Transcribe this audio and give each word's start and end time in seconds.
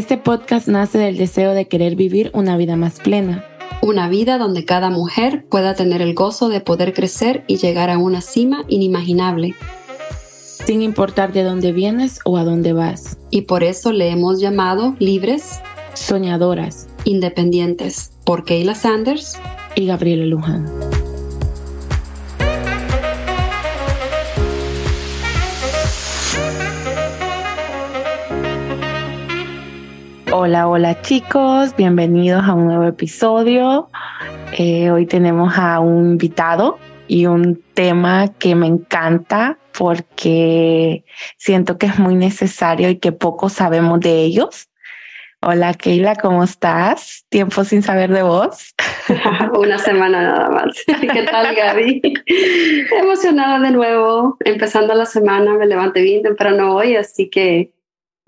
Este 0.00 0.16
podcast 0.16 0.66
nace 0.66 0.96
del 0.96 1.18
deseo 1.18 1.52
de 1.52 1.68
querer 1.68 1.94
vivir 1.94 2.30
una 2.32 2.56
vida 2.56 2.74
más 2.74 3.00
plena. 3.00 3.44
Una 3.82 4.08
vida 4.08 4.38
donde 4.38 4.64
cada 4.64 4.88
mujer 4.88 5.44
pueda 5.50 5.74
tener 5.74 6.00
el 6.00 6.14
gozo 6.14 6.48
de 6.48 6.62
poder 6.62 6.94
crecer 6.94 7.44
y 7.46 7.58
llegar 7.58 7.90
a 7.90 7.98
una 7.98 8.22
cima 8.22 8.64
inimaginable. 8.68 9.54
Sin 10.64 10.80
importar 10.80 11.34
de 11.34 11.42
dónde 11.42 11.72
vienes 11.72 12.20
o 12.24 12.38
a 12.38 12.44
dónde 12.44 12.72
vas. 12.72 13.18
Y 13.28 13.42
por 13.42 13.62
eso 13.62 13.92
le 13.92 14.08
hemos 14.08 14.40
llamado 14.40 14.96
libres, 14.98 15.60
soñadoras, 15.92 16.88
independientes, 17.04 18.12
por 18.24 18.46
Kayla 18.46 18.76
Sanders 18.76 19.38
y 19.74 19.84
Gabriela 19.84 20.24
Luján. 20.24 20.89
Hola, 30.32 30.68
hola 30.68 31.02
chicos, 31.02 31.74
bienvenidos 31.76 32.44
a 32.44 32.54
un 32.54 32.66
nuevo 32.66 32.84
episodio. 32.84 33.88
Eh, 34.56 34.92
hoy 34.92 35.04
tenemos 35.06 35.58
a 35.58 35.80
un 35.80 36.12
invitado 36.12 36.78
y 37.08 37.26
un 37.26 37.60
tema 37.74 38.28
que 38.38 38.54
me 38.54 38.68
encanta 38.68 39.58
porque 39.76 41.04
siento 41.36 41.78
que 41.78 41.86
es 41.86 41.98
muy 41.98 42.14
necesario 42.14 42.90
y 42.90 42.98
que 42.98 43.10
poco 43.10 43.48
sabemos 43.48 43.98
de 43.98 44.22
ellos. 44.22 44.68
Hola 45.42 45.74
Keila, 45.74 46.14
¿cómo 46.14 46.44
estás? 46.44 47.26
Tiempo 47.28 47.64
sin 47.64 47.82
saber 47.82 48.12
de 48.12 48.22
vos. 48.22 48.72
Una 49.58 49.78
semana 49.78 50.22
nada 50.22 50.48
más. 50.48 50.80
¿Qué 51.00 51.22
tal 51.24 51.56
Gaby? 51.56 52.02
Emocionada 53.00 53.58
de 53.58 53.72
nuevo, 53.72 54.36
empezando 54.44 54.94
la 54.94 55.06
semana, 55.06 55.54
me 55.54 55.66
levanté 55.66 56.02
bien 56.02 56.22
temprano 56.22 56.76
hoy, 56.76 56.94
así 56.94 57.28
que 57.28 57.72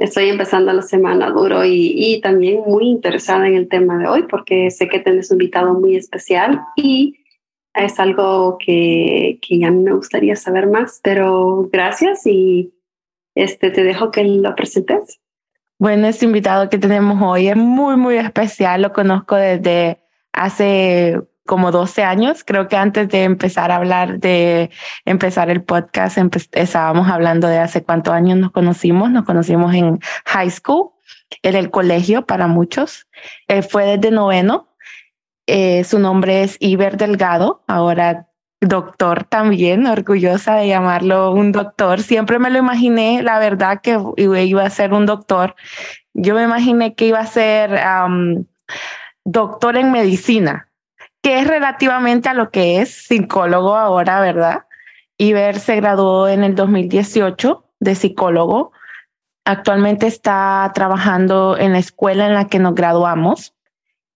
estoy 0.02 0.28
empezando 0.28 0.72
la 0.72 0.82
semana 0.82 1.30
duro 1.30 1.64
y, 1.64 2.20
también 2.22 2.60
muy 2.66 2.88
interesada 2.88 3.46
en 3.46 3.54
el 3.54 3.68
tema 3.68 3.98
de 3.98 4.06
hoy 4.06 4.24
porque 4.28 4.70
sé 4.70 4.88
que 4.88 4.98
tenés 4.98 5.30
un 5.30 5.36
invitado 5.36 5.74
muy 5.74 5.96
especial 5.96 6.60
y 6.76 7.16
es 7.74 7.98
algo 7.98 8.58
que, 8.58 9.38
que 9.40 9.64
a 9.64 9.70
mí 9.70 9.82
me 9.82 9.94
gustaría 9.94 10.36
saber 10.36 10.66
más, 10.66 11.00
pero 11.02 11.68
gracias 11.72 12.26
y 12.26 12.72
este, 13.34 13.70
te 13.70 13.82
dejo 13.82 14.10
que 14.10 14.24
lo 14.24 14.54
presentes. 14.54 15.20
Bueno, 15.78 16.06
este 16.06 16.26
invitado 16.26 16.68
que 16.68 16.78
tenemos 16.78 17.20
hoy 17.22 17.48
es 17.48 17.56
muy, 17.56 17.96
muy 17.96 18.16
especial. 18.16 18.82
Lo 18.82 18.92
conozco 18.92 19.36
desde 19.36 19.98
hace 20.32 21.20
como 21.46 21.70
12 21.70 22.02
años. 22.04 22.44
Creo 22.44 22.68
que 22.68 22.76
antes 22.76 23.08
de 23.08 23.24
empezar 23.24 23.70
a 23.70 23.76
hablar 23.76 24.18
de 24.20 24.70
empezar 25.04 25.50
el 25.50 25.62
podcast, 25.62 26.18
estábamos 26.52 27.08
hablando 27.08 27.48
de 27.48 27.58
hace 27.58 27.82
cuántos 27.82 28.14
años 28.14 28.38
nos 28.38 28.52
conocimos. 28.52 29.10
Nos 29.10 29.24
conocimos 29.24 29.74
en 29.74 30.00
high 30.26 30.50
school, 30.50 30.90
en 31.42 31.56
el 31.56 31.70
colegio 31.70 32.26
para 32.26 32.46
muchos. 32.46 33.08
Él 33.48 33.62
fue 33.62 33.96
desde 33.96 34.10
noveno. 34.10 34.68
Eh, 35.46 35.84
su 35.84 35.98
nombre 35.98 36.42
es 36.42 36.56
Iber 36.60 36.96
Delgado, 36.96 37.64
ahora 37.66 38.28
doctor 38.62 39.24
también, 39.24 39.86
orgullosa 39.86 40.54
de 40.54 40.68
llamarlo 40.68 41.32
un 41.32 41.52
doctor. 41.52 42.00
Siempre 42.00 42.38
me 42.38 42.48
lo 42.48 42.58
imaginé, 42.58 43.22
la 43.22 43.38
verdad, 43.38 43.80
que 43.82 43.98
iba 44.16 44.64
a 44.64 44.70
ser 44.70 44.92
un 44.92 45.04
doctor. 45.04 45.56
Yo 46.14 46.34
me 46.34 46.44
imaginé 46.44 46.94
que 46.94 47.06
iba 47.06 47.18
a 47.18 47.26
ser 47.26 47.80
doctor 49.24 49.76
en 49.76 49.90
medicina, 49.92 50.68
que 51.22 51.38
es 51.38 51.46
relativamente 51.46 52.28
a 52.28 52.34
lo 52.34 52.50
que 52.50 52.80
es 52.80 52.90
psicólogo 53.06 53.76
ahora, 53.76 54.20
¿verdad? 54.20 54.66
Iber 55.16 55.58
se 55.58 55.76
graduó 55.76 56.28
en 56.28 56.42
el 56.42 56.54
2018 56.54 57.64
de 57.78 57.94
psicólogo. 57.94 58.72
Actualmente 59.44 60.06
está 60.06 60.70
trabajando 60.74 61.56
en 61.56 61.72
la 61.72 61.78
escuela 61.78 62.26
en 62.26 62.34
la 62.34 62.48
que 62.48 62.58
nos 62.58 62.74
graduamos 62.74 63.54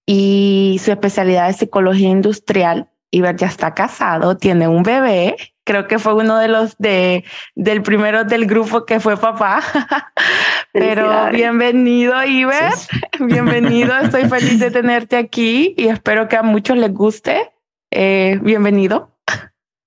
y 0.05 0.81
su 0.83 0.91
especialidad 0.91 1.49
es 1.49 1.57
psicología 1.57 2.09
industrial. 2.09 2.89
Iber 3.17 3.35
ya 3.37 3.47
está 3.47 3.73
casado, 3.73 4.37
tiene 4.37 4.69
un 4.69 4.83
bebé. 4.83 5.37
Creo 5.65 5.89
que 5.89 5.99
fue 5.99 6.15
uno 6.15 6.39
de 6.39 6.49
los 6.49 6.77
de, 6.79 7.25
del 7.55 7.83
primero 7.83 8.25
del 8.25 8.47
grupo 8.47 8.85
que 8.85 9.01
fue 9.01 9.17
papá. 9.17 9.63
Pero 10.73 11.31
bienvenido, 11.33 12.23
Iber. 12.23 12.73
Bienvenido. 13.21 13.97
Estoy 13.97 14.29
feliz 14.29 14.61
de 14.61 14.71
tenerte 14.71 15.17
aquí 15.17 15.75
y 15.79 15.89
espero 15.89 16.29
que 16.29 16.37
a 16.37 16.43
muchos 16.43 16.77
les 16.77 16.93
guste. 16.93 17.51
Eh, 17.91 18.39
bienvenido. 18.43 19.11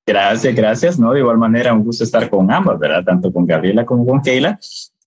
Gracias, 0.08 0.56
gracias. 0.56 1.00
¿no? 1.00 1.14
De 1.14 1.20
igual 1.20 1.38
manera, 1.38 1.72
un 1.72 1.84
gusto 1.84 2.04
estar 2.04 2.28
con 2.30 2.52
ambas, 2.52 2.80
¿verdad? 2.80 3.04
Tanto 3.04 3.32
con 3.32 3.46
Gabriela 3.46 3.86
como 3.86 4.08
con 4.08 4.22
Keila. 4.22 4.58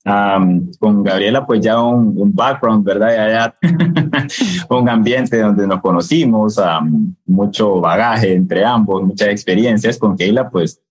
Con 0.04 1.02
Gabriela, 1.02 1.46
pues 1.46 1.60
ya 1.60 1.80
un, 1.80 2.34
background, 2.34 2.84
¿verdad? 2.84 3.54
Ya, 3.62 3.68
un 4.68 4.88
ambiente 4.88 5.40
donde 5.40 5.66
nos 5.66 5.80
conocimos, 5.80 6.60
mucho 7.26 7.80
bagaje 7.80 8.34
entre 8.34 8.64
ambos, 8.64 9.02
muchas 9.02 9.28
experiencias. 9.28 9.98
Con 9.98 10.16
Keila, 10.16 10.50
pues 10.50 10.82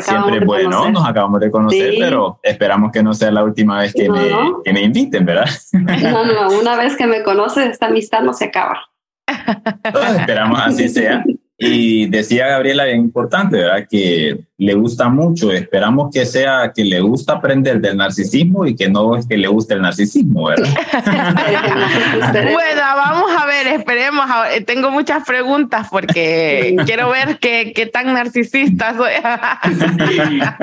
siempre 0.00 0.44
bueno, 0.44 0.90
nos 0.90 1.06
acabamos 1.06 1.40
de 1.40 1.50
conocer, 1.50 1.94
pero 1.98 2.40
esperamos 2.42 2.92
que 2.92 3.02
no 3.02 3.14
sea 3.14 3.30
la 3.30 3.44
última 3.44 3.80
vez 3.80 3.94
que, 3.94 4.08
me, 4.08 4.30
que 4.64 4.72
me 4.72 4.82
inviten, 4.82 5.24
¿verdad? 5.24 5.48
No, 5.72 6.24
no, 6.24 6.58
una 6.60 6.76
vez 6.76 6.96
que 6.96 7.06
me 7.06 7.22
conoces, 7.22 7.70
esta 7.70 7.86
amistad 7.86 8.22
no 8.22 8.32
se 8.32 8.46
acaba. 8.46 8.80
esperamos 10.18 10.60
así 10.60 10.88
sea. 10.88 11.24
Y 11.62 12.06
decía 12.06 12.46
Gabriela, 12.46 12.86
bien 12.86 13.00
importante, 13.00 13.58
¿verdad? 13.58 13.86
Que 13.86 14.40
le 14.56 14.72
gusta 14.72 15.10
mucho. 15.10 15.52
Esperamos 15.52 16.08
que 16.10 16.24
sea 16.24 16.72
que 16.74 16.82
le 16.86 17.00
gusta 17.00 17.34
aprender 17.34 17.82
del 17.82 17.98
narcisismo 17.98 18.64
y 18.64 18.74
que 18.74 18.88
no 18.88 19.14
es 19.14 19.26
que 19.26 19.36
le 19.36 19.46
guste 19.46 19.74
el 19.74 19.82
narcisismo, 19.82 20.46
¿verdad? 20.46 20.70
bueno, 22.32 22.80
vamos 22.96 23.30
a 23.38 23.44
ver, 23.44 23.66
esperemos. 23.66 24.24
Tengo 24.64 24.90
muchas 24.90 25.26
preguntas 25.26 25.88
porque 25.90 26.76
quiero 26.86 27.10
ver 27.10 27.38
qué, 27.38 27.74
qué 27.74 27.84
tan 27.84 28.14
narcisista 28.14 28.96
soy. 28.96 29.12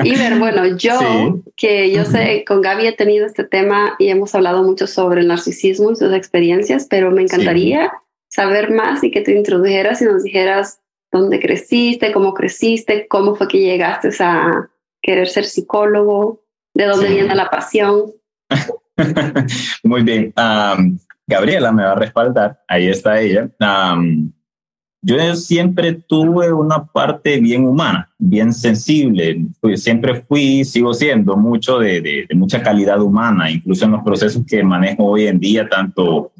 Iber, 0.04 0.40
bueno, 0.40 0.66
yo, 0.78 1.40
que 1.56 1.92
yo 1.92 2.06
sé, 2.06 2.44
con 2.44 2.60
Gaby 2.60 2.88
he 2.88 2.92
tenido 2.92 3.24
este 3.24 3.44
tema 3.44 3.94
y 4.00 4.08
hemos 4.08 4.34
hablado 4.34 4.64
mucho 4.64 4.88
sobre 4.88 5.20
el 5.20 5.28
narcisismo 5.28 5.92
y 5.92 5.94
sus 5.96 6.12
experiencias, 6.12 6.88
pero 6.90 7.12
me 7.12 7.22
encantaría 7.22 7.92
saber 8.26 8.72
más 8.72 9.04
y 9.04 9.12
que 9.12 9.20
te 9.20 9.30
introdujeras 9.30 10.02
y 10.02 10.04
nos 10.04 10.24
dijeras 10.24 10.80
dónde 11.10 11.40
creciste, 11.40 12.12
cómo 12.12 12.34
creciste, 12.34 13.06
cómo 13.08 13.34
fue 13.34 13.48
que 13.48 13.60
llegaste 13.60 14.10
a 14.20 14.68
querer 15.00 15.28
ser 15.28 15.44
psicólogo, 15.44 16.42
de 16.74 16.86
dónde 16.86 17.08
viene 17.08 17.34
la 17.34 17.50
pasión. 17.50 18.12
Muy 19.82 20.02
bien. 20.02 20.32
Gabriela 21.26 21.72
me 21.72 21.82
va 21.82 21.92
a 21.92 21.96
respaldar, 21.96 22.60
ahí 22.66 22.88
está 22.88 23.20
ella. 23.20 23.50
yo 25.02 25.34
siempre 25.36 25.92
tuve 25.92 26.52
una 26.52 26.86
parte 26.86 27.38
bien 27.40 27.66
humana, 27.66 28.10
bien 28.18 28.52
sensible. 28.52 29.46
Pues 29.60 29.82
siempre 29.82 30.22
fui, 30.22 30.64
sigo 30.64 30.92
siendo 30.94 31.36
mucho 31.36 31.78
de, 31.78 32.00
de, 32.00 32.34
mucha 32.34 32.62
calidad 32.62 33.00
humana, 33.00 33.50
incluso 33.50 33.84
en 33.84 33.92
los 33.92 34.02
procesos 34.02 34.42
que 34.46 34.62
manejo 34.62 35.04
hoy 35.04 35.26
en 35.26 35.38
día, 35.38 35.68
tanto 35.68 36.32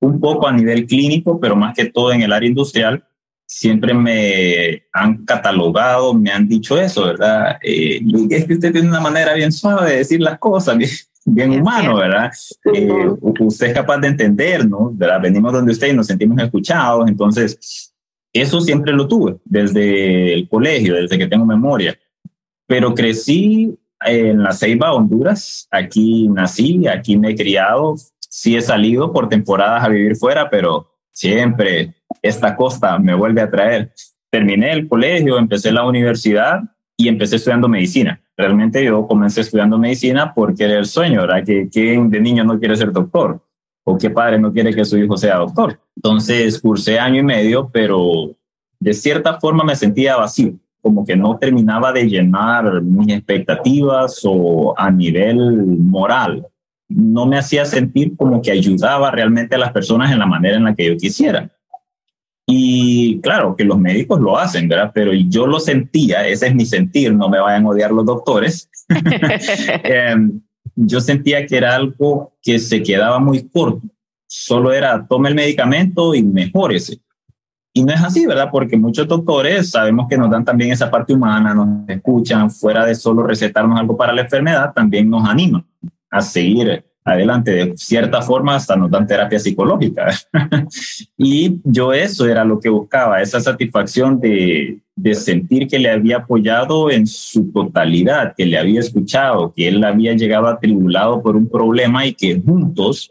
un 0.00 0.20
poco 0.20 0.46
a 0.46 0.52
nivel 0.52 0.86
clínico, 0.86 1.40
pero 1.40 1.56
más 1.56 1.74
que 1.74 1.86
todo 1.86 2.12
en 2.12 2.22
el 2.22 2.32
área 2.32 2.48
industrial 2.48 3.04
siempre 3.46 3.94
me 3.94 4.82
han 4.92 5.24
catalogado, 5.24 6.12
me 6.12 6.30
han 6.30 6.48
dicho 6.48 6.78
eso, 6.78 7.06
¿verdad? 7.06 7.58
Eh, 7.62 8.02
es 8.28 8.44
que 8.44 8.54
usted 8.54 8.72
tiene 8.72 8.88
una 8.88 9.00
manera 9.00 9.34
bien 9.34 9.52
suave 9.52 9.90
de 9.90 9.96
decir 9.98 10.20
las 10.20 10.38
cosas, 10.38 10.76
bien, 11.24 11.50
humano, 11.52 11.96
¿verdad? 11.96 12.32
Eh, 12.74 13.08
usted 13.20 13.68
es 13.68 13.74
capaz 13.74 13.98
de 13.98 14.08
entender, 14.08 14.68
¿no? 14.68 14.90
¿verdad? 14.92 15.20
Venimos 15.22 15.52
donde 15.52 15.72
usted 15.72 15.92
y 15.92 15.96
nos 15.96 16.08
sentimos 16.08 16.42
escuchados, 16.42 17.08
entonces 17.08 17.92
eso 18.32 18.60
siempre 18.60 18.92
lo 18.92 19.06
tuve 19.06 19.36
desde 19.44 20.34
el 20.34 20.48
colegio, 20.48 20.94
desde 20.94 21.16
que 21.16 21.28
tengo 21.28 21.46
memoria. 21.46 21.96
Pero 22.66 22.94
crecí 22.94 23.78
en 24.04 24.42
la 24.42 24.52
Ceiba, 24.52 24.92
Honduras, 24.92 25.68
aquí 25.70 26.28
nací, 26.28 26.86
aquí 26.88 27.16
me 27.16 27.30
he 27.30 27.36
criado, 27.36 27.94
sí 28.18 28.56
he 28.56 28.60
salido 28.60 29.12
por 29.12 29.28
temporadas 29.28 29.84
a 29.84 29.88
vivir 29.88 30.16
fuera, 30.16 30.50
pero 30.50 30.90
siempre 31.12 31.94
esta 32.22 32.56
costa 32.56 32.98
me 32.98 33.14
vuelve 33.14 33.40
a 33.40 33.50
traer. 33.50 33.92
Terminé 34.30 34.72
el 34.72 34.88
colegio, 34.88 35.38
empecé 35.38 35.72
la 35.72 35.84
universidad 35.86 36.60
y 36.96 37.08
empecé 37.08 37.36
estudiando 37.36 37.68
medicina. 37.68 38.20
Realmente 38.36 38.84
yo 38.84 39.06
comencé 39.06 39.40
estudiando 39.40 39.78
medicina 39.78 40.32
porque 40.34 40.64
era 40.64 40.78
el 40.78 40.86
sueño, 40.86 41.22
¿verdad? 41.22 41.44
Que 41.44 41.68
¿Quién 41.70 42.10
de 42.10 42.20
niño 42.20 42.44
no 42.44 42.58
quiere 42.58 42.76
ser 42.76 42.92
doctor? 42.92 43.40
¿O 43.84 43.96
qué 43.96 44.10
padre 44.10 44.38
no 44.38 44.52
quiere 44.52 44.74
que 44.74 44.84
su 44.84 44.98
hijo 44.98 45.16
sea 45.16 45.36
doctor? 45.36 45.78
Entonces 45.94 46.60
cursé 46.60 46.98
año 46.98 47.20
y 47.20 47.22
medio, 47.22 47.70
pero 47.72 48.34
de 48.78 48.92
cierta 48.92 49.40
forma 49.40 49.64
me 49.64 49.76
sentía 49.76 50.16
vacío, 50.16 50.54
como 50.82 51.04
que 51.04 51.16
no 51.16 51.38
terminaba 51.38 51.92
de 51.92 52.08
llenar 52.08 52.82
mis 52.82 53.08
expectativas 53.14 54.20
o 54.24 54.74
a 54.76 54.90
nivel 54.90 55.38
moral. 55.78 56.46
No 56.88 57.26
me 57.26 57.38
hacía 57.38 57.64
sentir 57.64 58.16
como 58.16 58.42
que 58.42 58.50
ayudaba 58.50 59.10
realmente 59.10 59.54
a 59.54 59.58
las 59.58 59.72
personas 59.72 60.12
en 60.12 60.18
la 60.18 60.26
manera 60.26 60.56
en 60.56 60.64
la 60.64 60.74
que 60.74 60.86
yo 60.86 60.96
quisiera. 60.96 61.50
Y 62.48 63.20
claro 63.22 63.56
que 63.56 63.64
los 63.64 63.78
médicos 63.78 64.20
lo 64.20 64.38
hacen, 64.38 64.68
¿verdad? 64.68 64.92
Pero 64.94 65.12
yo 65.12 65.48
lo 65.48 65.58
sentía, 65.58 66.26
ese 66.28 66.46
es 66.46 66.54
mi 66.54 66.64
sentir, 66.64 67.12
no 67.12 67.28
me 67.28 67.40
vayan 67.40 67.66
a 67.66 67.68
odiar 67.70 67.90
los 67.90 68.06
doctores. 68.06 68.70
Em, 69.82 70.40
yo 70.76 71.00
sentía 71.00 71.44
que 71.44 71.56
era 71.56 71.74
algo 71.74 72.34
que 72.40 72.60
se 72.60 72.82
quedaba 72.82 73.18
muy 73.18 73.48
corto. 73.48 73.82
Solo 74.28 74.72
era 74.72 75.06
tome 75.06 75.28
el 75.28 75.34
medicamento 75.34 76.14
y 76.14 76.22
mejórese. 76.22 77.00
Y 77.72 77.82
no 77.82 77.92
es 77.92 78.00
así, 78.00 78.26
¿verdad? 78.26 78.48
Porque 78.50 78.76
muchos 78.76 79.06
doctores 79.08 79.70
sabemos 79.70 80.06
que 80.08 80.16
nos 80.16 80.30
dan 80.30 80.44
también 80.44 80.72
esa 80.72 80.90
parte 80.90 81.12
humana, 81.12 81.52
nos 81.52 81.88
escuchan, 81.88 82.50
fuera 82.50 82.86
de 82.86 82.94
solo 82.94 83.24
recetarnos 83.24 83.78
algo 83.78 83.96
para 83.96 84.14
la 84.14 84.22
enfermedad, 84.22 84.72
también 84.72 85.10
nos 85.10 85.28
animan 85.28 85.66
a 86.10 86.22
seguir 86.22 86.85
adelante. 87.06 87.52
De 87.52 87.76
cierta 87.76 88.20
forma, 88.20 88.56
hasta 88.56 88.76
nos 88.76 88.90
dan 88.90 89.06
terapia 89.06 89.38
psicológica. 89.38 90.08
y 91.16 91.58
yo 91.64 91.92
eso 91.92 92.26
era 92.26 92.44
lo 92.44 92.60
que 92.60 92.68
buscaba, 92.68 93.22
esa 93.22 93.40
satisfacción 93.40 94.20
de, 94.20 94.80
de 94.96 95.14
sentir 95.14 95.68
que 95.68 95.78
le 95.78 95.90
había 95.90 96.18
apoyado 96.18 96.90
en 96.90 97.06
su 97.06 97.50
totalidad, 97.52 98.34
que 98.36 98.44
le 98.44 98.58
había 98.58 98.80
escuchado, 98.80 99.54
que 99.54 99.68
él 99.68 99.82
había 99.84 100.14
llegado 100.14 100.48
atribulado 100.48 101.22
por 101.22 101.36
un 101.36 101.48
problema 101.48 102.04
y 102.04 102.12
que 102.12 102.40
juntos 102.40 103.10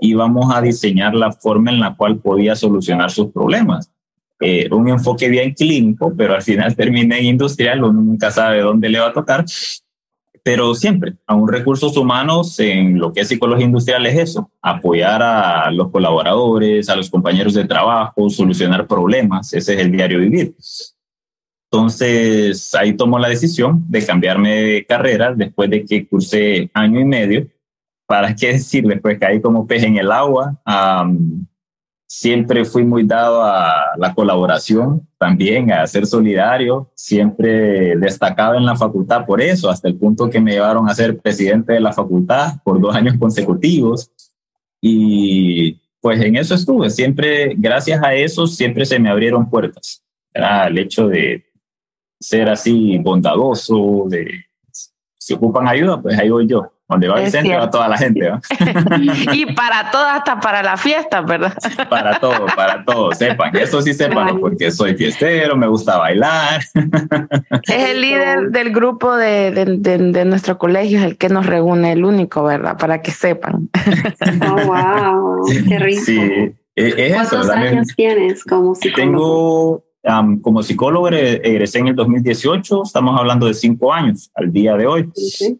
íbamos 0.00 0.54
a 0.54 0.60
diseñar 0.60 1.14
la 1.14 1.32
forma 1.32 1.70
en 1.70 1.80
la 1.80 1.96
cual 1.96 2.18
podía 2.18 2.54
solucionar 2.54 3.10
sus 3.10 3.32
problemas. 3.32 3.90
Eh, 4.40 4.68
un 4.72 4.88
enfoque 4.88 5.28
bien 5.28 5.54
clínico, 5.54 6.12
pero 6.16 6.34
al 6.34 6.42
final 6.42 6.74
terminé 6.76 7.20
en 7.20 7.26
industrial, 7.26 7.84
uno 7.84 8.02
nunca 8.02 8.30
sabe 8.30 8.60
dónde 8.60 8.88
le 8.88 8.98
va 8.98 9.08
a 9.08 9.12
tocar, 9.12 9.44
pero 10.44 10.74
siempre, 10.74 11.14
a 11.26 11.34
un 11.34 11.48
recursos 11.48 11.96
humanos 11.96 12.60
en 12.60 12.98
lo 12.98 13.14
que 13.14 13.20
es 13.22 13.28
psicología 13.28 13.64
industrial 13.64 14.04
es 14.04 14.18
eso, 14.18 14.50
apoyar 14.60 15.22
a 15.22 15.70
los 15.70 15.90
colaboradores, 15.90 16.90
a 16.90 16.96
los 16.96 17.08
compañeros 17.08 17.54
de 17.54 17.64
trabajo, 17.64 18.28
solucionar 18.28 18.86
problemas, 18.86 19.54
ese 19.54 19.72
es 19.72 19.80
el 19.80 19.90
diario 19.90 20.18
vivir. 20.18 20.54
Entonces 21.72 22.74
ahí 22.74 22.92
tomo 22.92 23.18
la 23.18 23.30
decisión 23.30 23.86
de 23.88 24.04
cambiarme 24.04 24.50
de 24.50 24.84
carrera 24.84 25.32
después 25.34 25.70
de 25.70 25.82
que 25.86 26.06
cursé 26.06 26.70
año 26.74 27.00
y 27.00 27.04
medio. 27.06 27.48
¿Para 28.06 28.36
qué 28.36 28.48
decirles? 28.52 29.00
Pues 29.00 29.18
caí 29.18 29.40
como 29.40 29.66
pez 29.66 29.82
en 29.82 29.96
el 29.96 30.12
agua. 30.12 30.60
Siempre 32.06 32.64
fui 32.64 32.84
muy 32.84 33.04
dado 33.04 33.42
a 33.42 33.94
la 33.96 34.14
colaboración, 34.14 35.08
también 35.18 35.72
a 35.72 35.86
ser 35.86 36.06
solidario, 36.06 36.90
siempre 36.94 37.96
destacado 37.96 38.54
en 38.54 38.66
la 38.66 38.76
facultad 38.76 39.24
por 39.26 39.40
eso, 39.40 39.70
hasta 39.70 39.88
el 39.88 39.96
punto 39.96 40.30
que 40.30 40.40
me 40.40 40.52
llevaron 40.52 40.88
a 40.88 40.94
ser 40.94 41.18
presidente 41.18 41.72
de 41.72 41.80
la 41.80 41.92
facultad 41.92 42.54
por 42.62 42.80
dos 42.80 42.94
años 42.94 43.16
consecutivos. 43.18 44.10
Y 44.80 45.80
pues 46.00 46.20
en 46.20 46.36
eso 46.36 46.54
estuve, 46.54 46.90
siempre, 46.90 47.54
gracias 47.56 48.02
a 48.02 48.14
eso, 48.14 48.46
siempre 48.46 48.84
se 48.84 48.98
me 48.98 49.08
abrieron 49.08 49.48
puertas. 49.48 50.04
Era 50.32 50.66
el 50.66 50.78
hecho 50.78 51.08
de 51.08 51.46
ser 52.20 52.48
así 52.50 52.98
bondadoso, 52.98 54.04
de 54.08 54.44
si 55.24 55.32
ocupan 55.32 55.66
ayuda, 55.66 56.02
pues 56.02 56.18
ahí 56.18 56.28
voy 56.28 56.46
yo. 56.46 56.73
Donde 56.86 57.08
va 57.08 57.22
el 57.22 57.30
centro 57.30 57.58
va 57.58 57.70
toda 57.70 57.88
la 57.88 57.96
gente. 57.96 58.30
y 59.32 59.46
para 59.54 59.90
todo, 59.90 60.04
hasta 60.04 60.38
para 60.38 60.62
la 60.62 60.76
fiesta, 60.76 61.22
¿verdad? 61.22 61.54
para 61.88 62.20
todo, 62.20 62.44
para 62.54 62.84
todo. 62.84 63.12
Sepan, 63.12 63.56
eso 63.56 63.80
sí 63.80 63.94
sepan, 63.94 64.38
porque 64.38 64.70
soy 64.70 64.94
fiestero, 64.94 65.56
me 65.56 65.66
gusta 65.66 65.96
bailar. 65.96 66.62
es 67.62 67.90
el 67.90 68.00
líder 68.02 68.50
del 68.50 68.70
grupo 68.70 69.16
de, 69.16 69.50
de, 69.50 69.98
de, 69.98 70.24
nuestro 70.26 70.58
colegio, 70.58 70.98
es 70.98 71.04
el 71.04 71.16
que 71.16 71.30
nos 71.30 71.46
reúne, 71.46 71.92
el 71.92 72.04
único, 72.04 72.42
¿verdad? 72.44 72.76
Para 72.76 73.00
que 73.00 73.12
sepan. 73.12 73.70
oh, 74.46 74.66
wow, 74.66 75.46
qué 75.66 75.78
rico. 75.78 76.02
Sí, 76.04 76.54
e, 76.76 77.12
¿Cuántos 77.14 77.48
años 77.48 77.88
tienes 77.96 78.44
como 78.44 78.74
psicólogo? 78.74 78.96
Tengo 78.96 79.84
como 80.42 80.62
psicólogo 80.62 81.08
egresé 81.08 81.78
en 81.78 81.88
el 81.88 81.94
2018, 81.96 82.82
estamos 82.84 83.18
hablando 83.18 83.46
de 83.46 83.54
cinco 83.54 83.90
años 83.90 84.30
al 84.34 84.52
día 84.52 84.76
de 84.76 84.86
hoy. 84.86 85.10
Y 85.16 85.58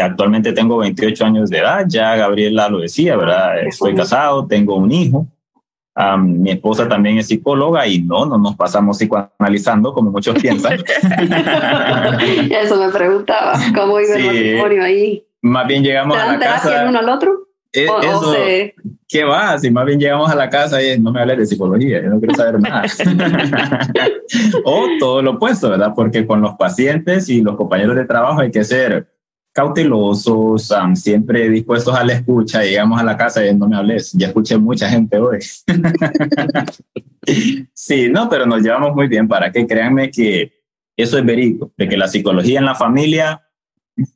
actualmente 0.00 0.52
tengo 0.52 0.78
28 0.78 1.24
años 1.24 1.50
de 1.50 1.58
edad, 1.58 1.84
ya 1.86 2.16
Gabriela 2.16 2.68
lo 2.68 2.80
decía, 2.80 3.16
¿verdad? 3.16 3.60
Estoy 3.66 3.94
casado, 3.94 4.46
tengo 4.46 4.76
un 4.76 4.90
hijo. 4.90 5.26
mi 6.18 6.50
esposa 6.50 6.88
también 6.88 7.18
es 7.18 7.26
psicóloga 7.26 7.86
y 7.86 8.00
no, 8.00 8.24
no 8.24 8.38
nos 8.38 8.56
pasamos 8.56 8.96
psicoanalizando 8.96 9.92
como 9.92 10.10
muchos 10.10 10.40
piensan. 10.40 10.78
Eso 12.50 12.82
me 12.82 12.90
preguntaba, 12.90 13.54
¿cómo 13.74 14.00
iba 14.00 14.14
el 14.16 14.24
matrimonio 14.24 14.82
ahí? 14.82 15.26
Más 15.42 15.66
bien 15.66 15.82
llegamos 15.82 16.16
a 16.16 16.32
la 16.32 16.38
casa. 16.38 16.86
uno 16.88 16.98
al 16.98 17.08
otro? 17.08 17.48
Eh, 17.74 17.86
eso, 18.02 18.34
¿qué 19.08 19.24
va? 19.24 19.58
Si 19.58 19.70
más 19.70 19.86
bien 19.86 19.98
llegamos 19.98 20.30
a 20.30 20.34
la 20.34 20.50
casa 20.50 20.82
y 20.82 20.98
no 21.00 21.10
me 21.10 21.22
hables 21.22 21.38
de 21.38 21.46
psicología, 21.46 22.02
yo 22.02 22.10
no 22.10 22.18
quiero 22.18 22.34
saber 22.34 22.60
nada. 22.60 22.82
o 24.64 24.86
todo 25.00 25.22
lo 25.22 25.32
opuesto, 25.32 25.70
¿verdad? 25.70 25.92
Porque 25.96 26.26
con 26.26 26.42
los 26.42 26.54
pacientes 26.54 27.30
y 27.30 27.40
los 27.40 27.56
compañeros 27.56 27.96
de 27.96 28.04
trabajo 28.04 28.40
hay 28.40 28.50
que 28.50 28.62
ser 28.62 29.08
cautelosos, 29.52 30.72
siempre 30.94 31.48
dispuestos 31.48 31.94
a 31.94 32.04
la 32.04 32.14
escucha. 32.14 32.62
Llegamos 32.62 33.00
a 33.00 33.04
la 33.04 33.16
casa 33.16 33.46
y 33.46 33.54
no 33.54 33.68
me 33.68 33.76
hables, 33.76 34.12
ya 34.12 34.28
escuché 34.28 34.56
mucha 34.56 34.88
gente 34.88 35.18
hoy. 35.18 35.38
sí, 37.74 38.08
no, 38.08 38.28
pero 38.28 38.46
nos 38.46 38.62
llevamos 38.62 38.94
muy 38.94 39.08
bien 39.08 39.28
para 39.28 39.52
que 39.52 39.66
créanme 39.66 40.10
que 40.10 40.52
eso 40.96 41.18
es 41.18 41.24
verídico, 41.24 41.72
de 41.76 41.88
que 41.88 41.96
la 41.96 42.08
psicología 42.08 42.58
en 42.58 42.64
la 42.64 42.74
familia 42.74 43.42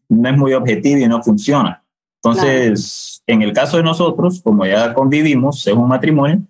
no 0.09 0.29
es 0.29 0.37
muy 0.37 0.53
objetiva 0.55 1.01
y 1.01 1.09
no 1.09 1.23
funciona. 1.23 1.83
Entonces, 2.23 3.23
en 3.27 3.43
el 3.43 3.53
caso 3.53 3.77
de 3.77 3.83
nosotros, 3.83 4.41
como 4.43 4.67
ya 4.67 4.95
convivimos, 4.95 5.67
es 5.67 5.75
un 5.75 5.89
matrimonio, 5.89 6.43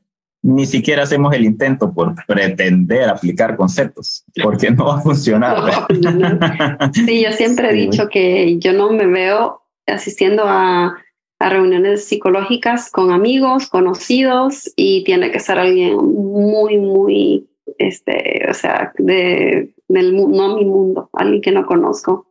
ni 0.46 0.64
siquiera 0.64 1.02
hacemos 1.02 1.34
el 1.34 1.44
intento 1.44 1.92
por 1.92 2.14
pretender 2.24 3.08
aplicar 3.08 3.56
conceptos, 3.56 4.24
porque 4.40 4.70
no 4.70 4.86
va 4.86 4.98
a 4.98 5.00
funcionar. 5.00 5.56
Sí, 6.92 7.24
yo 7.24 7.32
siempre 7.32 7.70
he 7.70 7.72
dicho 7.72 8.08
que 8.08 8.56
yo 8.58 8.72
no 8.72 8.90
me 8.90 9.06
veo 9.06 9.62
asistiendo 9.86 10.44
a, 10.46 10.96
a, 11.40 11.48
reuniones 11.48 12.04
psicológicas 12.04 12.90
con 12.90 13.10
amigos, 13.10 13.68
conocidos, 13.68 14.72
y 14.76 15.02
tiene 15.02 15.32
que 15.32 15.40
ser 15.40 15.58
alguien 15.58 15.96
muy, 15.96 16.78
muy, 16.78 17.48
este, 17.78 18.46
o 18.48 18.54
sea, 18.54 18.92
de, 18.98 19.74
del, 19.88 20.14
no 20.14 20.56
mi 20.56 20.64
mundo, 20.64 21.10
alguien 21.12 21.42
que 21.42 21.52
no 21.52 21.66
conozco, 21.66 22.28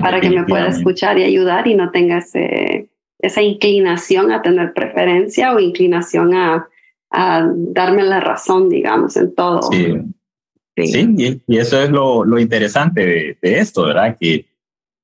para 0.00 0.20
que 0.20 0.30
me 0.30 0.44
pueda 0.44 0.68
escuchar 0.68 1.18
y 1.18 1.24
ayudar 1.24 1.66
y 1.66 1.74
no 1.74 1.90
tenga 1.90 2.18
ese 2.18 2.88
esa 3.18 3.40
inclinación 3.40 4.30
a 4.32 4.42
tener 4.42 4.74
preferencia 4.74 5.54
o 5.54 5.58
inclinación 5.58 6.34
a, 6.34 6.68
a 7.14 7.48
darme 7.54 8.02
la 8.02 8.20
razón, 8.20 8.68
digamos, 8.68 9.16
en 9.16 9.34
todo. 9.34 9.62
Sí, 9.70 9.94
sí. 10.76 11.42
Y, 11.46 11.56
eso 11.56 11.80
es 11.80 11.90
lo, 11.90 12.24
lo 12.24 12.38
interesante 12.38 13.06
de, 13.06 13.38
de, 13.40 13.58
esto, 13.60 13.84
¿verdad? 13.84 14.16
Que 14.18 14.46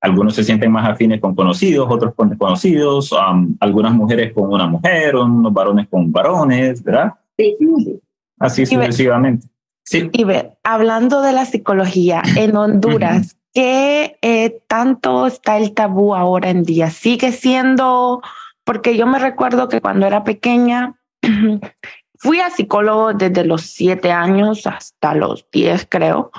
algunos 0.00 0.34
se 0.34 0.44
sienten 0.44 0.72
más 0.72 0.88
afines 0.88 1.20
con 1.20 1.34
conocidos, 1.34 1.86
otros 1.90 2.14
con 2.14 2.31
desconocidos, 2.31 3.14
algunas 3.60 3.93
mujeres 3.93 4.32
con 4.32 4.52
una 4.52 4.67
mujer, 4.67 5.17
unos 5.17 5.52
varones 5.52 5.88
con 5.88 6.10
varones, 6.10 6.82
¿verdad? 6.82 7.14
Sí. 7.38 7.56
sí. 7.58 8.00
Así 8.38 8.67
sucesivamente. 8.67 9.46
Sí. 9.84 10.08
Y 10.12 10.24
ver, 10.24 10.52
hablando 10.62 11.20
de 11.20 11.32
la 11.32 11.44
psicología, 11.44 12.22
en 12.36 12.56
Honduras, 12.56 13.36
¿Qué 13.52 14.17
eh, 14.22 14.62
tanto 14.69 15.26
está 15.26 15.58
el 15.58 15.74
tabú 15.74 16.14
ahora 16.14 16.50
en 16.50 16.62
día? 16.62 16.90
¿Sigue 16.90 17.32
siendo, 17.32 18.22
porque 18.64 18.96
yo 18.96 19.06
me 19.06 19.19
recuerdo 19.19 19.69
que 19.69 19.81
cuando 19.81 20.06
era 20.06 20.22
pequeña, 20.22 20.94
fui 22.20 22.39
a 22.41 22.50
psicólogo 22.50 23.15
desde 23.15 23.44
los 23.44 23.62
siete 23.62 24.12
años 24.12 24.67
hasta 24.67 25.15
los 25.15 25.46
diez, 25.50 25.86
creo, 25.89 26.31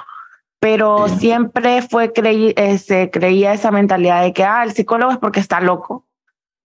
pero 0.59 1.07
siempre 1.07 1.81
fue 1.81 2.13
creí, 2.13 2.53
eh, 2.55 2.77
se 2.77 3.09
creía 3.09 3.53
esa 3.53 3.71
mentalidad 3.71 4.21
de 4.21 4.31
que 4.31 4.43
ah, 4.43 4.63
el 4.63 4.73
psicólogo 4.73 5.11
es 5.11 5.17
porque 5.17 5.39
está 5.39 5.59
loco. 5.59 6.05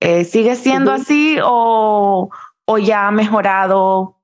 Eh, 0.00 0.24
¿Sigue 0.24 0.54
siendo 0.54 0.92
así 0.92 1.38
o, 1.42 2.28
o 2.66 2.78
ya 2.78 3.08
ha 3.08 3.10
mejorado? 3.10 4.18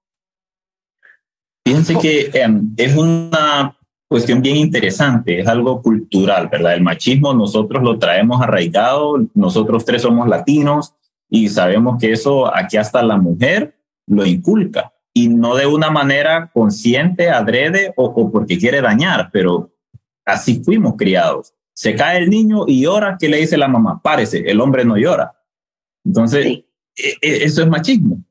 Fíjense 1.65 1.99
que 1.99 2.31
em, 2.35 2.75
es 2.77 2.95
una 2.95 3.75
cuestión 4.09 4.43
bien 4.43 4.57
interesante, 4.57 5.41
es 5.41 5.49
algo 5.49 5.81
cultural, 5.81 6.49
¿verdad? 6.49 6.75
El 6.75 6.83
machismo 6.83 7.33
nosotros 7.33 7.83
lo 7.83 7.99
traemos 7.99 8.43
arraigado, 8.43 9.27
nosotros 9.33 9.87
tres 9.87 10.03
somos 10.03 10.29
latinos 10.29 10.95
y 11.31 11.49
sabemos 11.49 11.99
que 11.99 12.13
eso 12.13 12.55
aquí 12.55 12.77
hasta 12.77 13.03
la 13.03 13.17
mujer 13.17 13.75
lo 14.07 14.27
inculca 14.27 14.93
y 15.15 15.29
no 15.29 15.57
de 15.57 15.67
una 15.67 15.91
manera 15.91 16.51
consciente, 16.53 17.31
adrede 17.31 17.93
o, 17.97 18.31
porque 18.31 18.59
quiere 18.59 18.81
dañar, 18.81 19.31
pero 19.33 19.71
así 20.25 20.63
fuimos 20.65 20.95
criados. 20.97 21.53
Se 21.75 21.95
cae 21.95 22.19
el 22.19 22.31
niño 22.31 22.65
y 22.67 22.83
llora, 22.83 23.17
¿qué 23.19 23.29
le 23.29 23.39
dice 23.39 23.57
la 23.57 23.69
mamá? 23.69 24.01
Párese, 24.03 24.39
el 24.47 24.61
hombre 24.61 24.85
no 24.85 24.97
llora. 24.97 25.33
Entonces, 26.05 26.47
e, 26.47 26.65
e, 26.97 27.45
eso 27.45 27.63
es 27.63 27.69
machismo, 27.69 28.23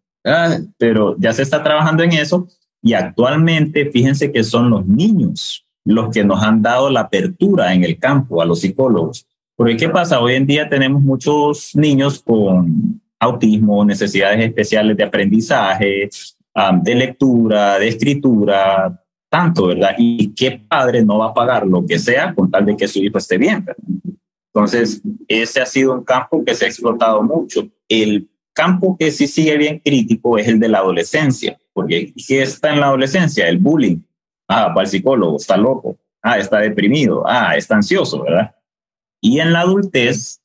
pero 0.77 1.15
ya 1.19 1.33
se 1.33 1.43
está 1.43 1.63
trabajando 1.63 2.03
en 2.03 2.13
eso 2.13 2.47
y 2.81 2.93
actualmente 2.93 3.89
fíjense 3.91 4.31
que 4.31 4.43
son 4.43 4.69
los 4.69 4.85
niños 4.85 5.65
los 5.83 6.13
que 6.13 6.23
nos 6.23 6.43
han 6.43 6.61
dado 6.61 6.89
la 6.89 7.01
apertura 7.01 7.73
en 7.73 7.83
el 7.83 7.97
campo 7.97 8.41
a 8.41 8.45
los 8.45 8.61
psicólogos. 8.61 9.25
Porque 9.55 9.77
¿qué 9.77 9.89
pasa? 9.89 10.19
Hoy 10.19 10.35
en 10.35 10.47
día 10.47 10.69
tenemos 10.69 11.01
muchos 11.01 11.75
niños 11.75 12.21
con 12.21 13.00
autismo, 13.21 13.85
necesidades 13.85 14.43
especiales 14.43 14.97
de 14.97 15.03
aprendizaje, 15.03 16.09
de 16.81 16.95
lectura, 16.95 17.77
de 17.77 17.87
escritura, 17.87 18.99
tanto, 19.29 19.67
¿verdad? 19.67 19.91
Y 19.97 20.33
qué 20.33 20.59
padre 20.67 21.03
no 21.05 21.19
va 21.19 21.27
a 21.27 21.33
pagar 21.33 21.65
lo 21.65 21.85
que 21.85 21.99
sea 21.99 22.33
con 22.33 22.49
tal 22.49 22.65
de 22.65 22.75
que 22.75 22.87
su 22.87 22.99
hijo 22.99 23.17
esté 23.17 23.37
bien, 23.37 23.65
Entonces, 24.53 25.01
ese 25.27 25.61
ha 25.61 25.65
sido 25.65 25.93
un 25.93 26.03
campo 26.03 26.43
que 26.43 26.53
se 26.55 26.65
ha 26.65 26.67
explotado 26.67 27.21
mucho. 27.23 27.69
El 27.87 28.27
campo 28.53 28.97
que 28.97 29.11
sí 29.11 29.27
sigue 29.27 29.55
bien 29.55 29.79
crítico 29.79 30.37
es 30.37 30.47
el 30.47 30.59
de 30.59 30.67
la 30.67 30.79
adolescencia, 30.79 31.57
porque 31.71 32.11
¿qué 32.27 32.41
está 32.41 32.73
en 32.73 32.81
la 32.81 32.87
adolescencia? 32.87 33.47
El 33.47 33.59
bullying. 33.59 33.99
Ah, 34.49 34.73
va 34.75 34.81
al 34.81 34.87
psicólogo, 34.87 35.37
está 35.37 35.55
loco. 35.55 35.97
Ah, 36.21 36.37
está 36.37 36.57
deprimido. 36.59 37.23
Ah, 37.25 37.55
está 37.55 37.75
ansioso, 37.75 38.23
¿verdad? 38.23 38.53
Y 39.21 39.39
en 39.39 39.53
la 39.53 39.61
adultez, 39.61 40.41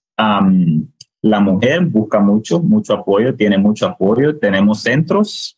la 1.22 1.40
mujer 1.40 1.84
busca 1.86 2.20
mucho, 2.20 2.62
mucho 2.62 2.94
apoyo, 2.94 3.34
tiene 3.34 3.58
mucho 3.58 3.86
apoyo. 3.86 4.38
Tenemos 4.38 4.82
centros 4.82 5.54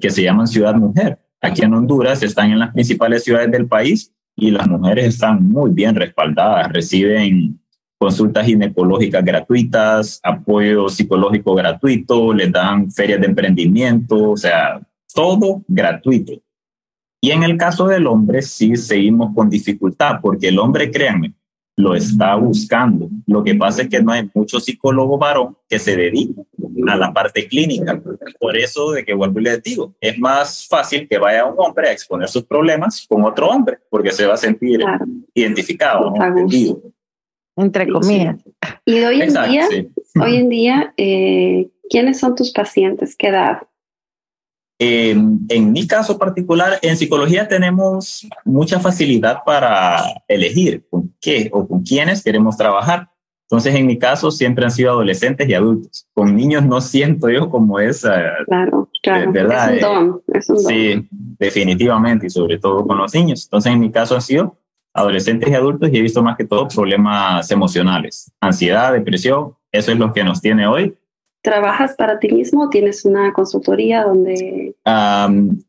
que 0.00 0.10
se 0.10 0.22
llaman 0.22 0.46
Ciudad 0.46 0.74
Mujer. 0.74 1.18
Aquí 1.40 1.62
en 1.62 1.74
Honduras 1.74 2.22
están 2.22 2.50
en 2.50 2.58
las 2.58 2.72
principales 2.72 3.24
ciudades 3.24 3.50
del 3.50 3.66
país 3.66 4.12
y 4.34 4.50
las 4.50 4.68
mujeres 4.68 5.06
están 5.06 5.48
muy 5.48 5.70
bien 5.70 5.94
respaldadas, 5.94 6.72
reciben 6.72 7.58
consultas 7.98 8.44
ginecológicas 8.44 9.24
gratuitas, 9.24 10.20
apoyo 10.22 10.88
psicológico 10.88 11.54
gratuito, 11.54 12.34
les 12.34 12.52
dan 12.52 12.90
ferias 12.90 13.20
de 13.20 13.26
emprendimiento, 13.26 14.32
o 14.32 14.36
sea, 14.36 14.80
todo 15.14 15.62
gratuito. 15.66 16.34
Y 17.22 17.30
en 17.30 17.42
el 17.42 17.56
caso 17.56 17.86
del 17.86 18.06
hombre 18.06 18.42
sí 18.42 18.76
seguimos 18.76 19.34
con 19.34 19.48
dificultad, 19.48 20.20
porque 20.20 20.48
el 20.48 20.58
hombre, 20.58 20.90
créanme, 20.90 21.32
lo 21.76 21.94
está 21.94 22.34
buscando. 22.36 23.08
Lo 23.26 23.44
que 23.44 23.54
pasa 23.54 23.82
es 23.82 23.88
que 23.88 24.02
no 24.02 24.10
hay 24.10 24.28
mucho 24.34 24.58
psicólogo 24.58 25.18
varón 25.18 25.56
que 25.68 25.78
se 25.78 25.94
dedique 25.94 26.40
a 26.88 26.96
la 26.96 27.12
parte 27.12 27.46
clínica. 27.46 28.00
Por 28.40 28.56
eso, 28.56 28.92
de 28.92 29.04
que 29.04 29.12
vuelvo 29.12 29.40
y 29.40 29.44
les 29.44 29.62
digo, 29.62 29.94
es 30.00 30.18
más 30.18 30.66
fácil 30.66 31.06
que 31.06 31.18
vaya 31.18 31.44
un 31.44 31.54
hombre 31.58 31.88
a 31.88 31.92
exponer 31.92 32.28
sus 32.28 32.44
problemas 32.44 33.06
con 33.06 33.24
otro 33.24 33.48
hombre, 33.48 33.78
porque 33.90 34.10
se 34.10 34.26
va 34.26 34.34
a 34.34 34.38
sentir 34.38 34.80
identificado, 35.34 36.14
entre 37.56 37.88
comillas. 37.88 38.36
Y 38.86 39.04
hoy 39.04 39.22
en 39.22 39.34
día, 39.34 39.68
hoy 40.20 40.36
en 40.36 40.48
día, 40.48 40.94
eh, 40.96 41.68
¿quiénes 41.90 42.18
son 42.18 42.34
tus 42.34 42.52
pacientes? 42.52 43.14
¿Qué 43.16 43.28
edad? 43.28 43.62
En 44.78 45.72
mi 45.72 45.86
caso 45.86 46.18
particular, 46.18 46.78
en 46.82 46.96
psicología 46.96 47.48
tenemos 47.48 48.26
mucha 48.44 48.78
facilidad 48.80 49.38
para 49.44 50.02
elegir 50.28 50.86
con 50.90 51.14
qué 51.20 51.48
o 51.52 51.66
con 51.66 51.82
quiénes 51.82 52.22
queremos 52.22 52.56
trabajar. 52.56 53.08
Entonces, 53.48 53.76
en 53.76 53.86
mi 53.86 53.96
caso, 53.96 54.32
siempre 54.32 54.64
han 54.64 54.72
sido 54.72 54.90
adolescentes 54.90 55.48
y 55.48 55.54
adultos. 55.54 56.08
Con 56.12 56.34
niños 56.34 56.66
no 56.66 56.80
siento 56.80 57.30
yo 57.30 57.48
como 57.48 57.78
esa. 57.78 58.20
Claro, 58.46 58.90
claro. 59.02 59.32
¿verdad? 59.32 59.76
Es 59.76 59.84
un 59.84 59.88
don. 59.88 60.22
Es 60.34 60.48
un 60.50 60.56
don. 60.56 60.66
Sí, 60.66 61.08
definitivamente, 61.38 62.26
y 62.26 62.30
sobre 62.30 62.58
todo 62.58 62.84
con 62.84 62.98
los 62.98 63.14
niños. 63.14 63.44
Entonces, 63.44 63.72
en 63.72 63.78
mi 63.78 63.92
caso 63.92 64.16
han 64.16 64.22
sido 64.22 64.58
adolescentes 64.92 65.48
y 65.48 65.54
adultos 65.54 65.90
y 65.92 65.96
he 65.96 66.02
visto 66.02 66.22
más 66.22 66.36
que 66.36 66.44
todo 66.44 66.66
problemas 66.66 67.48
emocionales, 67.50 68.32
ansiedad, 68.40 68.92
depresión. 68.92 69.54
Eso 69.70 69.92
es 69.92 69.98
lo 69.98 70.12
que 70.12 70.24
nos 70.24 70.40
tiene 70.40 70.66
hoy 70.66 70.96
¿Trabajas 71.46 71.94
para 71.94 72.18
ti 72.18 72.32
mismo? 72.32 72.68
¿Tienes 72.70 73.04
una 73.04 73.32
consultoría 73.32 74.02
donde...? 74.02 74.74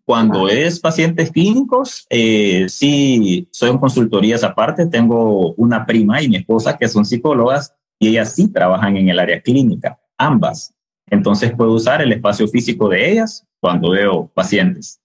cuando 0.05 0.49
es 0.49 0.79
pacientes 0.79 1.29
clínicos, 1.29 2.07
eh, 2.09 2.65
sí, 2.67 3.47
soy 3.51 3.69
en 3.69 3.77
consultorías 3.77 4.43
aparte. 4.43 4.87
Tengo 4.87 5.53
una 5.53 5.85
prima 5.85 6.19
y 6.19 6.29
mi 6.29 6.37
esposa 6.37 6.75
que 6.79 6.87
son 6.87 7.05
psicólogas 7.05 7.75
y 7.99 8.07
ellas 8.07 8.33
sí 8.33 8.51
trabajan 8.51 8.97
en 8.97 9.09
el 9.09 9.19
área 9.19 9.39
clínica, 9.39 9.99
ambas. 10.17 10.73
Entonces 11.11 11.53
puedo 11.55 11.73
usar 11.73 12.01
el 12.01 12.11
espacio 12.11 12.47
físico 12.47 12.89
de 12.89 13.11
ellas 13.11 13.45
cuando 13.59 13.91
veo 13.91 14.31
pacientes. 14.33 14.99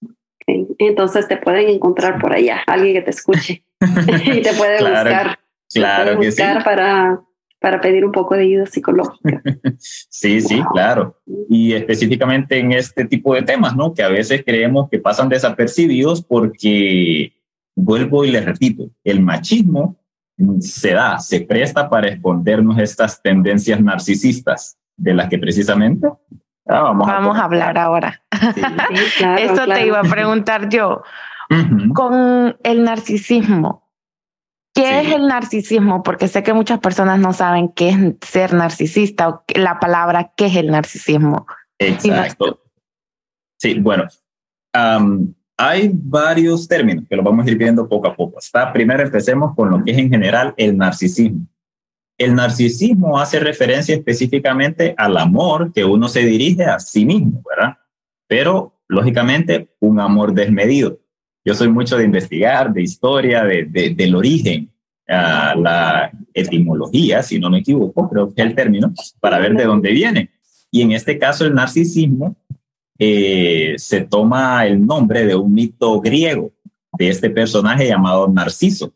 Entonces 0.46 1.28
te 1.28 1.36
pueden 1.36 1.68
encontrar 1.68 2.18
por 2.18 2.32
allá, 2.32 2.62
alguien 2.66 2.94
que 2.94 3.02
te 3.02 3.10
escuche 3.10 3.62
y 4.24 4.40
te 4.40 4.54
puede 4.54 4.80
buscar. 4.80 5.38
Claro 5.70 6.18
que 6.18 6.32
sí. 6.32 6.42
para 6.64 7.20
para 7.62 7.80
pedir 7.80 8.04
un 8.04 8.12
poco 8.12 8.34
de 8.34 8.42
ayuda 8.42 8.66
psicológica. 8.66 9.40
sí, 9.78 10.40
sí, 10.40 10.60
claro. 10.72 11.16
Y 11.48 11.72
específicamente 11.72 12.58
en 12.58 12.72
este 12.72 13.04
tipo 13.06 13.34
de 13.34 13.42
temas, 13.42 13.76
¿no? 13.76 13.94
Que 13.94 14.02
a 14.02 14.08
veces 14.08 14.42
creemos 14.44 14.90
que 14.90 14.98
pasan 14.98 15.28
desapercibidos 15.28 16.22
porque, 16.22 17.32
vuelvo 17.74 18.24
y 18.24 18.32
les 18.32 18.44
repito, 18.44 18.90
el 19.04 19.20
machismo 19.20 19.96
se 20.60 20.92
da, 20.92 21.18
se 21.20 21.42
presta 21.42 21.88
para 21.88 22.08
escondernos 22.08 22.78
estas 22.78 23.22
tendencias 23.22 23.80
narcisistas 23.80 24.76
de 24.96 25.14
las 25.14 25.28
que 25.28 25.38
precisamente 25.38 26.08
vamos, 26.66 27.08
a, 27.08 27.44
hablar 27.44 27.78
ahora. 27.78 28.22
Esto 29.38 29.66
te 29.66 29.86
iba 29.86 30.00
a 30.00 30.04
preguntar 30.04 30.68
yo. 30.68 31.02
Con 31.94 32.56
el 32.62 32.82
narcisismo, 32.82 33.81
¿Qué 34.74 35.00
es 35.00 35.12
el 35.12 35.26
narcisismo? 35.26 36.02
Porque 36.02 36.28
sé 36.28 36.42
que 36.42 36.54
muchas 36.54 36.78
personas 36.78 37.18
no 37.18 37.32
saben 37.32 37.68
qué 37.68 37.90
es 37.90 37.98
ser 38.26 38.54
narcisista 38.54 39.28
o 39.28 39.44
la 39.54 39.78
palabra 39.78 40.32
qué 40.36 40.46
es 40.46 40.56
el 40.56 40.68
narcisismo. 40.68 41.46
Exacto. 41.78 42.62
Sí, 43.58 43.78
bueno, 43.78 44.08
hay 45.56 45.90
varios 45.92 46.66
términos 46.66 47.04
que 47.08 47.16
los 47.16 47.24
vamos 47.24 47.46
a 47.46 47.50
ir 47.50 47.58
viendo 47.58 47.88
poco 47.88 48.08
a 48.08 48.16
poco. 48.16 48.38
Está, 48.38 48.72
primero 48.72 49.02
empecemos 49.02 49.54
con 49.54 49.70
lo 49.70 49.84
que 49.84 49.92
es 49.92 49.98
en 49.98 50.10
general 50.10 50.54
el 50.56 50.76
narcisismo. 50.76 51.46
El 52.18 52.34
narcisismo 52.34 53.18
hace 53.18 53.40
referencia 53.40 53.94
específicamente 53.94 54.94
al 54.96 55.16
amor 55.16 55.72
que 55.72 55.84
uno 55.84 56.08
se 56.08 56.20
dirige 56.20 56.64
a 56.64 56.78
sí 56.78 57.04
mismo, 57.04 57.42
¿verdad? 57.48 57.76
Pero, 58.26 58.80
lógicamente, 58.88 59.74
un 59.80 60.00
amor 60.00 60.32
desmedido. 60.32 60.98
Yo 61.44 61.54
soy 61.54 61.68
mucho 61.68 61.96
de 61.96 62.04
investigar, 62.04 62.72
de 62.72 62.82
historia, 62.82 63.44
de, 63.44 63.94
del 63.96 64.14
origen, 64.14 64.70
a 65.08 65.54
la 65.56 66.10
etimología, 66.32 67.22
si 67.22 67.38
no 67.38 67.50
me 67.50 67.58
equivoco, 67.58 68.08
creo 68.08 68.32
que 68.32 68.40
es 68.42 68.48
el 68.48 68.54
término, 68.54 68.92
para 69.20 69.38
ver 69.38 69.54
de 69.54 69.64
dónde 69.64 69.90
viene. 69.90 70.30
Y 70.70 70.82
en 70.82 70.92
este 70.92 71.18
caso 71.18 71.44
el 71.44 71.54
narcisismo 71.54 72.36
eh, 72.98 73.74
se 73.76 74.02
toma 74.02 74.66
el 74.66 74.86
nombre 74.86 75.26
de 75.26 75.34
un 75.34 75.52
mito 75.52 76.00
griego, 76.00 76.52
de 76.98 77.08
este 77.08 77.30
personaje 77.30 77.88
llamado 77.88 78.28
Narciso, 78.28 78.92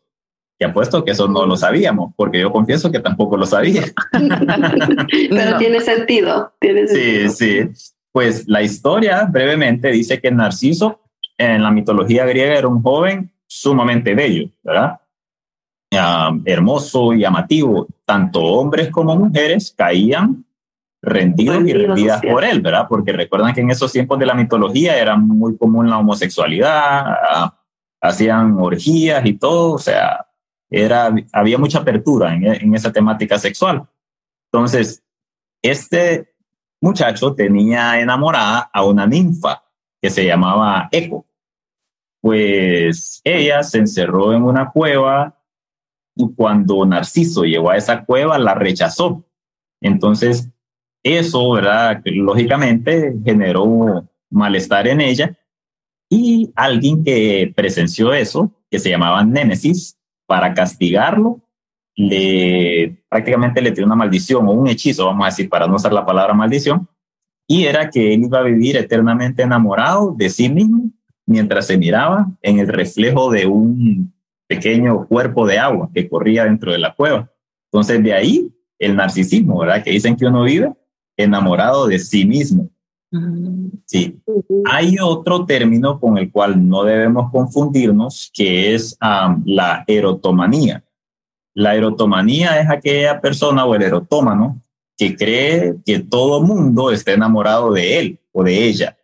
que 0.57 0.65
apuesto 0.65 1.03
que 1.03 1.11
eso 1.11 1.27
no 1.27 1.45
lo 1.45 1.57
sabíamos, 1.57 2.13
porque 2.15 2.39
yo 2.39 2.51
confieso 2.51 2.91
que 2.91 2.99
tampoco 2.99 3.37
lo 3.37 3.45
sabía. 3.45 3.83
Pero 5.29 5.57
tiene 5.57 5.81
sentido. 5.81 6.53
Tiene 6.59 6.87
sentido. 6.87 7.29
Sí, 7.31 7.69
sí. 7.75 7.91
Pues 8.11 8.47
la 8.47 8.63
historia 8.63 9.25
brevemente 9.25 9.91
dice 9.91 10.19
que 10.19 10.31
Narciso 10.31 11.01
en 11.37 11.63
la 11.63 11.71
mitología 11.71 12.25
griega 12.25 12.55
era 12.55 12.67
un 12.67 12.81
joven 12.81 13.31
sumamente 13.45 14.15
bello, 14.15 14.49
¿verdad? 14.63 14.99
hermoso 16.45 17.13
y 17.13 17.23
amativo. 17.23 17.87
Tanto 18.05 18.41
hombres 18.41 18.89
como 18.91 19.15
mujeres 19.15 19.73
caían 19.75 20.45
rendidos 21.01 21.65
y 21.65 21.73
rendidas 21.73 22.21
por 22.21 22.43
él, 22.43 22.61
¿verdad? 22.61 22.87
Porque 22.89 23.13
recuerdan 23.13 23.53
que 23.53 23.61
en 23.61 23.71
esos 23.71 23.91
tiempos 23.91 24.19
de 24.19 24.25
la 24.25 24.33
mitología 24.33 24.97
era 24.97 25.15
muy 25.15 25.57
común 25.57 25.89
la 25.89 25.99
homosexualidad, 25.99 27.53
hacían 28.01 28.57
orgías 28.59 29.25
y 29.25 29.33
todo, 29.33 29.73
o 29.73 29.79
sea, 29.79 30.25
era, 30.69 31.13
había 31.31 31.57
mucha 31.57 31.79
apertura 31.79 32.33
en, 32.33 32.45
en 32.45 32.75
esa 32.75 32.91
temática 32.91 33.39
sexual. 33.39 33.87
Entonces, 34.51 35.03
este 35.61 36.33
muchacho 36.81 37.33
tenía 37.33 37.99
enamorada 37.99 38.69
a 38.73 38.83
una 38.83 39.07
ninfa 39.07 39.63
que 40.01 40.09
se 40.09 40.25
llamaba 40.25 40.89
Eco 40.91 41.27
pues 42.21 43.21
ella 43.23 43.63
se 43.63 43.79
encerró 43.79 44.33
en 44.33 44.43
una 44.43 44.71
cueva 44.71 45.37
y 46.15 46.29
cuando 46.35 46.85
Narciso 46.85 47.43
llegó 47.43 47.69
a 47.69 47.77
esa 47.77 48.03
cueva 48.03 48.37
la 48.37 48.55
rechazó. 48.55 49.23
Entonces, 49.81 50.49
eso, 51.03 51.51
¿verdad? 51.51 52.01
Lógicamente 52.05 53.15
generó 53.23 54.09
malestar 54.29 54.87
en 54.87 55.01
ella 55.01 55.37
y 56.09 56.51
alguien 56.55 57.03
que 57.03 57.53
presenció 57.55 58.13
eso, 58.13 58.51
que 58.69 58.79
se 58.79 58.89
llamaba 58.89 59.23
Némesis, 59.23 59.97
para 60.25 60.53
castigarlo, 60.53 61.39
le 61.95 62.97
prácticamente 63.07 63.61
le 63.61 63.71
tiró 63.71 63.85
una 63.85 63.95
maldición 63.95 64.45
o 64.47 64.51
un 64.51 64.67
hechizo, 64.67 65.05
vamos 65.05 65.23
a 65.23 65.29
decir, 65.29 65.47
para 65.47 65.67
no 65.67 65.75
usar 65.75 65.93
la 65.93 66.05
palabra 66.05 66.33
maldición, 66.33 66.89
y 67.47 67.65
era 67.65 67.89
que 67.89 68.13
él 68.13 68.23
iba 68.23 68.39
a 68.39 68.43
vivir 68.43 68.75
eternamente 68.75 69.43
enamorado 69.43 70.13
de 70.17 70.29
sí 70.29 70.49
mismo 70.49 70.91
mientras 71.25 71.67
se 71.67 71.77
miraba 71.77 72.29
en 72.41 72.59
el 72.59 72.67
reflejo 72.67 73.31
de 73.31 73.45
un 73.45 74.13
pequeño 74.47 75.07
cuerpo 75.07 75.47
de 75.47 75.57
agua 75.57 75.89
que 75.93 76.07
corría 76.07 76.43
dentro 76.45 76.71
de 76.71 76.79
la 76.79 76.93
cueva. 76.93 77.31
Entonces, 77.71 78.03
de 78.03 78.13
ahí 78.13 78.53
el 78.79 78.95
narcisismo, 78.95 79.59
¿verdad? 79.59 79.83
Que 79.83 79.91
dicen 79.91 80.15
que 80.15 80.25
uno 80.25 80.43
vive 80.43 80.73
enamorado 81.17 81.87
de 81.87 81.99
sí 81.99 82.25
mismo. 82.25 82.69
Sí. 83.85 84.21
Hay 84.65 84.97
otro 85.01 85.45
término 85.45 85.99
con 85.99 86.17
el 86.17 86.31
cual 86.31 86.67
no 86.67 86.83
debemos 86.83 87.31
confundirnos, 87.31 88.29
que 88.33 88.75
es 88.75 88.97
la 89.45 89.83
erotomanía. 89.87 90.83
La 91.53 91.75
erotomanía 91.75 92.59
es 92.59 92.69
aquella 92.69 93.19
persona 93.19 93.65
o 93.65 93.73
el 93.73 93.81
erotómano 93.81 94.61
que 94.97 95.15
cree 95.15 95.75
que 95.85 95.99
todo 95.99 96.41
mundo 96.41 96.91
está 96.91 97.13
enamorado 97.13 97.71
de 97.71 97.99
él 97.99 98.19
o 98.31 98.43
de 98.43 98.65
ella. 98.65 98.97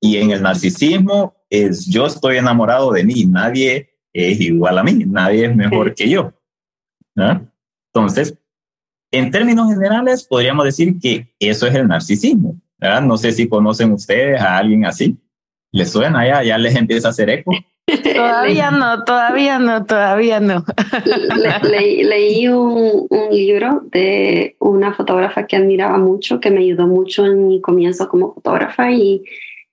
Y 0.00 0.16
en 0.16 0.30
el 0.30 0.42
narcisismo 0.42 1.34
es 1.48 1.86
yo 1.86 2.06
estoy 2.06 2.38
enamorado 2.38 2.90
de 2.92 3.04
mí, 3.04 3.26
nadie 3.26 3.90
es 4.12 4.40
igual 4.40 4.78
a 4.78 4.82
mí, 4.82 5.04
nadie 5.06 5.46
es 5.46 5.54
mejor 5.54 5.94
que 5.94 6.08
yo. 6.08 6.32
Entonces, 7.94 8.34
en 9.10 9.30
términos 9.30 9.72
generales, 9.72 10.24
podríamos 10.24 10.64
decir 10.64 10.98
que 10.98 11.34
eso 11.38 11.66
es 11.66 11.74
el 11.74 11.86
narcisismo. 11.86 12.56
¿verdad? 12.82 13.02
No 13.02 13.16
sé 13.16 13.30
si 13.30 13.48
conocen 13.48 13.92
ustedes 13.92 14.40
a 14.40 14.56
alguien 14.58 14.84
así. 14.84 15.16
¿Les 15.70 15.90
suena 15.90 16.26
ya? 16.26 16.42
¿Ya 16.42 16.58
les 16.58 16.74
empieza 16.74 17.08
a 17.08 17.10
hacer 17.12 17.30
eco? 17.30 17.52
Todavía 18.14 18.70
no, 18.70 19.04
todavía 19.04 19.58
no, 19.58 19.84
todavía 19.84 20.40
no. 20.40 20.64
leí 21.62 22.48
un, 22.48 23.06
un, 23.10 23.30
libro 23.30 23.82
de 23.90 24.56
una 24.60 24.94
fotógrafa 24.94 25.46
que 25.46 25.56
admiraba 25.56 25.98
mucho, 25.98 26.38
que 26.38 26.50
me 26.50 26.60
ayudó 26.60 26.86
mucho 26.86 27.26
en 27.26 27.48
mi 27.48 27.60
comienzo 27.60 28.08
como 28.08 28.34
fotógrafa 28.34 28.92
y 28.92 29.24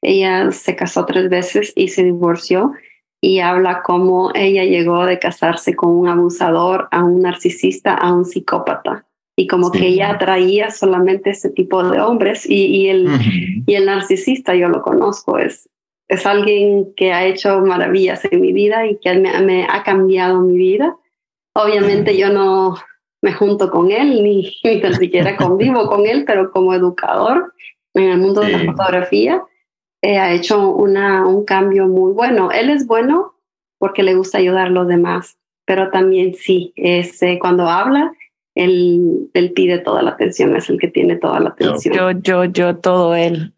ella 0.02 0.52
se 0.52 0.76
casó 0.76 1.06
tres 1.06 1.30
veces 1.30 1.72
y 1.76 1.90
se 1.90 2.04
divorció 2.04 2.74
y 3.22 3.40
habla 3.40 3.82
cómo 3.84 4.32
ella 4.34 4.64
llegó 4.64 5.06
de 5.06 5.20
casarse 5.20 5.76
con 5.76 5.92
un 5.92 6.08
abusador, 6.08 6.88
a 6.92 7.04
un 7.04 7.22
narcisista, 7.22 7.94
a 7.94 8.14
un 8.14 8.26
psicópata. 8.26 9.06
Y 9.36 9.48
como 9.48 9.72
que 9.72 9.88
ella 9.88 10.12
atraía 10.12 10.70
solamente 10.70 11.30
ese 11.30 11.50
tipo 11.50 11.84
de 11.90 12.02
hombres 12.02 12.46
y, 12.50 12.66
y 12.66 12.90
el, 12.90 13.08
y 13.66 13.74
el 13.74 13.86
narcisista 13.86 14.54
yo 14.54 14.68
lo 14.68 14.82
conozco, 14.82 15.38
es, 15.38 15.70
es 16.10 16.26
alguien 16.26 16.94
que 16.96 17.14
ha 17.14 17.26
hecho 17.26 17.62
maravillas 17.62 18.26
en 18.30 18.42
mi 18.42 18.52
vida 18.52 18.86
y 18.88 18.98
que 18.98 19.14
me, 19.14 19.40
me 19.42 19.68
ha 19.70 19.84
cambiado 19.84 20.42
mi 20.42 20.58
vida. 20.58 20.98
Obviamente 21.54 22.18
yo 22.18 22.30
no 22.30 22.76
me 23.22 23.32
junto 23.34 23.70
con 23.70 23.92
él 23.92 24.24
ni, 24.24 24.52
ni 24.64 24.94
siquiera 24.96 25.38
convivo 25.38 25.88
con 25.88 26.06
él, 26.06 26.26
pero 26.26 26.52
como 26.52 26.74
educador 26.74 27.54
en 27.94 28.04
el 28.04 28.18
mundo 28.18 28.42
de 28.42 28.52
la 28.52 28.66
fotografía 28.66 29.44
eh, 30.02 30.18
ha 30.18 30.34
hecho 30.34 30.70
una, 30.70 31.28
un 31.28 31.46
cambio 31.46 31.88
muy 31.88 32.12
bueno. 32.14 32.52
Él 32.52 32.70
es 32.70 32.88
bueno 32.88 33.36
porque 33.78 34.04
le 34.04 34.16
gusta 34.16 34.40
ayudar 34.40 34.68
a 34.68 34.72
los 34.72 34.88
demás, 34.88 35.38
pero 35.66 35.92
también 35.92 36.34
sí, 36.34 36.74
es, 36.76 37.22
eh, 37.22 37.38
cuando 37.40 37.68
habla 37.68 38.12
él, 38.56 39.30
él 39.34 39.52
pide 39.54 39.78
toda 39.80 40.02
la 40.02 40.12
atención, 40.12 40.56
es 40.56 40.70
el 40.70 40.80
que 40.80 40.88
tiene 40.88 41.18
toda 41.18 41.40
la 41.40 41.50
atención. 41.50 41.96
Yo, 41.96 42.12
yo, 42.12 42.46
yo, 42.46 42.78
todo 42.78 43.16
él. 43.16 43.54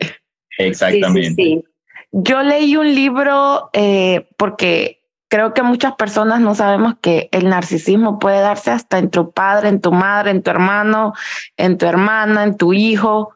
Exactamente. 0.58 1.64
Yo 2.12 2.42
leí 2.44 2.76
un 2.76 2.94
libro 2.94 3.70
eh, 3.74 4.30
porque 4.38 5.04
creo 5.30 5.54
que 5.54 5.64
muchas 5.64 5.96
personas 5.96 6.42
no 6.42 6.56
sabemos 6.56 6.96
que 7.02 7.30
el 7.32 7.48
narcisismo 7.48 8.20
puede 8.20 8.42
darse 8.42 8.72
hasta 8.72 9.00
en 9.00 9.10
tu 9.10 9.32
padre, 9.32 9.70
en 9.70 9.80
tu 9.80 9.92
madre, 9.92 10.32
en 10.32 10.44
tu 10.44 10.52
hermano, 10.52 11.14
en 11.58 11.78
tu 11.78 11.86
hermana, 11.86 12.44
en 12.44 12.58
tu 12.58 12.74
hijo. 12.74 13.36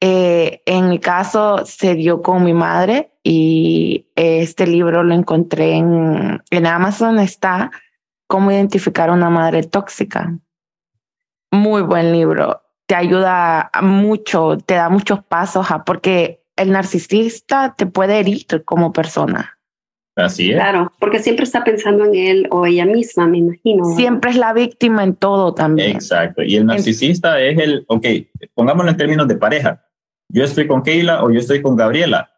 Eh, 0.00 0.62
en 0.66 0.88
mi 0.88 0.98
caso 0.98 1.64
se 1.64 1.94
dio 1.94 2.22
con 2.22 2.44
mi 2.44 2.52
madre 2.52 3.12
y 3.22 4.06
este 4.16 4.66
libro 4.66 5.02
lo 5.02 5.14
encontré 5.14 5.74
en, 5.74 6.42
en 6.50 6.66
Amazon. 6.66 7.18
Está 7.18 7.70
cómo 8.26 8.50
identificar 8.50 9.10
una 9.10 9.30
madre 9.30 9.62
tóxica 9.62 10.32
muy 11.54 11.82
buen 11.82 12.12
libro. 12.12 12.62
Te 12.86 12.94
ayuda 12.94 13.70
mucho, 13.80 14.58
te 14.58 14.74
da 14.74 14.90
muchos 14.90 15.24
pasos 15.24 15.70
a, 15.70 15.84
porque 15.84 16.43
el 16.56 16.70
narcisista 16.70 17.74
te 17.76 17.86
puede 17.86 18.20
herir 18.20 18.46
como 18.64 18.92
persona. 18.92 19.58
Así 20.16 20.50
es. 20.50 20.56
Claro, 20.56 20.92
porque 21.00 21.18
siempre 21.18 21.44
está 21.44 21.64
pensando 21.64 22.04
en 22.04 22.14
él 22.14 22.48
o 22.50 22.66
ella 22.66 22.86
misma, 22.86 23.26
me 23.26 23.38
imagino. 23.38 23.84
Siempre 23.96 24.30
es 24.30 24.36
la 24.36 24.52
víctima 24.52 25.02
en 25.02 25.16
todo 25.16 25.54
también. 25.54 25.90
Exacto. 25.90 26.42
Y 26.42 26.56
el 26.56 26.66
narcisista 26.66 27.40
es 27.40 27.58
el, 27.58 27.84
ok, 27.88 28.06
pongámoslo 28.54 28.90
en 28.90 28.96
términos 28.96 29.26
de 29.26 29.36
pareja. 29.36 29.84
Yo 30.28 30.44
estoy 30.44 30.68
con 30.68 30.82
Keila 30.82 31.24
o 31.24 31.30
yo 31.30 31.40
estoy 31.40 31.60
con 31.62 31.74
Gabriela. 31.74 32.30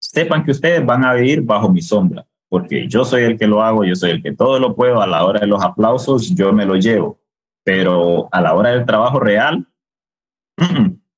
Sepan 0.00 0.44
que 0.44 0.52
ustedes 0.52 0.84
van 0.84 1.04
a 1.04 1.14
vivir 1.14 1.42
bajo 1.42 1.68
mi 1.70 1.82
sombra, 1.82 2.26
porque 2.48 2.88
yo 2.88 3.04
soy 3.04 3.24
el 3.24 3.38
que 3.38 3.46
lo 3.46 3.62
hago, 3.62 3.84
yo 3.84 3.94
soy 3.94 4.12
el 4.12 4.22
que 4.22 4.32
todo 4.32 4.58
lo 4.58 4.74
puedo. 4.74 5.02
A 5.02 5.06
la 5.06 5.24
hora 5.24 5.40
de 5.40 5.46
los 5.46 5.62
aplausos, 5.62 6.34
yo 6.34 6.52
me 6.52 6.64
lo 6.64 6.76
llevo 6.76 7.18
pero 7.64 8.28
a 8.30 8.40
la 8.40 8.54
hora 8.54 8.70
del 8.70 8.84
trabajo 8.84 9.18
real, 9.18 9.66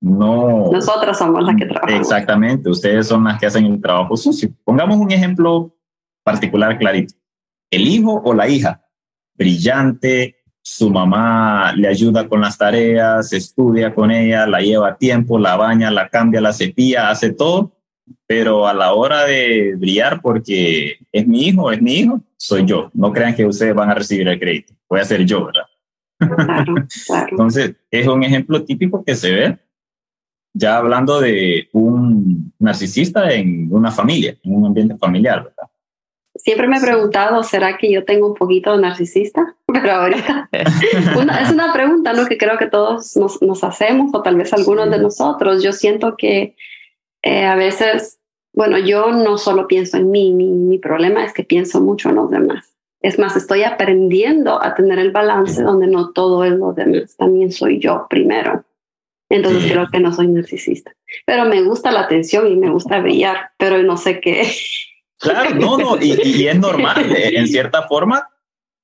no. 0.07 0.71
Nosotros 0.71 1.19
somos 1.19 1.42
las 1.42 1.57
que 1.57 1.66
trabajamos. 1.66 2.01
Exactamente, 2.01 2.71
ustedes 2.71 3.09
son 3.09 3.25
las 3.25 3.40
que 3.40 3.47
hacen 3.47 3.66
el 3.66 3.81
trabajo 3.81 4.16
sucio. 4.16 4.49
Pongamos 4.62 4.99
un 4.99 5.11
ejemplo 5.11 5.75
particular 6.23 6.79
clarito. 6.79 7.14
El 7.73 7.88
hijo 7.88 8.23
o 8.25 8.33
la 8.33 8.47
hija, 8.47 8.85
brillante, 9.35 10.37
su 10.62 10.90
mamá 10.90 11.73
le 11.73 11.88
ayuda 11.88 12.29
con 12.29 12.40
las 12.40 12.57
tareas, 12.57 13.33
estudia 13.33 13.92
con 13.92 14.12
ella, 14.12 14.47
la 14.47 14.61
lleva 14.61 14.90
a 14.90 14.97
tiempo, 14.97 15.40
la 15.40 15.57
baña, 15.57 15.90
la 15.90 16.09
cambia, 16.09 16.40
la 16.40 16.53
cepilla, 16.53 17.11
hace 17.11 17.33
todo, 17.33 17.73
pero 18.29 18.69
a 18.69 18.75
la 18.75 18.95
hora 18.95 19.25
de 19.25 19.75
brillar, 19.77 20.21
porque 20.23 20.99
es 21.11 21.27
mi 21.27 21.49
hijo, 21.49 21.73
es 21.73 21.83
mi 21.83 21.95
hijo, 21.95 22.21
soy 22.37 22.64
yo. 22.64 22.90
No 22.95 23.12
crean 23.12 23.35
que 23.35 23.45
ustedes 23.45 23.75
van 23.75 23.90
a 23.90 23.95
recibir 23.95 24.29
el 24.29 24.38
crédito, 24.38 24.73
voy 24.88 25.01
a 25.01 25.05
ser 25.05 25.25
yo, 25.25 25.47
¿verdad? 25.47 25.66
Entonces, 27.31 27.75
es 27.90 28.07
un 28.07 28.23
ejemplo 28.23 28.62
típico 28.62 29.03
que 29.05 29.16
se 29.16 29.33
ve 29.33 29.65
ya 30.57 30.79
hablando 30.79 31.21
de 31.21 31.69
un 31.73 32.53
narcisista 32.59 33.31
en 33.33 33.69
una 33.71 33.90
familia, 33.90 34.37
en 34.42 34.57
un 34.57 34.66
ambiente 34.66 34.97
familiar, 34.97 35.45
¿verdad? 35.45 35.69
Siempre 36.35 36.69
me 36.69 36.79
he 36.79 36.81
preguntado, 36.81 37.42
¿será 37.42 37.77
que 37.77 37.90
yo 37.90 38.05
tengo 38.05 38.27
un 38.29 38.35
poquito 38.35 38.73
de 38.73 38.83
narcisista? 38.83 39.55
Pero 39.66 39.92
ahorita 39.92 40.49
es 40.53 41.53
una 41.53 41.73
pregunta 41.73 42.12
¿no? 42.12 42.27
que 42.27 42.38
creo 42.38 42.59
que 42.59 42.66
todos 42.66 43.16
nos, 43.16 43.40
nos 43.42 43.64
hacemos, 43.64 44.11
o 44.14 44.23
tal 44.23 44.37
vez 44.37 44.53
algunos 44.53 44.90
de 44.90 44.99
nosotros. 44.99 45.62
Yo 45.62 45.73
siento 45.73 46.16
que 46.16 46.57
eh, 47.23 47.45
a 47.45 47.55
veces, 47.55 48.19
bueno, 48.55 48.79
yo 48.79 49.12
no 49.12 49.38
solo 49.38 49.66
pienso 49.66 49.99
en 49.99 50.11
mí, 50.11 50.33
mi, 50.33 50.49
mi 50.49 50.79
problema 50.79 51.25
es 51.25 51.33
que 51.33 51.45
pienso 51.45 51.81
mucho 51.81 52.09
en 52.11 52.16
los 52.16 52.31
demás. 52.31 52.73
Es 53.03 53.19
más, 53.19 53.37
estoy 53.37 53.62
aprendiendo 53.62 54.62
a 54.62 54.75
tener 54.75 54.99
el 54.99 55.12
balance 55.12 55.62
donde 55.62 55.87
no 55.87 56.11
todo 56.11 56.45
es 56.45 56.53
lo 56.53 56.73
demás, 56.73 57.16
también 57.16 57.53
soy 57.53 57.79
yo 57.79 58.07
primero. 58.09 58.64
Entonces 59.28 59.70
creo 59.70 59.88
que 59.90 60.00
no 60.00 60.12
soy 60.12 60.28
narcisista. 60.28 60.92
Pero 61.24 61.44
me 61.46 61.62
gusta 61.62 61.90
la 61.90 62.02
atención 62.02 62.46
y 62.46 62.56
me 62.56 62.70
gusta 62.70 63.00
brillar, 63.00 63.50
pero 63.58 63.82
no 63.82 63.96
sé 63.96 64.20
qué. 64.20 64.48
Claro, 65.18 65.54
no, 65.54 65.78
no, 65.78 65.96
y, 66.02 66.46
es 66.46 66.58
normal. 66.58 67.06
Eh, 67.16 67.38
en 67.38 67.48
cierta 67.48 67.82
forma, 67.88 68.28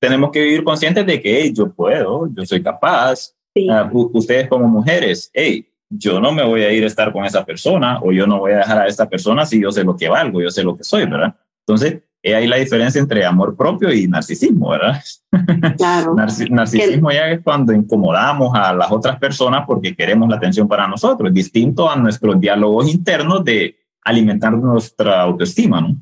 tenemos 0.00 0.30
que 0.30 0.40
vivir 0.40 0.64
conscientes 0.64 1.06
de 1.06 1.20
que 1.20 1.52
yo 1.52 1.72
puedo, 1.72 2.28
yo 2.34 2.44
soy 2.44 2.62
capaz. 2.62 3.34
Ah, 3.70 3.90
ustedes 3.92 4.48
como 4.48 4.66
mujeres, 4.66 5.30
hey, 5.34 5.68
yo 5.90 6.18
no 6.20 6.32
me 6.32 6.42
voy 6.42 6.62
a 6.62 6.72
ir 6.72 6.84
a 6.84 6.86
estar 6.86 7.12
con 7.12 7.24
esa 7.26 7.44
persona 7.44 8.00
o 8.02 8.10
yo 8.10 8.26
no 8.26 8.38
voy 8.38 8.52
a 8.52 8.58
dejar 8.58 8.78
a 8.78 8.86
esta 8.86 9.08
persona 9.08 9.44
si 9.44 9.60
yo 9.60 9.70
sé 9.70 9.84
lo 9.84 9.94
que 9.94 10.08
valgo, 10.08 10.40
yo 10.40 10.50
sé 10.50 10.64
lo 10.64 10.74
que 10.74 10.84
soy, 10.84 11.04
¿verdad? 11.04 11.36
Entonces, 11.66 12.00
es 12.22 12.34
ahí 12.34 12.46
la 12.46 12.56
diferencia 12.56 13.00
entre 13.00 13.24
amor 13.24 13.56
propio 13.56 13.92
y 13.92 14.06
narcisismo, 14.06 14.70
¿verdad? 14.70 15.02
Claro. 15.78 16.14
narcisismo 16.14 17.10
ya 17.10 17.28
es 17.30 17.40
cuando 17.42 17.72
incomodamos 17.72 18.54
a 18.54 18.72
las 18.74 18.92
otras 18.92 19.18
personas 19.18 19.64
porque 19.66 19.96
queremos 19.96 20.28
la 20.28 20.36
atención 20.36 20.68
para 20.68 20.86
nosotros, 20.86 21.32
distinto 21.32 21.90
a 21.90 21.96
nuestros 21.96 22.38
diálogos 22.38 22.92
internos 22.92 23.42
de 23.42 23.76
alimentar 24.04 24.52
nuestra 24.52 25.22
autoestima, 25.22 25.80
¿no? 25.80 25.96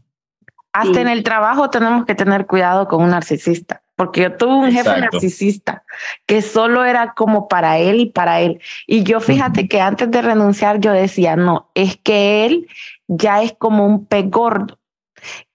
Hasta 0.73 1.01
en 1.01 1.09
el 1.09 1.23
trabajo 1.23 1.71
tenemos 1.71 2.05
que 2.07 2.15
tener 2.15 2.47
cuidado 2.47 2.87
con 2.87 3.03
un 3.03 3.11
narcisista, 3.11 3.83
porque 3.97 4.23
yo 4.23 4.37
tuve 4.37 4.55
un 4.55 4.71
jefe 4.71 5.01
narcisista 5.01 5.85
que 6.27 6.43
solo 6.43 6.85
era 6.85 7.15
como 7.15 7.49
para 7.49 7.79
él 7.79 8.01
y 8.01 8.07
para 8.07 8.41
él. 8.41 8.61
Y 8.87 9.03
yo 9.03 9.21
fíjate 9.21 9.69
que 9.69 9.81
antes 9.81 10.11
de 10.11 10.23
renunciar 10.23 10.79
yo 10.79 10.93
decía, 10.93 11.35
no, 11.35 11.71
es 11.75 11.97
que 11.97 12.47
él 12.47 12.69
ya 13.09 13.43
es 13.43 13.53
como 13.59 13.85
un 13.85 14.07
pez 14.07 14.31
gordo 14.31 14.80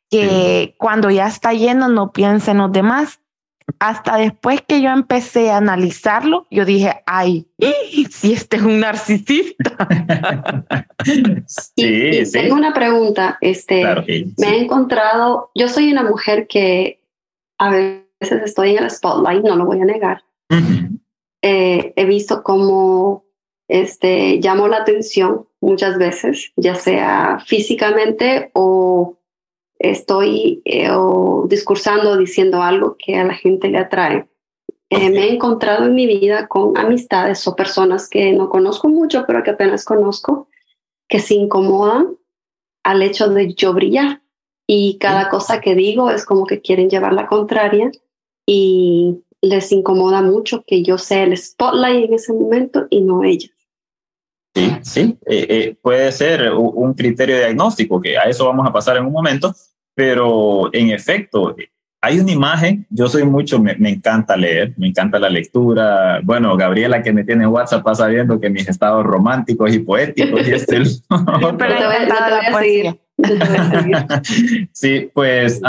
que 0.10 0.76
cuando 0.78 1.10
ya 1.10 1.28
está 1.28 1.54
lleno 1.54 1.90
no 1.90 2.12
piense 2.12 2.52
en 2.52 2.60
los 2.60 2.72
demás. 2.72 3.20
Hasta 3.80 4.18
después 4.18 4.62
que 4.62 4.80
yo 4.82 4.92
empecé 4.92 5.50
a 5.50 5.58
analizarlo, 5.58 6.46
yo 6.52 6.66
dije, 6.66 7.02
ay, 7.08 7.48
si 8.12 8.34
este 8.34 8.58
es 8.58 8.64
un 8.64 8.80
narcisista. 8.80 9.76
sí, 11.48 12.24
Tengo 12.32 12.56
una 12.56 12.74
pregunta. 12.74 13.38
Este, 13.42 13.84
me 14.38 14.50
he 14.50 14.62
encontrado, 14.62 15.50
yo 15.56 15.68
soy 15.68 15.92
una 15.92 16.04
mujer 16.04 16.48
que 16.48 17.02
a 17.58 17.72
veces 17.72 18.44
estoy 18.44 18.76
en 18.76 18.84
el 18.84 18.92
spotlight, 18.92 19.44
no 19.44 19.56
lo 19.56 19.66
voy 19.66 19.82
a 19.82 19.86
negar. 19.86 20.24
Eh, 21.42 21.94
he 21.96 22.06
visto 22.06 22.44
cómo 22.44 23.26
este, 23.68 24.40
llamo 24.42 24.68
la 24.68 24.78
atención 24.78 25.48
muchas 25.60 25.98
veces, 25.98 26.52
ya 26.56 26.76
sea 26.76 27.40
físicamente 27.46 28.52
o 28.54 29.18
estoy 29.80 30.62
eh, 30.66 30.90
discursando, 31.48 32.18
diciendo 32.18 32.62
algo 32.62 32.96
que 32.98 33.16
a 33.16 33.24
la 33.24 33.34
gente 33.34 33.68
le 33.70 33.80
atrae. 33.80 34.28
Eh, 34.90 35.10
me 35.10 35.26
he 35.26 35.34
encontrado 35.34 35.86
en 35.86 35.96
mi 35.96 36.06
vida 36.06 36.48
con 36.48 36.78
amistades 36.78 37.48
o 37.48 37.56
personas 37.56 38.08
que 38.08 38.32
no 38.34 38.50
conozco 38.50 38.88
mucho, 38.88 39.26
pero 39.26 39.44
que 39.44 39.52
apenas 39.52 39.84
conozco, 39.84 40.48
que 41.08 41.20
se 41.20 41.34
incomodan 41.36 42.16
al 42.84 43.02
hecho 43.02 43.30
de 43.30 43.54
yo 43.54 43.74
brillar. 43.74 44.22
Y 44.68 44.98
cada 45.00 45.30
cosa 45.30 45.62
que 45.62 45.76
digo 45.76 46.10
es 46.10 46.26
como 46.26 46.46
que 46.46 46.62
quieren 46.62 46.90
llevar 46.90 47.14
la 47.14 47.28
contraria 47.28 47.92
y 48.46 49.22
les 49.42 49.72
incomoda 49.72 50.22
mucho 50.22 50.64
que 50.66 50.84
yo 50.84 50.98
sea 50.98 51.24
el 51.24 51.38
spotlight 51.38 52.06
en 52.06 52.14
ese 52.14 52.34
momento 52.34 52.88
y 52.90 53.02
no 53.02 53.24
ellas. 53.24 53.55
Sí, 54.56 54.78
sí, 54.84 55.18
eh, 55.26 55.48
eh, 55.50 55.78
puede 55.82 56.10
ser 56.14 56.50
un 56.54 56.94
criterio 56.94 57.36
diagnóstico, 57.36 58.00
que 58.00 58.18
a 58.18 58.24
eso 58.24 58.46
vamos 58.46 58.66
a 58.66 58.72
pasar 58.72 58.96
en 58.96 59.06
un 59.06 59.12
momento, 59.12 59.54
pero 59.94 60.70
en 60.72 60.92
efecto, 60.92 61.54
hay 62.00 62.20
una 62.20 62.32
imagen, 62.32 62.88
yo 62.90 63.10
soy 63.10 63.26
mucho, 63.26 63.60
me, 63.60 63.74
encanta 63.90 64.38
leer, 64.38 64.74
me 64.78 64.88
encanta 64.88 65.20
la 65.20 65.30
lectura. 65.30 66.22
Bueno, 66.24 66.56
Gabriela 66.56 67.02
que 67.02 67.12
me 67.12 67.26
tiene 67.26 67.44
en 67.44 67.50
WhatsApp 67.50 67.84
pasa 67.84 68.08
viendo 68.08 68.40
que 68.40 68.50
mis 68.50 68.70
estados 68.70 69.04
románticos 69.04 69.74
y 69.74 69.80
poéticos 69.80 70.48
y 70.48 70.52
este... 70.54 70.78
Pero 71.10 71.58
te 71.58 71.86
voy, 71.86 71.96
a 72.48 72.60
seguir. 72.60 73.00
sí, 74.72 75.10
pues... 75.14 75.60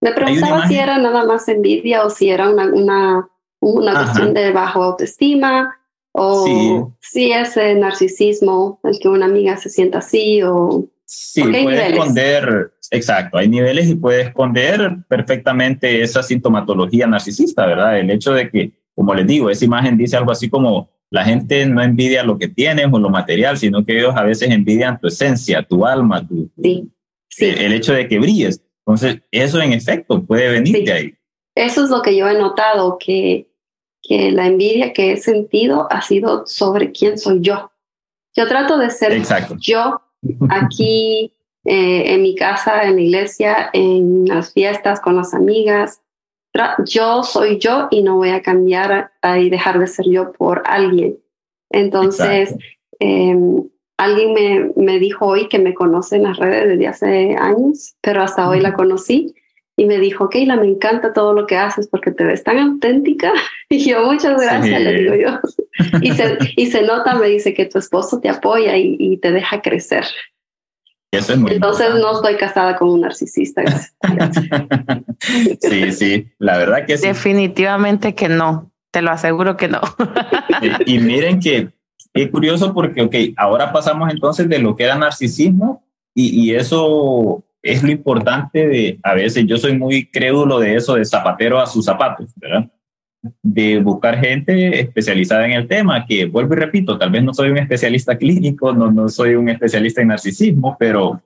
me 0.00 0.12
preguntaba 0.12 0.66
si 0.66 0.76
era 0.76 0.98
nada 0.98 1.24
más 1.24 1.48
envidia 1.48 2.04
o 2.04 2.10
si 2.10 2.28
era 2.28 2.50
una, 2.50 2.66
una, 2.66 3.28
una 3.60 3.94
cuestión 3.94 4.34
de 4.34 4.52
bajo 4.52 4.82
autoestima 4.82 5.78
o 6.12 6.94
si 7.00 7.32
es 7.32 7.56
narcisismo, 7.56 8.80
el 8.84 8.98
que 8.98 9.08
una 9.08 9.26
amiga 9.26 9.56
se 9.56 9.70
sienta 9.70 9.98
así 9.98 10.42
o... 10.42 10.88
Sí, 11.04 11.42
puede 11.42 11.88
esconder, 11.88 12.72
exacto, 12.90 13.36
hay 13.36 13.48
niveles 13.48 13.88
y 13.88 13.94
puede 13.94 14.22
esconder 14.22 14.96
perfectamente 15.08 16.00
esa 16.00 16.22
sintomatología 16.22 17.06
narcisista, 17.06 17.66
¿verdad? 17.66 17.98
El 17.98 18.10
hecho 18.10 18.32
de 18.32 18.50
que, 18.50 18.72
como 18.94 19.14
les 19.14 19.26
digo, 19.26 19.50
esa 19.50 19.64
imagen 19.64 19.98
dice 19.98 20.16
algo 20.16 20.32
así 20.32 20.48
como 20.48 20.90
la 21.10 21.26
gente 21.26 21.66
no 21.66 21.82
envidia 21.82 22.22
lo 22.22 22.38
que 22.38 22.48
tienes 22.48 22.86
o 22.90 22.98
lo 22.98 23.10
material, 23.10 23.58
sino 23.58 23.84
que 23.84 23.98
ellos 23.98 24.14
a 24.16 24.22
veces 24.22 24.50
envidian 24.50 24.98
tu 24.98 25.08
esencia, 25.08 25.62
tu 25.62 25.84
alma, 25.84 26.26
tu, 26.26 26.50
sí, 26.62 26.90
sí. 27.28 27.44
El, 27.44 27.74
hecho 27.74 27.92
de 27.92 28.08
que 28.08 28.18
brilles. 28.18 28.64
Entonces, 28.86 29.20
eso 29.30 29.60
en 29.60 29.74
efecto 29.74 30.24
puede 30.24 30.48
venir 30.48 30.82
de 30.82 30.92
ahí. 30.92 31.14
Eso 31.54 31.84
es 31.84 31.90
lo 31.90 32.00
que 32.00 32.16
yo 32.16 32.26
he 32.28 32.38
notado, 32.38 32.96
que 32.98 33.51
que 34.02 34.32
la 34.32 34.46
envidia 34.46 34.92
que 34.92 35.12
he 35.12 35.16
sentido 35.16 35.86
ha 35.90 36.02
sido 36.02 36.46
sobre 36.46 36.92
quién 36.92 37.18
soy 37.18 37.40
yo. 37.40 37.70
Yo 38.34 38.48
trato 38.48 38.78
de 38.78 38.90
ser 38.90 39.22
yo 39.58 40.00
aquí 40.48 41.32
eh, 41.64 42.14
en 42.14 42.22
mi 42.22 42.34
casa, 42.34 42.82
en 42.82 42.96
la 42.96 43.00
iglesia, 43.00 43.70
en 43.72 44.26
las 44.26 44.52
fiestas 44.52 45.00
con 45.00 45.16
las 45.16 45.34
amigas. 45.34 46.00
Yo 46.84 47.22
soy 47.22 47.58
yo 47.58 47.88
y 47.90 48.02
no 48.02 48.16
voy 48.16 48.30
a 48.30 48.42
cambiar 48.42 49.12
y 49.38 49.48
dejar 49.48 49.78
de 49.78 49.86
ser 49.86 50.06
yo 50.08 50.32
por 50.32 50.62
alguien. 50.66 51.18
Entonces, 51.70 52.54
em, 52.98 53.62
alguien 53.96 54.34
me, 54.34 54.70
me, 54.76 54.98
dijo 54.98 55.26
hoy 55.26 55.48
que 55.48 55.58
me 55.58 55.72
conoce 55.72 56.16
en 56.16 56.24
las 56.24 56.36
redes 56.36 56.68
desde 56.68 56.88
hace 56.88 57.36
años, 57.36 57.94
pero 58.02 58.22
hasta 58.22 58.48
hoy 58.48 58.60
la 58.60 58.74
conocí 58.74 59.34
y 59.76 59.86
me 59.86 59.98
dijo, 59.98 60.28
Keila, 60.28 60.56
me 60.56 60.66
encanta 60.66 61.12
todo 61.12 61.32
lo 61.32 61.46
que 61.46 61.56
haces 61.56 61.88
porque 61.88 62.10
te 62.10 62.24
ves 62.24 62.44
tan 62.44 62.58
auténtica. 62.58 63.32
Y 63.70 63.88
yo, 63.88 64.04
muchas 64.04 64.38
gracias, 64.38 64.82
le 64.82 64.92
digo 64.92 65.14
yo. 65.14 65.40
Y 66.02 66.12
se, 66.12 66.36
y 66.56 66.66
se 66.66 66.82
nota, 66.82 67.14
me 67.14 67.26
dice 67.28 67.54
que 67.54 67.64
tu 67.64 67.78
esposo 67.78 68.20
te 68.20 68.28
apoya 68.28 68.76
y, 68.76 69.16
te 69.16 69.32
deja 69.32 69.62
crecer. 69.62 70.04
Eso 71.10 71.32
es 71.32 71.38
muy 71.38 71.52
Entonces 71.52 71.94
no 71.94 72.14
estoy 72.14 72.36
casada 72.36 72.76
con 72.76 72.90
un 72.90 73.00
narcisista. 73.00 73.62
sí, 75.60 75.92
sí, 75.92 76.26
la 76.38 76.58
verdad 76.58 76.84
que 76.84 76.98
sí. 76.98 77.06
Definitivamente 77.06 78.14
que 78.14 78.28
no, 78.28 78.70
te 78.90 79.00
lo 79.00 79.10
aseguro 79.10 79.56
que 79.56 79.68
no. 79.68 79.80
y, 80.84 80.96
y 80.96 80.98
miren 80.98 81.40
que 81.40 81.70
es 82.12 82.30
curioso 82.30 82.74
porque, 82.74 83.00
ok, 83.00 83.14
ahora 83.38 83.72
pasamos 83.72 84.12
entonces 84.12 84.50
de 84.50 84.58
lo 84.58 84.76
que 84.76 84.84
era 84.84 84.96
narcisismo 84.96 85.82
y, 86.14 86.42
y 86.42 86.54
eso 86.54 87.42
es 87.62 87.82
lo 87.82 87.90
importante 87.90 88.66
de, 88.66 88.98
a 89.02 89.14
veces 89.14 89.46
yo 89.46 89.56
soy 89.56 89.78
muy 89.78 90.06
crédulo 90.06 90.58
de 90.58 90.74
eso, 90.74 90.96
de 90.96 91.04
zapatero 91.04 91.60
a 91.60 91.66
sus 91.66 91.84
zapatos. 91.84 92.34
De 93.40 93.78
buscar 93.78 94.18
gente 94.18 94.80
especializada 94.80 95.46
en 95.46 95.52
el 95.52 95.68
tema, 95.68 96.04
que 96.04 96.26
vuelvo 96.26 96.54
y 96.54 96.56
repito, 96.56 96.98
tal 96.98 97.10
vez 97.10 97.22
no 97.22 97.32
soy 97.32 97.50
un 97.50 97.58
especialista 97.58 98.18
clínico, 98.18 98.72
no, 98.72 98.90
no 98.90 99.08
soy 99.08 99.36
un 99.36 99.48
especialista 99.48 100.02
en 100.02 100.08
narcisismo, 100.08 100.76
pero 100.78 101.22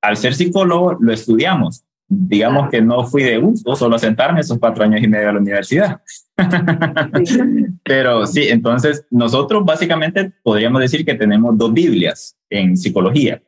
al 0.00 0.16
ser 0.16 0.34
psicólogo 0.34 0.96
lo 1.00 1.12
estudiamos. 1.12 1.82
Digamos 2.06 2.70
que 2.70 2.80
no 2.80 3.04
fui 3.04 3.24
de 3.24 3.38
gusto 3.38 3.74
solo 3.74 3.98
sentarme 3.98 4.40
esos 4.40 4.58
cuatro 4.58 4.84
años 4.84 5.02
y 5.02 5.08
medio 5.08 5.30
a 5.30 5.32
la 5.32 5.40
universidad. 5.40 6.00
pero 7.82 8.26
sí, 8.26 8.46
entonces 8.48 9.04
nosotros 9.10 9.64
básicamente 9.64 10.32
podríamos 10.42 10.80
decir 10.82 11.04
que 11.04 11.14
tenemos 11.14 11.58
dos 11.58 11.72
Biblias 11.72 12.36
en 12.48 12.76
psicología 12.76 13.42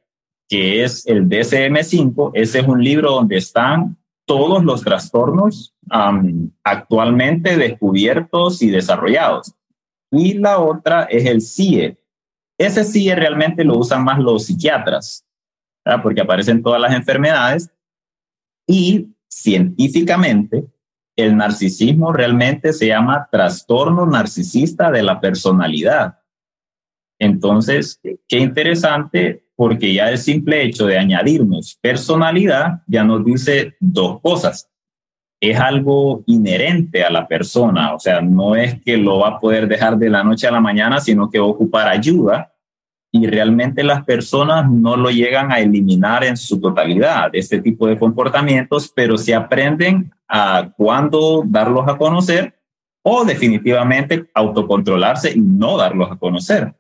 que 0.49 0.85
es 0.85 1.07
el 1.07 1.29
DSM-5. 1.29 2.31
Ese 2.35 2.61
es 2.61 2.67
un 2.67 2.83
libro 2.83 3.13
donde 3.13 3.37
están 3.37 3.97
todos 4.27 4.65
los 4.65 4.83
trastornos 4.83 5.75
actualmente 6.65 7.57
descubiertos 7.57 8.63
y 8.63 8.71
desarrollados. 8.71 9.55
Y 10.11 10.35
la 10.35 10.59
otra 10.59 11.05
es 11.05 11.27
el 11.27 11.41
CIE. 11.41 11.99
Ese 12.59 12.85
CIE 12.85 13.15
realmente 13.15 13.65
lo 13.65 13.79
usan 13.79 14.03
más 14.03 14.19
los 14.19 14.47
psiquiatras, 14.47 15.25
porque 16.03 16.23
aparecen 16.23 16.63
todas 16.63 16.81
las 16.81 16.95
enfermedades. 16.95 17.71
Y 18.67 19.15
científicamente, 19.29 20.67
el 21.17 21.37
narcisismo 21.37 22.13
realmente 22.13 22.73
se 22.73 22.89
llama 22.89 23.29
trastorno 23.31 24.07
narcisista 24.07 24.91
de 24.91 25.03
la 25.03 25.21
personalidad. 25.21 26.19
Entonces, 27.19 28.01
qué 28.29 28.39
interesante 28.39 29.46
porque 29.57 29.93
ya 29.95 30.11
el 30.11 30.19
simple 30.19 30.63
hecho 30.63 30.87
de 30.87 30.99
añadirnos 30.99 31.79
personalidad 31.81 32.83
ya 32.87 33.03
nos 33.03 33.25
dice 33.25 33.75
dos 33.81 34.21
cosas. 34.21 34.69
Es 35.41 35.59
algo 35.59 36.23
inherente 36.27 37.05
a 37.05 37.11
la 37.11 37.27
persona, 37.27 37.95
o 37.95 37.99
sea, 37.99 38.21
no 38.21 38.55
es 38.55 38.81
que 38.83 38.97
lo 38.97 39.21
va 39.21 39.29
a 39.29 39.41
poder 39.41 39.67
dejar 39.67 39.99
de 39.99 40.09
la 40.09 40.23
noche 40.23 40.47
a 40.47 40.53
la 40.53 40.61
mañana, 40.61 41.01
sino 41.01 41.29
que 41.29 41.39
va 41.39 41.47
a 41.47 41.51
ocupar 41.51 41.89
ayuda 41.89 42.53
y 43.13 43.27
realmente 43.27 43.83
las 43.83 44.05
personas 44.05 44.71
no 44.71 44.97
lo 44.97 45.11
llegan 45.11 45.53
a 45.53 45.61
eliminar 45.61 46.25
en 46.25 46.37
su 46.37 46.61
totalidad, 46.61 47.31
este 47.33 47.61
tipo 47.61 47.87
de 47.87 47.99
comportamientos, 47.99 48.93
pero 48.95 49.17
se 49.17 49.35
aprenden 49.35 50.13
a 50.29 50.71
cuándo 50.77 51.43
darlos 51.47 51.89
a 51.89 51.97
conocer 51.97 52.55
o 53.03 53.25
definitivamente 53.25 54.27
autocontrolarse 54.35 55.33
y 55.33 55.41
no 55.41 55.77
darlos 55.77 56.11
a 56.11 56.17
conocer. 56.17 56.75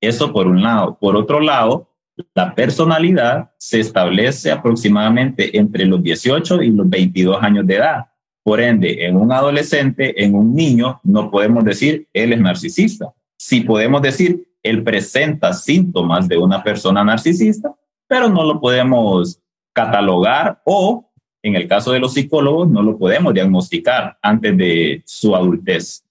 Eso 0.00 0.32
por 0.32 0.46
un 0.46 0.62
lado. 0.62 0.96
Por 0.98 1.16
otro 1.16 1.40
lado, 1.40 1.88
la 2.34 2.54
personalidad 2.54 3.50
se 3.58 3.80
establece 3.80 4.50
aproximadamente 4.50 5.56
entre 5.56 5.84
los 5.84 6.02
18 6.02 6.62
y 6.62 6.70
los 6.70 6.88
22 6.88 7.42
años 7.42 7.66
de 7.66 7.76
edad. 7.76 8.06
Por 8.42 8.60
ende, 8.60 9.04
en 9.04 9.16
un 9.16 9.32
adolescente, 9.32 10.22
en 10.22 10.34
un 10.34 10.54
niño, 10.54 11.00
no 11.02 11.30
podemos 11.30 11.64
decir 11.64 12.08
él 12.12 12.32
es 12.32 12.40
narcisista. 12.40 13.12
Sí 13.36 13.60
podemos 13.60 14.00
decir 14.02 14.48
él 14.62 14.82
presenta 14.82 15.52
síntomas 15.52 16.28
de 16.28 16.38
una 16.38 16.62
persona 16.62 17.04
narcisista, 17.04 17.74
pero 18.06 18.28
no 18.28 18.44
lo 18.44 18.60
podemos 18.60 19.40
catalogar 19.72 20.62
o, 20.64 21.10
en 21.42 21.54
el 21.54 21.68
caso 21.68 21.92
de 21.92 22.00
los 22.00 22.14
psicólogos, 22.14 22.68
no 22.68 22.82
lo 22.82 22.96
podemos 22.96 23.34
diagnosticar 23.34 24.18
antes 24.22 24.56
de 24.56 25.02
su 25.04 25.36
adultez. 25.36 26.04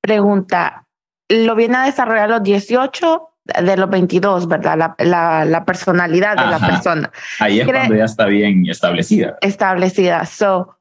Pregunta, 0.00 0.86
¿lo 1.28 1.54
viene 1.54 1.76
a 1.76 1.84
desarrollar 1.84 2.24
a 2.24 2.38
los 2.38 2.42
18 2.42 3.31
de 3.44 3.76
los 3.76 3.90
22, 3.90 4.46
¿verdad? 4.48 4.78
La, 4.78 4.94
la, 4.98 5.44
la 5.44 5.64
personalidad 5.64 6.36
de 6.36 6.46
la 6.46 6.58
persona. 6.58 7.10
Ahí 7.40 7.60
es 7.60 7.66
cuando 7.66 7.96
ya 7.96 8.04
está 8.04 8.26
bien 8.26 8.64
establecida. 8.68 9.36
Establecida. 9.40 10.24
So, 10.26 10.78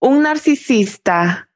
un 0.00 0.22
narcisista 0.22 1.48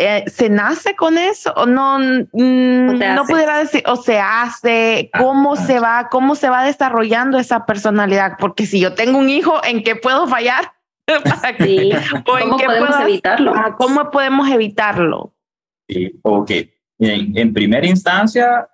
eh, 0.00 0.24
se 0.28 0.48
nace 0.48 0.94
con 0.94 1.18
eso 1.18 1.52
o 1.56 1.66
no 1.66 1.98
mm, 1.98 2.98
no 2.98 3.24
pudiera 3.26 3.58
decir 3.58 3.82
o 3.86 3.96
se 3.96 4.20
hace 4.20 5.10
cómo 5.18 5.56
se 5.56 5.80
va 5.80 6.08
cómo 6.08 6.36
se 6.36 6.48
va 6.48 6.62
desarrollando 6.62 7.36
esa 7.36 7.66
personalidad 7.66 8.36
porque 8.38 8.64
si 8.64 8.78
yo 8.78 8.94
tengo 8.94 9.18
un 9.18 9.28
hijo 9.28 9.60
en 9.64 9.82
qué 9.82 9.96
puedo 9.96 10.28
fallar 10.28 10.72
sí. 11.58 11.90
¿Cómo 12.24 12.58
podemos 12.58 13.00
evitarlo 13.00 13.52
ah, 13.56 13.74
cómo 13.76 14.10
podemos 14.12 14.48
evitarlo 14.48 15.34
sí, 15.88 16.12
ok 16.22 16.50
en, 17.00 17.36
en 17.36 17.52
primera 17.52 17.84
instancia 17.84 18.68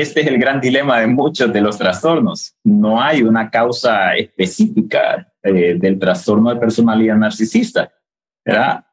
este 0.00 0.20
es 0.20 0.26
el 0.26 0.38
gran 0.38 0.60
dilema 0.60 1.00
de 1.00 1.06
muchos 1.06 1.52
de 1.52 1.60
los 1.60 1.78
trastornos. 1.78 2.54
No 2.64 3.00
hay 3.00 3.22
una 3.22 3.50
causa 3.50 4.14
específica 4.14 5.32
eh, 5.42 5.76
del 5.78 5.98
trastorno 5.98 6.50
de 6.50 6.60
personalidad 6.60 7.16
narcisista. 7.16 7.92
¿verdad? 8.44 8.84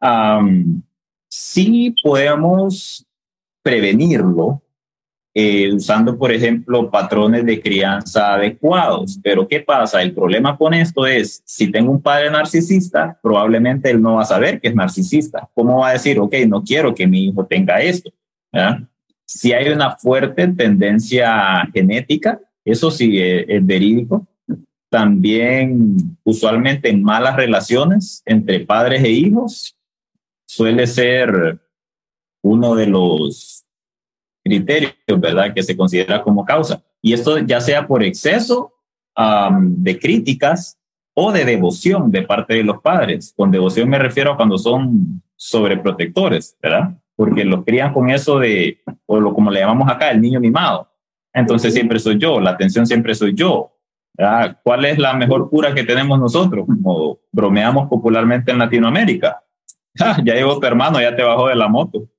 sí 1.29 1.95
podemos 2.01 3.05
prevenirlo 3.61 4.63
eh, 5.35 5.73
usando, 5.73 6.15
por 6.17 6.31
ejemplo, 6.31 6.91
patrones 6.91 7.43
de 7.45 7.59
crianza 7.59 8.35
adecuados. 8.35 9.19
Pero 9.23 9.47
¿qué 9.47 9.59
pasa? 9.61 10.01
El 10.01 10.13
problema 10.13 10.55
con 10.57 10.75
esto 10.75 11.07
es, 11.07 11.41
si 11.45 11.71
tengo 11.71 11.91
un 11.91 12.01
padre 12.01 12.29
narcisista, 12.29 13.17
probablemente 13.21 13.89
él 13.89 14.01
no 14.01 14.15
va 14.15 14.21
a 14.21 14.25
saber 14.25 14.61
que 14.61 14.67
es 14.67 14.75
narcisista. 14.75 15.49
¿Cómo 15.55 15.79
va 15.79 15.89
a 15.89 15.93
decir, 15.93 16.19
ok, 16.19 16.35
no 16.47 16.63
quiero 16.63 16.93
que 16.93 17.07
mi 17.07 17.25
hijo 17.25 17.45
tenga 17.45 17.81
esto? 17.81 18.11
¿verdad? 18.51 18.87
Si 19.25 19.53
hay 19.53 19.69
una 19.69 19.97
fuerte 19.97 20.47
tendencia 20.49 21.67
genética, 21.73 22.39
eso 22.65 22.91
sí 22.91 23.19
es, 23.19 23.65
verídico. 23.65 24.27
También 24.89 26.17
usualmente 26.23 26.89
en 26.89 27.03
malas 27.03 27.35
relaciones 27.35 28.21
entre 28.25 28.59
padres 28.61 29.03
e 29.03 29.09
hijos 29.09 29.75
suele 30.45 30.85
ser 30.85 31.59
uno 32.43 32.75
de 32.75 32.87
los 32.87 33.65
criterios, 34.43 34.93
¿verdad?, 35.17 35.53
que 35.53 35.63
se 35.63 35.75
considera 35.75 36.21
como 36.21 36.45
causa. 36.45 36.83
Y 37.01 37.13
esto 37.13 37.39
ya 37.39 37.59
sea 37.59 37.87
por 37.87 38.03
exceso 38.03 38.73
de 39.59 39.99
críticas 39.99 40.77
o 41.15 41.31
de 41.31 41.45
devoción 41.45 42.11
de 42.11 42.23
parte 42.23 42.55
de 42.55 42.63
los 42.63 42.81
padres. 42.81 43.33
Con 43.35 43.51
devoción 43.51 43.89
me 43.89 43.99
refiero 43.99 44.33
a 44.33 44.37
cuando 44.37 44.57
son 44.57 45.21
sobreprotectores, 45.35 46.57
¿verdad? 46.61 46.97
Porque 47.23 47.45
los 47.45 47.63
crían 47.63 47.93
con 47.93 48.09
eso 48.09 48.37
de, 48.37 48.79
o 49.05 49.17
lo 49.17 49.33
como 49.33 49.49
le 49.49 49.61
llamamos 49.61 49.89
acá, 49.89 50.11
el 50.11 50.19
niño 50.19 50.41
mimado. 50.41 50.89
Entonces 51.33 51.73
siempre 51.73 51.97
soy 51.97 52.17
yo, 52.17 52.41
la 52.41 52.49
atención 52.49 52.85
siempre 52.85 53.15
soy 53.15 53.33
yo. 53.33 53.71
¿Cuál 54.61 54.83
es 54.83 54.99
la 54.99 55.13
mejor 55.13 55.49
cura 55.49 55.73
que 55.73 55.85
tenemos 55.85 56.19
nosotros? 56.19 56.65
Como 56.65 57.19
bromeamos 57.31 57.87
popularmente 57.87 58.51
en 58.51 58.59
Latinoamérica. 58.59 59.39
Ah, 59.99 60.17
ya 60.25 60.33
llegó 60.33 60.59
tu 60.59 60.65
hermano, 60.65 60.99
ya 60.99 61.15
te 61.15 61.21
bajó 61.21 61.49
de 61.49 61.55
la 61.55 61.67
moto. 61.67 62.09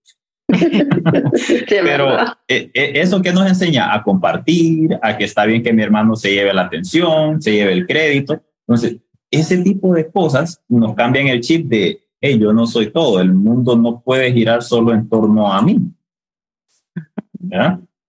Pero 1.69 2.17
eh, 2.47 2.71
eh, 2.73 2.93
eso 2.95 3.21
que 3.21 3.33
nos 3.33 3.49
enseña 3.49 3.93
a 3.93 4.05
compartir, 4.05 4.97
a 5.03 5.19
que 5.19 5.25
está 5.25 5.45
bien 5.45 5.61
que 5.61 5.73
mi 5.73 5.83
hermano 5.83 6.15
se 6.15 6.33
lleve 6.33 6.55
la 6.55 6.63
atención, 6.63 7.43
se 7.43 7.51
lleve 7.51 7.73
el 7.73 7.85
crédito. 7.85 8.41
Entonces, 8.69 8.99
ese 9.29 9.59
tipo 9.59 9.93
de 9.93 10.09
cosas 10.09 10.63
nos 10.69 10.95
cambian 10.95 11.27
el 11.27 11.41
chip 11.41 11.67
de, 11.67 12.04
yo 12.21 12.53
no 12.53 12.67
soy 12.67 12.91
todo, 12.91 13.21
el 13.21 13.33
mundo 13.33 13.77
no 13.77 14.01
puede 14.01 14.33
girar 14.33 14.63
solo 14.63 14.93
en 14.93 15.09
torno 15.09 15.53
a 15.53 15.61
mí. 15.63 15.79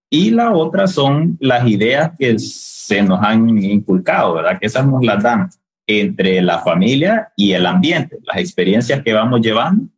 Y 0.09 0.31
la 0.31 0.53
otra 0.53 0.87
son 0.87 1.37
las 1.39 1.67
ideas 1.67 2.11
que 2.17 2.39
se 2.39 3.01
nos 3.01 3.21
han 3.21 3.57
inculcado, 3.57 4.35
¿verdad? 4.35 4.59
Que 4.59 4.67
esas 4.67 4.87
nos 4.87 5.03
las 5.03 5.21
dan 5.21 5.49
entre 5.87 6.41
la 6.41 6.59
familia 6.59 7.31
y 7.35 7.51
el 7.51 7.65
ambiente, 7.65 8.17
las 8.23 8.37
experiencias 8.37 9.03
que 9.03 9.13
vamos 9.13 9.41
llevando 9.41 9.89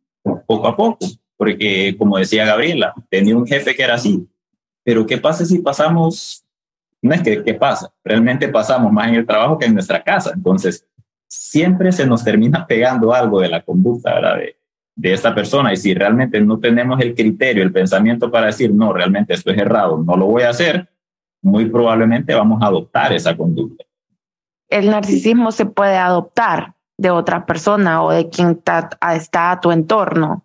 poco 0.46 0.66
a 0.66 0.76
poco. 0.76 1.06
Porque, 1.36 1.94
como 1.96 2.18
decía 2.18 2.44
Gabriela, 2.44 2.92
tenía 3.08 3.36
un 3.36 3.46
jefe 3.46 3.76
que 3.76 3.82
era 3.84 3.94
así. 3.94 4.26
Pero, 4.82 5.06
¿qué 5.06 5.18
pasa 5.18 5.44
si 5.44 5.60
pasamos? 5.60 6.44
No 7.00 7.14
es 7.14 7.22
que, 7.22 7.44
¿qué 7.44 7.54
pasa? 7.54 7.92
Realmente 8.02 8.48
pasamos 8.48 8.92
más 8.92 9.08
en 9.08 9.14
el 9.14 9.26
trabajo 9.26 9.56
que 9.56 9.66
en 9.66 9.74
nuestra 9.74 10.02
casa. 10.02 10.32
Entonces, 10.34 10.84
siempre 11.28 11.92
se 11.92 12.06
nos 12.06 12.24
termina 12.24 12.66
pegando 12.66 13.12
algo 13.12 13.40
de 13.40 13.48
la 13.48 13.62
conducta, 13.62 14.14
¿verdad? 14.14 14.38
De, 14.38 14.56
de 14.98 15.12
esta 15.12 15.32
persona. 15.34 15.72
Y 15.72 15.76
si 15.76 15.94
realmente 15.94 16.40
no 16.40 16.58
tenemos 16.58 17.00
el 17.00 17.14
criterio, 17.14 17.62
el 17.62 17.72
pensamiento 17.72 18.30
para 18.30 18.46
decir, 18.46 18.74
no, 18.74 18.92
realmente 18.92 19.32
esto 19.32 19.52
es 19.52 19.58
errado, 19.58 20.02
no 20.04 20.16
lo 20.16 20.26
voy 20.26 20.42
a 20.42 20.50
hacer, 20.50 20.88
muy 21.40 21.66
probablemente 21.66 22.34
vamos 22.34 22.60
a 22.62 22.66
adoptar 22.66 23.12
esa 23.12 23.36
conducta. 23.36 23.84
El 24.68 24.90
narcisismo 24.90 25.52
se 25.52 25.66
puede 25.66 25.96
adoptar 25.96 26.74
de 26.98 27.10
otra 27.10 27.46
persona 27.46 28.02
o 28.02 28.10
de 28.10 28.28
quien 28.28 28.50
está, 28.50 28.90
está 29.14 29.52
a 29.52 29.60
tu 29.60 29.70
entorno. 29.70 30.44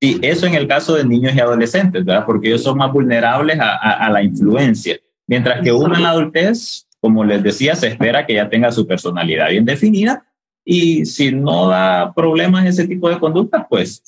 Sí, 0.00 0.18
eso 0.20 0.46
en 0.46 0.54
el 0.54 0.68
caso 0.68 0.94
de 0.94 1.04
niños 1.04 1.34
y 1.34 1.40
adolescentes, 1.40 2.04
¿verdad? 2.04 2.26
Porque 2.26 2.48
ellos 2.48 2.62
son 2.62 2.76
más 2.76 2.92
vulnerables 2.92 3.58
a, 3.58 3.76
a, 3.76 4.10
la 4.10 4.22
influencia. 4.22 4.96
Mientras 5.26 5.62
que 5.62 5.72
uno 5.72 5.96
en 5.96 6.02
la 6.02 6.10
adultez, 6.10 6.85
como 7.06 7.22
les 7.22 7.40
decía, 7.40 7.76
se 7.76 7.86
espera 7.86 8.26
que 8.26 8.34
ya 8.34 8.48
tenga 8.48 8.72
su 8.72 8.84
personalidad 8.84 9.50
bien 9.50 9.64
definida 9.64 10.26
y 10.64 11.06
si 11.06 11.30
no 11.30 11.68
da 11.68 12.12
problemas 12.12 12.66
ese 12.66 12.88
tipo 12.88 13.08
de 13.08 13.20
conducta, 13.20 13.64
pues 13.70 14.02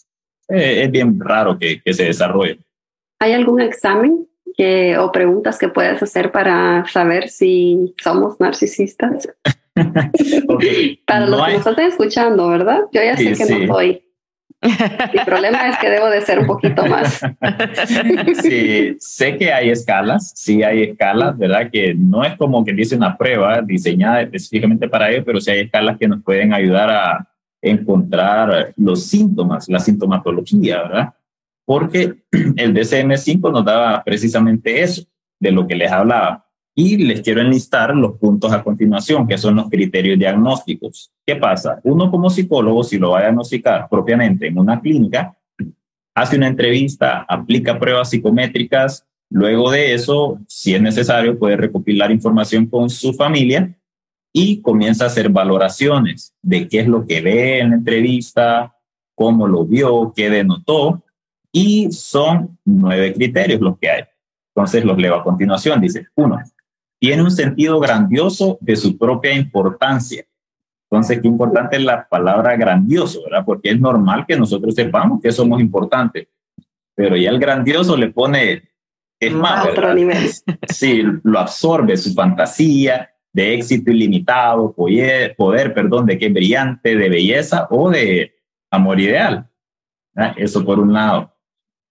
eh, 0.49 0.83
es 0.83 0.91
bien 0.91 1.17
raro 1.21 1.57
que, 1.57 1.81
que, 1.81 1.95
se 1.95 2.07
desarrolle. 2.07 2.59
¿Hay 3.21 3.35
algún 3.35 3.61
examen 3.61 4.27
que, 4.57 4.99
o 4.99 5.13
preguntas 5.13 5.61
que 5.61 5.69
puedes 5.69 6.03
hacer 6.03 6.33
para 6.33 6.85
saber 6.89 7.29
si 7.29 7.95
somos 8.03 8.41
narcisistas? 8.41 9.29
para 11.07 11.27
los 11.27 11.47
que 11.47 11.53
nos 11.53 11.67
están 11.69 11.87
escuchando, 11.87 12.49
¿verdad? 12.49 12.81
Yo 12.91 13.01
ya 13.01 13.17
sé 13.17 13.35
que 13.35 13.67
no 13.67 13.75
soy. 13.75 14.08
Mi 15.15 15.25
problema 15.25 15.69
es 15.69 15.79
que 15.79 15.89
debo 15.89 16.09
de 16.11 16.21
ser 16.21 16.41
un 16.41 16.47
poquito 16.47 16.85
más. 16.87 17.21
Sí, 18.43 18.97
sé 18.99 19.37
que 19.37 19.53
hay 19.53 19.71
escalas, 19.71 20.33
sí 20.35 20.63
hay 20.63 20.83
escalas, 20.83 21.37
¿verdad? 21.37 21.71
Que 21.71 21.95
no 21.95 22.25
es 22.25 22.37
como 22.37 22.65
que 22.65 22.73
dice 22.73 22.97
una 22.97 23.17
prueba 23.17 23.63
diseñada 23.63 24.23
específicamente 24.23 24.89
para 24.89 25.11
ello, 25.11 25.25
pero 25.25 25.41
sí 25.41 25.51
hay 25.51 25.61
escalas 25.61 25.99
que 25.99 26.09
nos 26.09 26.23
pueden 26.23 26.53
ayudar 26.53 26.91
a 26.91 27.29
encontrar 27.63 28.73
los 28.77 29.07
síntomas, 29.07 29.69
la 29.69 29.81
sintomatología, 29.81 30.83
¿verdad? 30.83 31.15
Porque 31.65 32.17
el 32.57 32.75
DCM5 32.75 33.53
nos 33.53 33.65
daba 33.65 34.03
precisamente 34.03 34.83
eso, 34.83 35.03
de 35.41 35.53
lo 35.53 35.67
que 35.67 35.77
les 35.77 35.91
hablaba. 35.91 36.48
Y 36.81 36.97
les 36.97 37.23
quiero 37.23 37.41
enlistar 37.41 37.93
los 37.93 38.19
puntos 38.19 38.53
a 38.53 38.63
continuación, 38.63 39.27
que 39.27 39.37
son 39.37 39.57
los 39.57 39.69
criterios 39.69 40.17
diagnósticos. 40.17 41.11
¿Qué 41.27 41.35
pasa? 41.35 41.81
Uno 41.83 42.09
como 42.09 42.31
psicólogo, 42.31 42.85
si 42.85 42.99
lo 42.99 43.11
va 43.11 43.19
a 43.19 43.23
diagnosticar 43.23 43.89
propiamente 43.89 44.47
en 44.47 44.57
una 44.57 44.81
clínica, 44.81 45.37
hace 46.15 46.37
una 46.37 46.47
entrevista, 46.47 47.27
aplica 47.29 47.81
pruebas 47.81 48.11
psicométricas, 48.11 49.05
luego 49.29 49.73
de 49.73 49.93
eso, 49.93 50.39
si 50.47 50.73
es 50.73 50.81
necesario, 50.81 51.37
puede 51.37 51.57
recopilar 51.57 52.13
información 52.13 52.67
con 52.67 52.89
su 52.91 53.13
familia 53.13 53.77
y 54.33 54.63
comienza 54.63 55.03
a 55.03 55.07
hacer 55.09 55.31
valoraciones 55.31 56.33
de 56.43 56.69
qué 56.69 56.79
es 56.79 56.87
lo 56.87 57.05
que 57.09 57.21
ve 57.21 57.59
en 57.59 57.71
la 57.71 57.75
entrevista, 57.75 58.77
cómo 59.17 59.49
lo 59.49 59.65
vio, 59.65 60.13
qué 60.15 60.31
denotó, 60.31 61.03
y 61.51 61.91
son 61.91 62.57
nueve 62.65 63.15
criterios 63.15 63.61
los 63.61 63.77
que 63.79 63.91
hay. 63.91 64.05
Entonces 64.55 64.85
los 64.85 64.97
leo 64.97 65.17
a 65.17 65.25
continuación. 65.25 65.81
Dice, 65.81 66.07
uno, 66.15 66.39
tiene 66.99 67.23
un 67.23 67.31
sentido 67.31 67.79
grandioso 67.81 68.59
de 68.61 68.77
su 68.77 68.99
propia 68.99 69.33
importancia. 69.33 70.25
Entonces, 70.91 71.21
qué 71.21 71.29
importante 71.29 71.77
es 71.77 71.83
la 71.83 72.09
palabra 72.09 72.57
grandioso, 72.57 73.23
¿verdad? 73.25 73.45
Porque 73.45 73.71
es 73.71 73.81
normal 73.81 74.25
que 74.27 74.37
nosotros 74.37 74.75
sepamos 74.75 75.21
que 75.21 75.31
somos 75.31 75.61
importantes, 75.61 76.29
pero 76.95 77.17
ya 77.17 77.31
el 77.31 77.39
grandioso 77.39 77.97
le 77.97 78.09
pone, 78.11 78.63
es 79.21 79.33
más, 79.33 79.67
otro 79.67 79.93
nivel. 79.95 80.31
Sí, 80.69 81.03
lo 81.23 81.39
absorbe, 81.39 81.97
su 81.97 82.15
fantasía 82.15 83.11
de 83.33 83.55
éxito 83.55 83.91
ilimitado, 83.91 84.73
poder, 84.73 85.37
poder, 85.37 85.75
perdón, 85.75 86.07
de 86.07 86.19
que 86.19 86.27
es 86.27 86.33
brillante, 86.33 86.97
de 86.97 87.09
belleza 87.09 87.69
o 87.71 87.91
de 87.91 88.35
amor 88.71 88.99
ideal. 88.99 89.47
Eso 90.37 90.65
por 90.65 90.81
un 90.81 90.93
lado. 90.93 91.33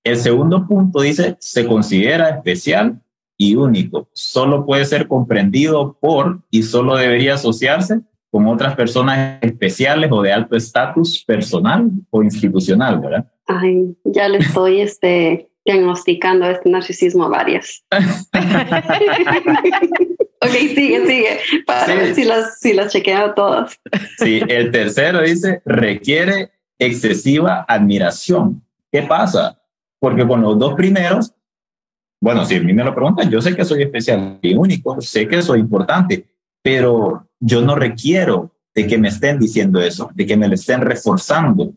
El 0.04 0.18
segundo 0.18 0.68
punto 0.68 1.02
dice, 1.02 1.38
se 1.40 1.66
considera 1.66 2.30
especial 2.30 3.00
y 3.38 3.56
único. 3.56 4.10
Solo 4.14 4.66
puede 4.66 4.86
ser 4.86 5.08
comprendido 5.08 5.98
por 6.00 6.42
y 6.50 6.64
solo 6.64 6.96
debería 6.96 7.36
asociarse 7.36 8.02
con 8.32 8.48
otras 8.48 8.76
personas 8.76 9.40
especiales 9.42 10.12
o 10.12 10.22
de 10.22 10.34
alto 10.34 10.56
estatus 10.56 11.24
personal 11.24 11.90
o 12.10 12.24
institucional, 12.24 13.00
¿verdad? 13.00 13.32
Ay, 13.46 13.96
ya 14.04 14.28
le 14.28 14.40
estoy 14.40 14.82
este, 14.82 15.50
diagnosticando 15.66 16.50
este 16.50 16.70
narcisismo 16.70 17.26
a 17.26 17.30
varias. 17.30 17.86
ok, 20.42 20.52
sigue, 20.52 21.08
sigue, 21.08 21.40
para 21.66 21.96
ver 21.96 22.14
si 22.16 22.26
las, 22.26 22.60
si 22.60 22.74
las 22.74 22.92
chequeo 22.92 23.34
todas. 23.34 23.80
sí, 24.18 24.42
el 24.48 24.72
tercero 24.72 25.22
dice, 25.22 25.62
requiere 25.66 26.52
excesiva 26.80 27.66
admiración. 27.68 28.64
¿Qué 28.92 29.04
pasa? 29.04 29.62
Porque 30.00 30.28
con 30.28 30.42
los 30.42 30.60
dos 30.60 30.74
primeros 30.76 31.34
bueno, 32.20 32.46
si 32.46 32.56
a 32.56 32.62
mí 32.62 32.74
me 32.74 32.84
lo 32.84 32.94
preguntan, 32.94 33.30
yo 33.30 33.42
sé 33.42 33.56
que 33.56 33.66
soy 33.66 33.84
especial 33.84 34.40
y 34.42 34.56
único, 34.56 35.00
sé 35.02 35.28
que 35.28 35.42
soy 35.42 35.60
importante, 35.60 36.26
pero 36.62 37.28
yo 37.40 37.62
no 37.62 37.76
requiero 37.76 38.52
de 38.74 38.88
que 38.88 38.98
me 38.98 39.10
estén 39.10 39.40
diciendo 39.40 39.80
eso, 39.82 40.10
de 40.14 40.26
que 40.26 40.38
me 40.38 40.48
lo 40.48 40.56
estén 40.56 40.82
reforzando. 40.82 41.74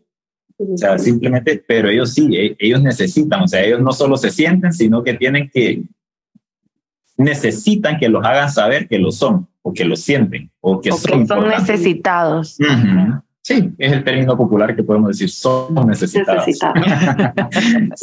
O 0.59 0.76
sea, 0.76 0.98
simplemente, 0.98 1.62
pero 1.66 1.88
ellos 1.88 2.12
sí, 2.12 2.29
e, 2.37 2.57
ellos 2.59 2.83
necesitan, 2.83 3.42
o 3.42 3.48
sea, 3.48 3.62
ellos 3.62 3.81
no 3.81 3.92
solo 3.92 4.16
se 4.16 4.31
sienten, 4.31 4.72
sino 4.72 5.03
que 5.03 5.14
tienen 5.14 5.50
que, 5.50 5.83
necesitan 7.16 7.98
que 7.98 8.09
los 8.09 8.24
hagan 8.24 8.50
saber 8.50 8.88
que 8.88 8.98
lo 8.98 9.11
son, 9.11 9.48
o 9.62 9.72
que 9.72 9.85
lo 9.85 9.96
sienten, 9.96 10.50
o 10.61 10.81
que 10.81 10.92
son, 10.92 11.26
son 11.26 11.48
necesitados. 11.48 12.59
Sí, 13.42 13.72
es 13.79 13.92
el 13.92 14.05
término 14.05 14.37
popular 14.37 14.76
que 14.76 14.83
podemos 14.83 15.09
decir, 15.09 15.31
son 15.31 15.74
necesitados. 15.87 16.46
necesitados. 16.46 16.85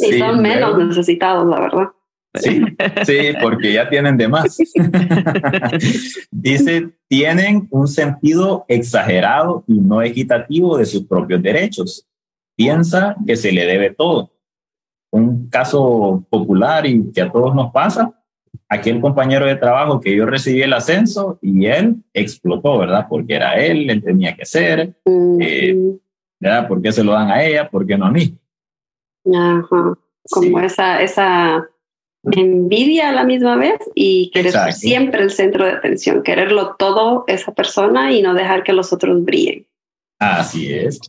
y 0.00 0.18
son 0.18 0.42
menos 0.42 0.78
necesitados, 0.78 1.46
la 1.46 1.60
verdad. 1.60 1.88
Sí, 2.40 2.62
sí, 3.04 3.18
porque 3.40 3.72
ya 3.72 3.88
tienen 3.88 4.16
de 4.16 4.28
más. 4.28 4.58
Dice, 6.30 6.90
tienen 7.08 7.68
un 7.70 7.88
sentido 7.88 8.64
exagerado 8.68 9.64
y 9.66 9.78
no 9.80 10.02
equitativo 10.02 10.78
de 10.78 10.86
sus 10.86 11.04
propios 11.04 11.42
derechos. 11.42 12.06
Piensa 12.56 13.16
que 13.26 13.36
se 13.36 13.52
le 13.52 13.64
debe 13.66 13.90
todo. 13.90 14.32
Un 15.10 15.48
caso 15.48 16.26
popular 16.28 16.86
y 16.86 17.10
que 17.12 17.22
a 17.22 17.32
todos 17.32 17.54
nos 17.54 17.72
pasa, 17.72 18.12
aquel 18.68 19.00
compañero 19.00 19.46
de 19.46 19.56
trabajo 19.56 20.00
que 20.00 20.14
yo 20.14 20.26
recibí 20.26 20.62
el 20.62 20.72
ascenso 20.72 21.38
y 21.40 21.66
él 21.66 21.96
explotó, 22.12 22.78
¿verdad? 22.78 23.06
Porque 23.08 23.34
era 23.34 23.54
él, 23.54 23.88
él 23.88 24.02
tenía 24.02 24.36
que 24.36 24.44
ser, 24.44 24.94
eh, 25.40 25.76
¿verdad? 26.38 26.68
¿Por 26.68 26.82
qué 26.82 26.92
se 26.92 27.02
lo 27.02 27.12
dan 27.12 27.30
a 27.30 27.42
ella? 27.42 27.68
¿Por 27.70 27.86
qué 27.86 27.96
no 27.96 28.06
a 28.06 28.10
mí? 28.10 28.36
Ajá. 29.34 29.98
Como 30.30 30.60
esa, 30.60 31.00
esa 31.02 31.66
envidia 32.24 33.10
a 33.10 33.12
la 33.12 33.24
misma 33.24 33.56
vez 33.56 33.78
y 33.94 34.30
querer 34.32 34.52
ser 34.52 34.72
siempre 34.72 35.22
el 35.22 35.30
centro 35.30 35.64
de 35.64 35.72
atención, 35.72 36.22
quererlo 36.22 36.76
todo 36.78 37.24
esa 37.26 37.52
persona 37.52 38.12
y 38.12 38.22
no 38.22 38.34
dejar 38.34 38.64
que 38.64 38.72
los 38.72 38.92
otros 38.92 39.24
brillen. 39.24 39.66
Así 40.18 40.72
es. 40.72 41.00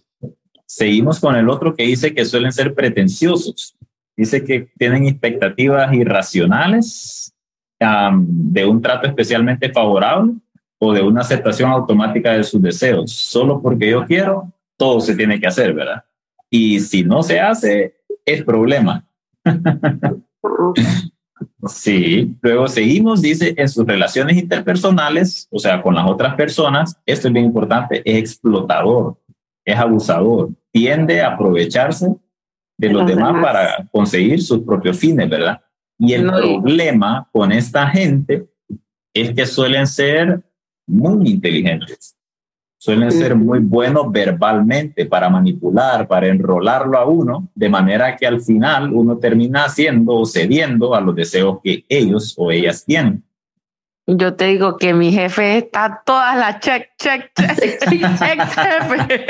Seguimos 0.65 1.19
con 1.19 1.35
el 1.35 1.49
otro 1.49 1.75
que 1.75 1.83
dice 1.83 2.13
que 2.13 2.25
suelen 2.25 2.51
ser 2.51 2.75
pretenciosos. 2.75 3.75
Dice 4.15 4.43
que 4.43 4.69
tienen 4.77 5.07
expectativas 5.07 5.93
irracionales 5.93 7.33
de 7.79 8.65
un 8.65 8.81
trato 8.81 9.07
especialmente 9.07 9.71
favorable 9.71 10.33
o 10.77 10.93
de 10.93 11.01
una 11.01 11.21
aceptación 11.21 11.71
automática 11.71 12.33
de 12.33 12.43
sus 12.43 12.61
deseos. 12.61 13.11
Solo 13.11 13.61
porque 13.61 13.89
yo 13.89 14.05
quiero, 14.05 14.51
todo 14.77 14.99
se 14.99 15.15
tiene 15.15 15.39
que 15.39 15.47
hacer, 15.47 15.73
¿verdad? 15.73 16.03
Y 16.49 16.79
si 16.79 17.03
no 17.03 17.23
se 17.23 17.39
hace, 17.39 17.95
es 18.25 18.43
problema. 18.43 19.05
Sí, 21.67 22.35
luego 22.41 22.67
seguimos, 22.67 23.21
dice, 23.21 23.53
en 23.57 23.67
sus 23.69 23.85
relaciones 23.85 24.37
interpersonales, 24.37 25.47
o 25.51 25.59
sea, 25.59 25.81
con 25.81 25.95
las 25.95 26.09
otras 26.09 26.35
personas, 26.35 26.99
esto 27.05 27.27
es 27.27 27.33
bien 27.33 27.45
importante, 27.45 28.01
es 28.05 28.17
explotador, 28.17 29.17
es 29.65 29.77
abusador, 29.77 30.49
tiende 30.71 31.21
a 31.21 31.33
aprovecharse 31.33 32.15
de 32.77 32.89
los, 32.89 33.05
demás, 33.05 33.43
para 33.43 33.87
conseguir 33.91 34.41
sus 34.41 34.59
propios 34.59 34.97
fines, 34.97 35.29
¿verdad? 35.29 35.61
Y 35.97 36.13
el 36.13 36.27
problema 36.27 37.27
con 37.31 37.51
esta 37.51 37.87
gente 37.89 38.47
es 39.13 39.33
que 39.33 39.45
suelen 39.45 39.85
ser 39.85 40.41
muy 40.87 41.29
inteligentes, 41.29 42.17
suelen 42.79 43.11
ser 43.11 43.35
muy 43.35 43.59
buenos 43.59 44.09
verbalmente 44.09 45.05
para 45.05 45.29
manipular, 45.29 46.07
para 46.07 46.27
enrolarlo 46.27 46.97
a 46.97 47.05
uno, 47.05 47.49
de 47.53 47.67
manera 47.67 48.15
que 48.15 48.25
al 48.25 48.39
final 48.39 48.93
uno 48.93 49.17
termina 49.17 49.65
haciendo 49.65 50.15
o 50.15 50.25
cediendo 50.25 50.95
a 50.95 51.01
los 51.01 51.13
deseos 51.13 51.59
que 51.61 51.83
ellos 51.89 52.33
o 52.37 52.51
ellas 52.51 52.85
tienen. 52.85 53.21
Yo 54.07 54.33
te 54.33 54.45
digo 54.45 54.77
que 54.77 54.93
mi 54.93 55.11
jefe 55.11 55.57
está 55.57 56.01
todas 56.05 56.37
las 56.37 56.61
check, 56.61 56.87
check, 56.97 57.31
check, 57.35 57.79
check, 58.17 58.41
jefe. 58.47 59.27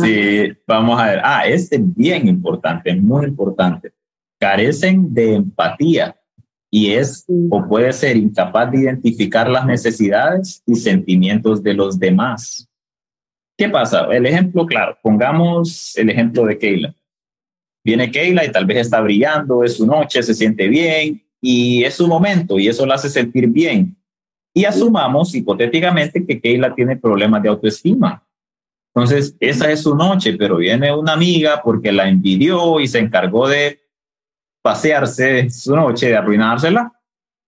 Sí, 0.00 0.56
vamos 0.66 0.98
a 1.00 1.06
ver. 1.06 1.20
Ah, 1.24 1.42
este 1.44 1.76
es 1.76 1.94
bien 1.96 2.28
importante, 2.28 2.94
muy 2.94 3.26
importante. 3.26 3.92
Carecen 4.38 5.12
de 5.12 5.34
empatía 5.34 6.16
y 6.70 6.92
es 6.92 7.24
o 7.28 7.66
puede 7.66 7.92
ser 7.92 8.16
incapaz 8.16 8.70
de 8.70 8.80
identificar 8.80 9.48
las 9.48 9.66
necesidades 9.66 10.62
y 10.66 10.74
sentimientos 10.74 11.62
de 11.62 11.74
los 11.74 11.98
demás. 11.98 12.68
¿Qué 13.56 13.68
pasa? 13.68 14.06
El 14.10 14.26
ejemplo 14.26 14.66
claro, 14.66 14.96
pongamos 15.02 15.96
el 15.96 16.10
ejemplo 16.10 16.44
de 16.44 16.58
Keila. 16.58 16.94
Viene 17.84 18.10
Keila 18.10 18.44
y 18.44 18.52
tal 18.52 18.66
vez 18.66 18.78
está 18.78 19.00
brillando, 19.00 19.64
es 19.64 19.76
su 19.76 19.86
noche, 19.86 20.22
se 20.22 20.34
siente 20.34 20.68
bien 20.68 21.22
y 21.40 21.84
es 21.84 21.94
su 21.94 22.06
momento 22.06 22.58
y 22.58 22.68
eso 22.68 22.86
la 22.86 22.94
hace 22.94 23.08
sentir 23.08 23.48
bien. 23.48 23.96
Y 24.54 24.64
asumamos 24.64 25.34
hipotéticamente 25.34 26.24
que 26.26 26.40
Keila 26.40 26.74
tiene 26.74 26.96
problemas 26.96 27.42
de 27.42 27.48
autoestima 27.48 28.24
entonces, 28.98 29.36
esa 29.38 29.70
es 29.70 29.82
su 29.82 29.94
noche, 29.94 30.34
pero 30.36 30.56
viene 30.56 30.92
una 30.92 31.12
amiga 31.12 31.62
porque 31.62 31.92
la 31.92 32.08
envidió 32.08 32.80
y 32.80 32.88
se 32.88 32.98
encargó 32.98 33.46
de 33.46 33.78
pasearse 34.68 35.48
su 35.48 35.74
noche, 35.74 36.08
de 36.08 36.16
arruinársela. 36.18 36.92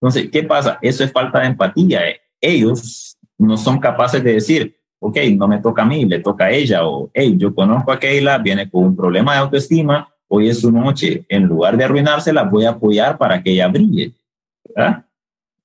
Entonces, 0.00 0.30
¿qué 0.32 0.42
pasa? 0.42 0.78
Eso 0.80 1.04
es 1.04 1.12
falta 1.12 1.40
de 1.40 1.48
empatía. 1.48 2.00
Ellos 2.40 3.18
no 3.36 3.58
son 3.58 3.78
capaces 3.78 4.24
de 4.24 4.32
decir, 4.32 4.74
ok, 5.00 5.18
no 5.36 5.46
me 5.46 5.58
toca 5.58 5.82
a 5.82 5.84
mí, 5.84 6.06
le 6.06 6.20
toca 6.20 6.46
a 6.46 6.50
ella, 6.50 6.86
o 6.86 7.10
hey, 7.12 7.34
yo 7.36 7.54
conozco 7.54 7.92
a 7.92 7.98
Keila, 7.98 8.38
viene 8.38 8.70
con 8.70 8.84
un 8.84 8.96
problema 8.96 9.34
de 9.34 9.40
autoestima, 9.40 10.08
hoy 10.28 10.48
es 10.48 10.60
su 10.60 10.72
noche, 10.72 11.26
en 11.28 11.42
lugar 11.42 11.76
de 11.76 11.84
arruinársela, 11.84 12.44
voy 12.44 12.64
a 12.64 12.70
apoyar 12.70 13.18
para 13.18 13.42
que 13.42 13.50
ella 13.50 13.68
brille. 13.68 14.14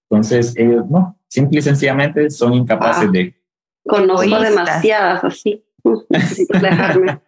Entonces, 0.10 0.54
ellos 0.58 0.86
no, 0.90 1.18
simple 1.30 1.60
y 1.60 1.62
sencillamente 1.62 2.30
son 2.32 2.54
incapaces 2.54 3.10
de... 3.14 3.34
Conozco 3.88 4.40
demasiadas 4.42 5.24
así. 5.24 5.64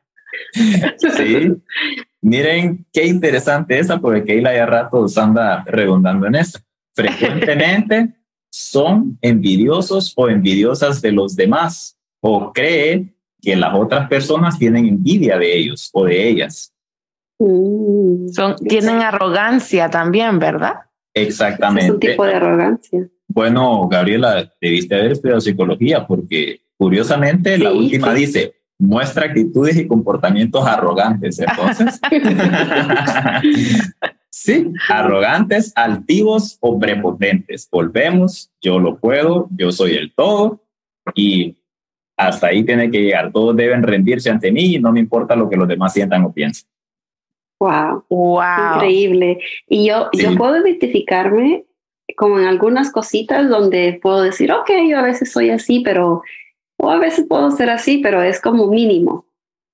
sí. 1.15 1.55
Miren 2.27 2.85
qué 2.91 3.05
interesante 3.05 3.79
esa, 3.79 3.99
porque 3.99 4.25
Keila 4.25 4.53
ya 4.53 4.65
rato 4.65 5.05
anda 5.15 5.63
redundando 5.65 6.27
en 6.27 6.35
eso. 6.35 6.59
Frecuentemente 6.93 8.15
son 8.51 9.17
envidiosos 9.21 10.13
o 10.17 10.27
envidiosas 10.27 11.01
de 11.01 11.13
los 11.13 11.37
demás 11.37 11.97
o 12.19 12.51
creen 12.51 13.15
que 13.41 13.55
las 13.55 13.73
otras 13.73 14.09
personas 14.09 14.59
tienen 14.59 14.87
envidia 14.87 15.37
de 15.37 15.57
ellos 15.57 15.89
o 15.93 16.03
de 16.03 16.27
ellas. 16.27 16.73
Mm. 17.39 18.27
Son, 18.29 18.55
tienen 18.57 19.01
arrogancia 19.01 19.89
también, 19.89 20.37
¿verdad? 20.37 20.75
Exactamente. 21.13 21.85
Es 21.85 21.91
un 21.91 21.99
tipo 21.99 22.25
de 22.25 22.33
arrogancia. 22.33 23.07
Bueno, 23.29 23.87
Gabriela, 23.87 24.51
debiste 24.59 24.95
haber 24.95 25.13
estudiado 25.13 25.39
psicología 25.39 26.05
porque 26.05 26.61
Curiosamente, 26.77 27.57
la 27.57 27.73
última 27.73 28.13
dice, 28.13 28.53
muestra 28.79 29.25
actitudes 29.25 29.77
y 29.77 29.87
comportamientos 29.87 30.65
arrogantes. 30.65 31.39
Entonces, 31.39 31.99
sí, 34.29 34.71
arrogantes, 34.89 35.73
altivos 35.75 36.57
o 36.61 36.79
prepotentes. 36.79 37.67
Volvemos, 37.71 38.51
yo 38.61 38.79
lo 38.79 38.97
puedo, 38.97 39.47
yo 39.55 39.71
soy 39.71 39.95
el 39.95 40.13
todo 40.13 40.61
y 41.15 41.57
hasta 42.17 42.47
ahí 42.47 42.63
tiene 42.63 42.89
que 42.91 43.01
llegar. 43.01 43.31
Todos 43.31 43.55
deben 43.55 43.83
rendirse 43.83 44.29
ante 44.29 44.51
mí 44.51 44.75
y 44.75 44.79
no 44.79 44.91
me 44.91 44.99
importa 44.99 45.35
lo 45.35 45.49
que 45.49 45.57
los 45.57 45.67
demás 45.67 45.93
sientan 45.93 46.23
o 46.23 46.33
piensen. 46.33 46.67
Wow, 47.59 48.05
wow. 48.09 48.75
Increíble. 48.75 49.39
Y 49.67 49.87
yo, 49.87 50.09
yo 50.13 50.35
puedo 50.35 50.57
identificarme 50.57 51.65
como 52.15 52.39
en 52.39 52.45
algunas 52.45 52.91
cositas 52.91 53.49
donde 53.49 53.99
puedo 54.01 54.21
decir, 54.21 54.51
ok, 54.51 54.69
yo 54.87 54.99
a 54.99 55.03
veces 55.03 55.31
soy 55.31 55.49
así, 55.49 55.81
pero 55.81 56.21
o 56.77 56.91
a 56.91 56.97
veces 56.97 57.25
puedo 57.27 57.51
ser 57.51 57.69
así, 57.69 57.97
pero 57.97 58.21
es 58.21 58.39
como 58.39 58.67
mínimo. 58.67 59.25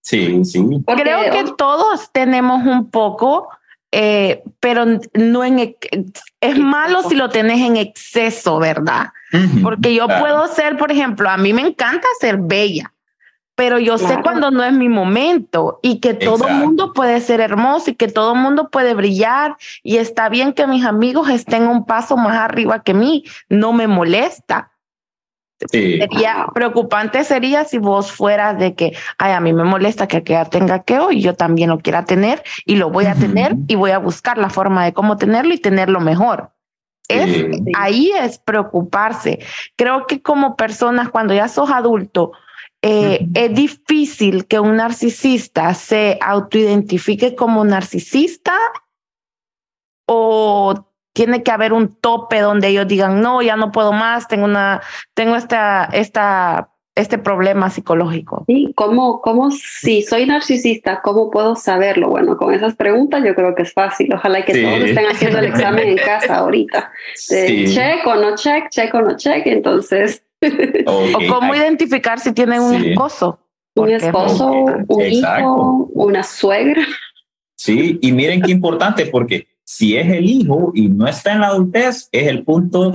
Sí, 0.01 0.43
sí. 0.43 0.65
Creo 0.85 1.31
que 1.31 1.53
todos 1.57 2.11
tenemos 2.11 2.65
un 2.65 2.89
poco, 2.89 3.49
eh, 3.91 4.43
pero 4.59 4.85
no 5.13 5.43
en 5.45 5.75
es 6.41 6.59
malo 6.59 7.03
si 7.03 7.15
lo 7.15 7.29
tenés 7.29 7.61
en 7.61 7.77
exceso, 7.77 8.59
¿verdad? 8.59 9.11
Porque 9.61 9.93
yo 9.93 10.07
puedo 10.07 10.47
ser, 10.47 10.77
por 10.77 10.91
ejemplo, 10.91 11.29
a 11.29 11.37
mí 11.37 11.53
me 11.53 11.61
encanta 11.61 12.07
ser 12.19 12.37
bella, 12.37 12.93
pero 13.55 13.79
yo 13.79 13.97
sé 13.97 14.19
cuando 14.21 14.51
no 14.51 14.63
es 14.63 14.73
mi 14.73 14.89
momento 14.89 15.79
y 15.81 15.99
que 15.99 16.13
todo 16.13 16.47
el 16.47 16.55
mundo 16.55 16.91
puede 16.91 17.21
ser 17.21 17.39
hermoso 17.39 17.91
y 17.91 17.95
que 17.95 18.09
todo 18.09 18.33
el 18.33 18.41
mundo 18.41 18.69
puede 18.69 18.93
brillar 18.93 19.55
y 19.83 19.97
está 19.97 20.27
bien 20.27 20.53
que 20.53 20.67
mis 20.67 20.85
amigos 20.85 21.29
estén 21.29 21.67
un 21.67 21.85
paso 21.85 22.17
más 22.17 22.35
arriba 22.35 22.83
que 22.83 22.93
mí, 22.93 23.23
no 23.47 23.71
me 23.71 23.87
molesta 23.87 24.72
Sería 25.69 26.47
preocupante 26.53 27.23
sería 27.23 27.65
si 27.65 27.77
vos 27.77 28.11
fueras 28.11 28.57
de 28.57 28.75
que, 28.75 28.93
ay, 29.17 29.33
a 29.33 29.39
mí 29.39 29.53
me 29.53 29.63
molesta 29.63 30.07
que 30.07 30.17
aquella 30.17 30.45
tenga 30.45 30.83
que 30.83 30.99
hoy, 30.99 31.21
yo 31.21 31.35
también 31.35 31.69
lo 31.69 31.79
quiera 31.79 32.05
tener 32.05 32.43
y 32.65 32.75
lo 32.75 32.89
voy 32.89 33.05
a 33.05 33.15
tener 33.15 33.55
y 33.67 33.75
voy 33.75 33.91
a 33.91 33.97
buscar 33.97 34.37
la 34.37 34.49
forma 34.49 34.85
de 34.85 34.93
cómo 34.93 35.17
tenerlo 35.17 35.53
y 35.53 35.57
tenerlo 35.57 35.99
mejor. 35.99 36.51
Es, 37.09 37.45
ahí 37.77 38.11
es 38.11 38.39
preocuparse. 38.39 39.39
Creo 39.75 40.07
que 40.07 40.21
como 40.21 40.55
personas, 40.55 41.09
cuando 41.09 41.33
ya 41.33 41.47
sos 41.47 41.69
adulto, 41.69 42.31
eh, 42.81 43.27
es 43.33 43.53
difícil 43.53 44.45
que 44.45 44.59
un 44.59 44.77
narcisista 44.77 45.73
se 45.73 46.17
autoidentifique 46.21 47.35
como 47.35 47.63
narcisista 47.63 48.53
o 50.05 50.92
tiene 51.13 51.43
que 51.43 51.51
haber 51.51 51.73
un 51.73 51.95
tope 51.95 52.41
donde 52.41 52.67
ellos 52.67 52.87
digan, 52.87 53.21
no, 53.21 53.41
ya 53.41 53.55
no 53.55 53.71
puedo 53.71 53.93
más, 53.93 54.27
tengo 54.27 54.45
una, 54.45 54.81
tengo 55.13 55.35
esta, 55.35 55.87
esta, 55.93 56.71
este 56.95 57.17
problema 57.19 57.69
psicológico. 57.69 58.45
Sí, 58.47 58.71
¿cómo, 58.75 59.21
cómo, 59.21 59.51
si 59.51 60.01
soy 60.01 60.25
narcisista, 60.25 61.01
cómo 61.03 61.29
puedo 61.29 61.55
saberlo? 61.55 62.09
Bueno, 62.09 62.35
con 62.37 62.53
esas 62.53 62.75
preguntas 62.75 63.23
yo 63.23 63.35
creo 63.35 63.55
que 63.55 63.63
es 63.63 63.73
fácil. 63.73 64.13
Ojalá 64.13 64.43
que 64.43 64.61
todos 64.61 64.79
estén 64.79 65.05
haciendo 65.05 65.39
el 65.39 65.45
examen 65.45 65.87
en 65.87 65.97
casa 65.97 66.37
ahorita. 66.37 66.91
check 67.15 68.05
o 68.05 68.15
no 68.15 68.35
check, 68.35 68.69
check 68.69 68.93
o 68.93 69.01
no 69.01 69.15
check, 69.15 69.45
entonces. 69.45 70.23
O 70.85 71.19
cómo 71.29 71.55
identificar 71.55 72.19
si 72.19 72.33
tienen 72.33 72.61
un 72.61 72.75
esposo. 72.75 73.39
Un 73.75 73.89
esposo, 73.89 74.51
un 74.87 75.01
hijo, 75.01 75.89
una 75.93 76.21
suegra. 76.21 76.85
Sí, 77.55 77.97
y 78.01 78.11
miren 78.11 78.41
qué 78.41 78.51
importante, 78.51 79.05
porque 79.05 79.47
si 79.65 79.95
es 79.97 80.11
el 80.11 80.25
hijo 80.29 80.71
y 80.75 80.89
no 80.89 81.07
está 81.07 81.33
en 81.33 81.41
la 81.41 81.47
adultez, 81.47 82.09
es 82.11 82.27
el 82.27 82.43
punto 82.43 82.93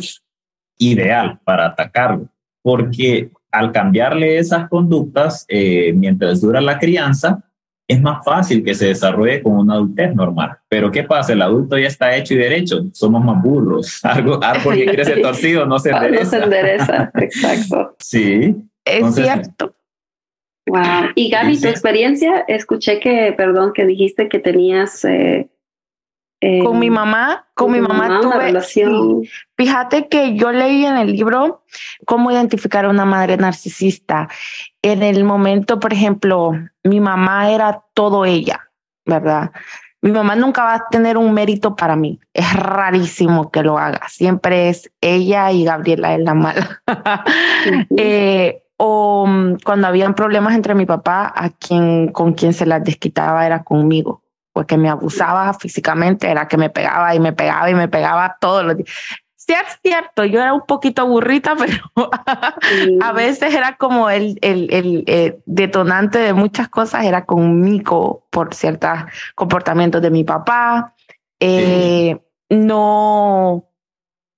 ideal 0.79 1.41
para 1.45 1.67
atacarlo, 1.67 2.29
porque 2.63 3.31
al 3.51 3.73
cambiarle 3.73 4.39
esas 4.39 4.69
conductas 4.69 5.45
eh, 5.49 5.93
mientras 5.95 6.41
dura 6.41 6.61
la 6.61 6.79
crianza, 6.79 7.43
es 7.89 8.03
más 8.03 8.23
fácil 8.23 8.63
que 8.63 8.75
se 8.75 8.89
desarrolle 8.89 9.43
con 9.43 9.55
una 9.55 9.75
adultez 9.75 10.15
normal. 10.15 10.59
Pero 10.69 10.91
¿qué 10.91 11.05
pasa? 11.05 11.33
El 11.33 11.41
adulto 11.41 11.79
ya 11.79 11.89
está 11.89 12.15
hecho 12.15 12.35
y 12.35 12.37
derecho. 12.37 12.83
Somos 12.93 13.25
más 13.25 13.43
burros. 13.43 14.01
Algo, 14.05 14.39
árbol 14.45 14.75
que 14.75 14.87
crece 14.87 15.17
torcido 15.23 15.65
no 15.65 15.79
se 15.79 15.91
endereza. 15.91 16.25
No 16.25 16.31
se 16.31 16.45
endereza, 16.45 17.11
exacto. 17.15 17.97
Sí. 17.99 18.57
Es 18.85 19.15
cierto. 19.15 19.75
Wow. 20.67 21.13
Y 21.15 21.31
Gaby, 21.31 21.59
tu 21.59 21.69
experiencia, 21.69 22.45
escuché 22.47 23.01
que, 23.01 23.33
perdón, 23.35 23.73
que 23.75 23.87
dijiste 23.87 24.29
que 24.29 24.39
tenías 24.39 25.03
eh, 25.07 25.49
con 26.41 26.79
mi 26.79 26.87
em, 26.87 26.93
mamá, 26.93 27.47
con, 27.55 27.73
mi 27.73 27.81
mamá, 27.81 28.21
tuve. 28.21 29.29
fíjate 29.57 30.09
que 30.09 30.37
yo 30.37 30.53
leí 30.53 30.87
en 30.87 30.97
el 30.97 31.13
libro 31.13 31.65
cómo 32.07 32.31
identificar 32.31 32.85
a 32.85 32.91
una 32.91 33.05
madre 33.05 33.37
narcisista. 33.37 34.29
En 34.83 35.03
el 35.03 35.25
momento, 35.25 35.81
por 35.81 35.93
ejemplo, 35.93 36.53
mi 36.85 37.01
mamá 37.01 37.51
era 37.51 37.83
todo 37.95 38.25
ella, 38.25 38.71
¿verdad? 39.05 39.51
mi 40.01 40.13
mamá 40.13 40.37
nunca 40.37 40.63
va 40.63 40.75
a 40.75 40.89
tener 40.89 41.17
un 41.17 41.33
mérito 41.33 41.75
para 41.75 41.97
mí. 41.97 42.21
Es 42.33 42.53
rarísimo 42.53 43.51
que 43.51 43.63
lo 43.63 43.79
haga. 43.79 44.09
Siempre 44.09 44.69
es 44.69 44.91
ella 45.01 45.51
y 45.51 45.65
Gabriela 45.65 46.15
es 46.15 46.21
la 46.21 46.35
mala. 46.35 46.83
eh, 47.97 48.63
o 48.77 49.27
mm, 49.27 49.57
cuando 49.65 49.89
habían 49.89 50.15
problemas 50.15 50.55
entre 50.55 50.75
mi 50.75 50.87
papá, 50.87 51.33
a 51.35 51.51
quien 51.51 52.13
con 52.13 52.33
quien 52.35 52.53
se 52.53 52.67
las 52.67 52.85
desquitaba 52.85 53.45
era 53.45 53.65
conmigo, 53.65 54.23
porque 54.59 54.77
me 54.77 54.89
abusaba 54.89 55.55
físicamente, 55.55 56.29
era 56.29 56.49
que 56.49 56.57
me 56.57 56.69
pegaba 56.69 57.15
y 57.15 57.21
me 57.21 57.33
pegaba 57.33 57.71
y 57.71 57.77
me 57.77 57.87
pegaba 57.87 58.39
todos 58.41 58.65
los 58.65 58.77
días. 58.77 58.91
Sí, 59.37 59.53
es 59.53 59.79
cierto, 59.85 60.25
yo 60.25 60.41
era 60.41 60.53
un 60.53 60.67
poquito 60.67 61.07
burrita, 61.07 61.55
pero 61.95 62.11
a 63.01 63.13
veces 63.13 63.55
era 63.55 63.77
como 63.77 64.11
el, 64.11 64.37
el, 64.43 64.67
el, 64.75 65.05
eh, 65.07 65.39
detonante 65.47 66.19
de 66.19 66.33
muchas 66.33 66.69
cosas, 66.69 67.05
era 67.05 67.25
conmigo 67.25 68.27
por 68.31 68.53
ciertos 68.53 68.99
comportamientos 69.37 70.03
de 70.03 70.11
mi 70.11 70.25
papá. 70.25 70.93
Eh, 71.39 72.19
no, 72.51 73.65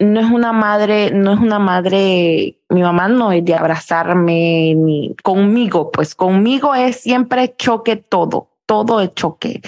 no 0.00 0.20
es 0.20 0.30
una 0.30 0.52
madre, 0.52 1.12
no 1.12 1.32
es 1.32 1.40
una 1.40 1.58
madre, 1.58 2.58
mi 2.68 2.82
mamá 2.82 3.08
no 3.08 3.32
es 3.32 3.42
de 3.42 3.54
abrazarme 3.54 4.74
ni 4.76 5.16
conmigo, 5.22 5.90
pues 5.90 6.14
conmigo 6.14 6.74
es 6.74 7.00
siempre 7.00 7.54
choque 7.56 7.96
todo, 7.96 8.50
todo 8.66 9.00
es 9.00 9.12
choque. 9.14 9.60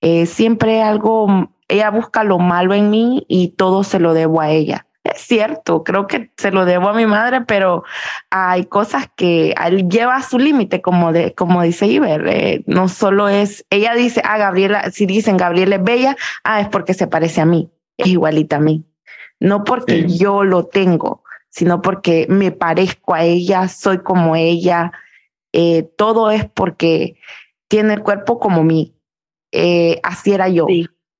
Eh, 0.00 0.26
siempre 0.26 0.82
algo, 0.82 1.50
ella 1.68 1.90
busca 1.90 2.24
lo 2.24 2.38
malo 2.38 2.74
en 2.74 2.90
mí 2.90 3.24
y 3.28 3.48
todo 3.48 3.84
se 3.84 3.98
lo 3.98 4.14
debo 4.14 4.40
a 4.40 4.50
ella. 4.50 4.86
Es 5.04 5.22
cierto, 5.22 5.84
creo 5.84 6.06
que 6.06 6.30
se 6.36 6.50
lo 6.50 6.64
debo 6.64 6.88
a 6.88 6.92
mi 6.92 7.06
madre, 7.06 7.40
pero 7.40 7.82
hay 8.30 8.66
cosas 8.66 9.08
que 9.16 9.54
él 9.64 9.88
lleva 9.88 10.16
a 10.16 10.22
su 10.22 10.38
límite, 10.38 10.82
como, 10.82 11.12
de, 11.12 11.34
como 11.34 11.62
dice 11.62 11.86
Iber. 11.86 12.26
Eh, 12.28 12.62
no 12.66 12.88
solo 12.88 13.28
es, 13.28 13.64
ella 13.70 13.94
dice, 13.94 14.20
ah, 14.24 14.36
Gabriela, 14.36 14.90
si 14.90 15.06
dicen 15.06 15.38
Gabriela 15.38 15.76
es 15.76 15.82
bella, 15.82 16.16
ah, 16.44 16.60
es 16.60 16.68
porque 16.68 16.92
se 16.92 17.06
parece 17.06 17.40
a 17.40 17.46
mí, 17.46 17.70
es 17.96 18.08
igualita 18.08 18.56
a 18.56 18.60
mí 18.60 18.84
no 19.40 19.64
porque 19.64 20.06
yo 20.08 20.44
lo 20.44 20.66
tengo, 20.66 21.22
sino 21.50 21.80
porque 21.82 22.26
me 22.28 22.50
parezco 22.50 23.14
a 23.14 23.22
ella, 23.22 23.68
soy 23.68 23.98
como 23.98 24.36
ella. 24.36 24.92
Eh, 25.52 25.88
todo 25.96 26.30
es 26.30 26.44
porque 26.46 27.16
tiene 27.68 27.94
el 27.94 28.02
cuerpo 28.02 28.38
como 28.38 28.64
mí. 28.64 28.94
Eh, 29.52 30.00
así 30.02 30.32
era 30.32 30.48
yo. 30.48 30.66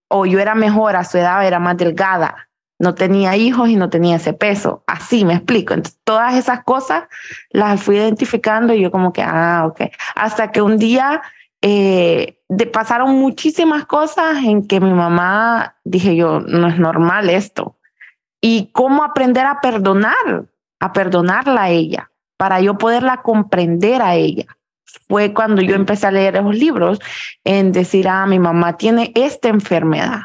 O 0.09 0.27
yo 0.27 0.39
era 0.39 0.55
mejor 0.55 0.97
a 0.97 1.05
su 1.05 1.19
edad, 1.19 1.47
era 1.47 1.59
más 1.59 1.77
delgada. 1.77 2.49
No 2.79 2.95
tenía 2.95 3.37
hijos 3.37 3.69
y 3.69 3.77
no 3.77 3.91
tenía 3.91 4.17
ese 4.17 4.33
peso. 4.33 4.85
Así 4.87 5.25
me 5.25 5.35
explico. 5.35 5.75
Entonces, 5.75 6.01
todas 6.05 6.35
esas 6.35 6.63
cosas 6.65 7.05
las 7.51 7.83
fui 7.83 7.97
identificando 7.97 8.73
y 8.73 8.81
yo 8.81 8.91
como 8.91 9.13
que, 9.13 9.23
ah, 9.23 9.65
ok. 9.67 9.91
Hasta 10.15 10.53
que 10.53 10.63
un 10.63 10.79
día 10.79 11.23
eh, 11.61 12.39
de, 12.49 12.67
pasaron 12.67 13.17
muchísimas 13.17 13.85
cosas 13.85 14.39
en 14.45 14.67
que 14.67 14.81
mi 14.81 14.93
mamá 14.93 15.77
dije 15.85 16.15
yo, 16.15 16.41
no 16.41 16.69
es 16.69 16.79
normal 16.79 17.31
esto 17.31 17.79
y 18.41 18.71
cómo 18.73 19.05
aprender 19.05 19.47
a 19.47 19.61
perdonar, 19.61 20.47
a 20.81 20.93
perdonarla 20.93 21.65
a 21.65 21.71
ella, 21.71 22.11
para 22.37 22.61
yo 22.61 22.79
poderla 22.79 23.23
comprender 23.23 24.03
a 24.03 24.15
ella. 24.15 24.47
Fue 25.09 25.33
cuando 25.33 25.63
yo 25.63 25.75
empecé 25.75 26.07
a 26.07 26.11
leer 26.11 26.37
esos 26.37 26.55
libros 26.55 26.99
en 27.45 27.73
decir, 27.73 28.09
ah, 28.09 28.27
mi 28.27 28.39
mamá 28.39 28.77
tiene 28.77 29.13
esta 29.15 29.49
enfermedad. 29.49 30.23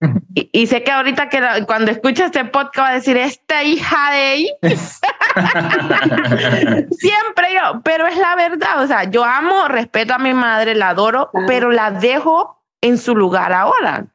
Y, 0.34 0.66
sé 0.66 0.82
que 0.82 0.90
ahorita 0.90 1.28
que 1.28 1.40
cuando 1.66 1.90
escucha 1.90 2.26
este 2.26 2.44
podcast 2.44 2.78
va 2.78 2.88
a 2.88 2.94
decir, 2.94 3.16
esta 3.16 3.62
hija 3.62 4.10
de 4.10 4.34
ella. 4.34 4.52
Siempre 6.90 7.54
yo, 7.54 7.80
pero 7.84 8.06
es 8.06 8.16
la 8.16 8.34
verdad. 8.34 8.82
O 8.82 8.86
sea, 8.86 9.04
yo 9.04 9.24
amo, 9.24 9.68
respeto 9.68 10.14
a 10.14 10.18
mi 10.18 10.34
madre, 10.34 10.74
la 10.74 10.90
adoro, 10.90 11.30
pero 11.46 11.70
la 11.70 11.90
dejo 11.90 12.62
en 12.80 12.98
su 12.98 13.14
lugar 13.14 13.52
ahora. 13.52 14.06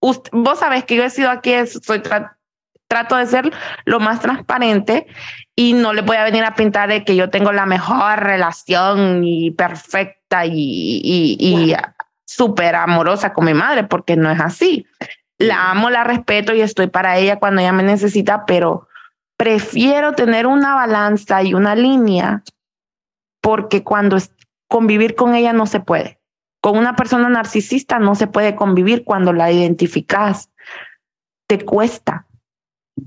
vos 0.00 0.58
sabés 0.58 0.84
que 0.84 0.96
yo 0.96 1.04
he 1.04 1.10
sido 1.10 1.30
aquí, 1.30 1.54
soy 1.66 2.02
trato 2.88 3.16
de 3.16 3.26
ser 3.26 3.52
lo 3.84 4.00
más 4.00 4.20
transparente 4.20 5.06
y 5.56 5.72
no 5.72 5.92
le 5.92 6.02
voy 6.02 6.16
a 6.16 6.24
venir 6.24 6.44
a 6.44 6.54
pintar 6.54 6.88
de 6.88 7.04
que 7.04 7.16
yo 7.16 7.30
tengo 7.30 7.52
la 7.52 7.66
mejor 7.66 8.20
relación 8.20 9.24
y 9.24 9.50
perfecta 9.52 10.46
y, 10.46 11.00
y, 11.02 11.74
súper 12.26 12.74
amorosa 12.74 13.32
con 13.32 13.44
mi 13.44 13.54
madre, 13.54 13.84
porque 13.84 14.16
no 14.16 14.30
es 14.30 14.40
así. 14.40 14.86
La 15.38 15.70
amo, 15.70 15.90
la 15.90 16.04
respeto 16.04 16.54
y 16.54 16.60
estoy 16.60 16.88
para 16.88 17.18
ella 17.18 17.38
cuando 17.38 17.60
ella 17.60 17.72
me 17.72 17.82
necesita, 17.82 18.46
pero 18.46 18.88
prefiero 19.36 20.12
tener 20.12 20.46
una 20.46 20.74
balanza 20.74 21.42
y 21.42 21.54
una 21.54 21.74
línea 21.74 22.42
porque 23.40 23.84
cuando 23.84 24.16
convivir 24.68 25.14
con 25.14 25.34
ella 25.34 25.52
no 25.52 25.66
se 25.66 25.80
puede. 25.80 26.18
Con 26.60 26.78
una 26.78 26.96
persona 26.96 27.28
narcisista 27.28 27.98
no 27.98 28.14
se 28.14 28.26
puede 28.26 28.56
convivir 28.56 29.04
cuando 29.04 29.32
la 29.32 29.52
identificas. 29.52 30.50
Te 31.46 31.62
cuesta. 31.64 32.26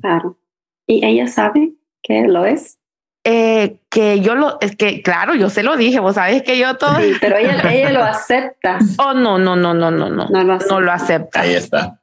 Claro. 0.02 0.38
¿Y 0.86 1.06
ella 1.06 1.28
sabe 1.28 1.74
que 2.02 2.28
lo 2.28 2.46
es? 2.46 2.80
Eh, 3.24 3.82
que 3.90 4.22
yo 4.22 4.36
lo, 4.36 4.58
es 4.62 4.78
que 4.78 5.02
claro, 5.02 5.36
yo 5.36 5.50
se 5.50 5.62
lo 5.62 5.76
dije, 5.76 6.00
vos 6.00 6.16
sabes 6.16 6.44
que 6.44 6.58
yo 6.58 6.78
todo. 6.78 6.96
Sí, 6.96 7.14
pero 7.20 7.36
ella, 7.36 7.62
ella 7.74 7.92
lo 7.92 8.04
acepta. 8.04 8.80
Oh, 9.00 9.14
no, 9.14 9.38
no, 9.38 9.56
no, 9.56 9.74
no, 9.74 9.92
no, 9.92 10.10
no. 10.10 10.30
No 10.30 10.80
lo 10.82 10.92
acepta. 10.92 11.42
Ahí 11.42 11.54
está. 11.54 12.00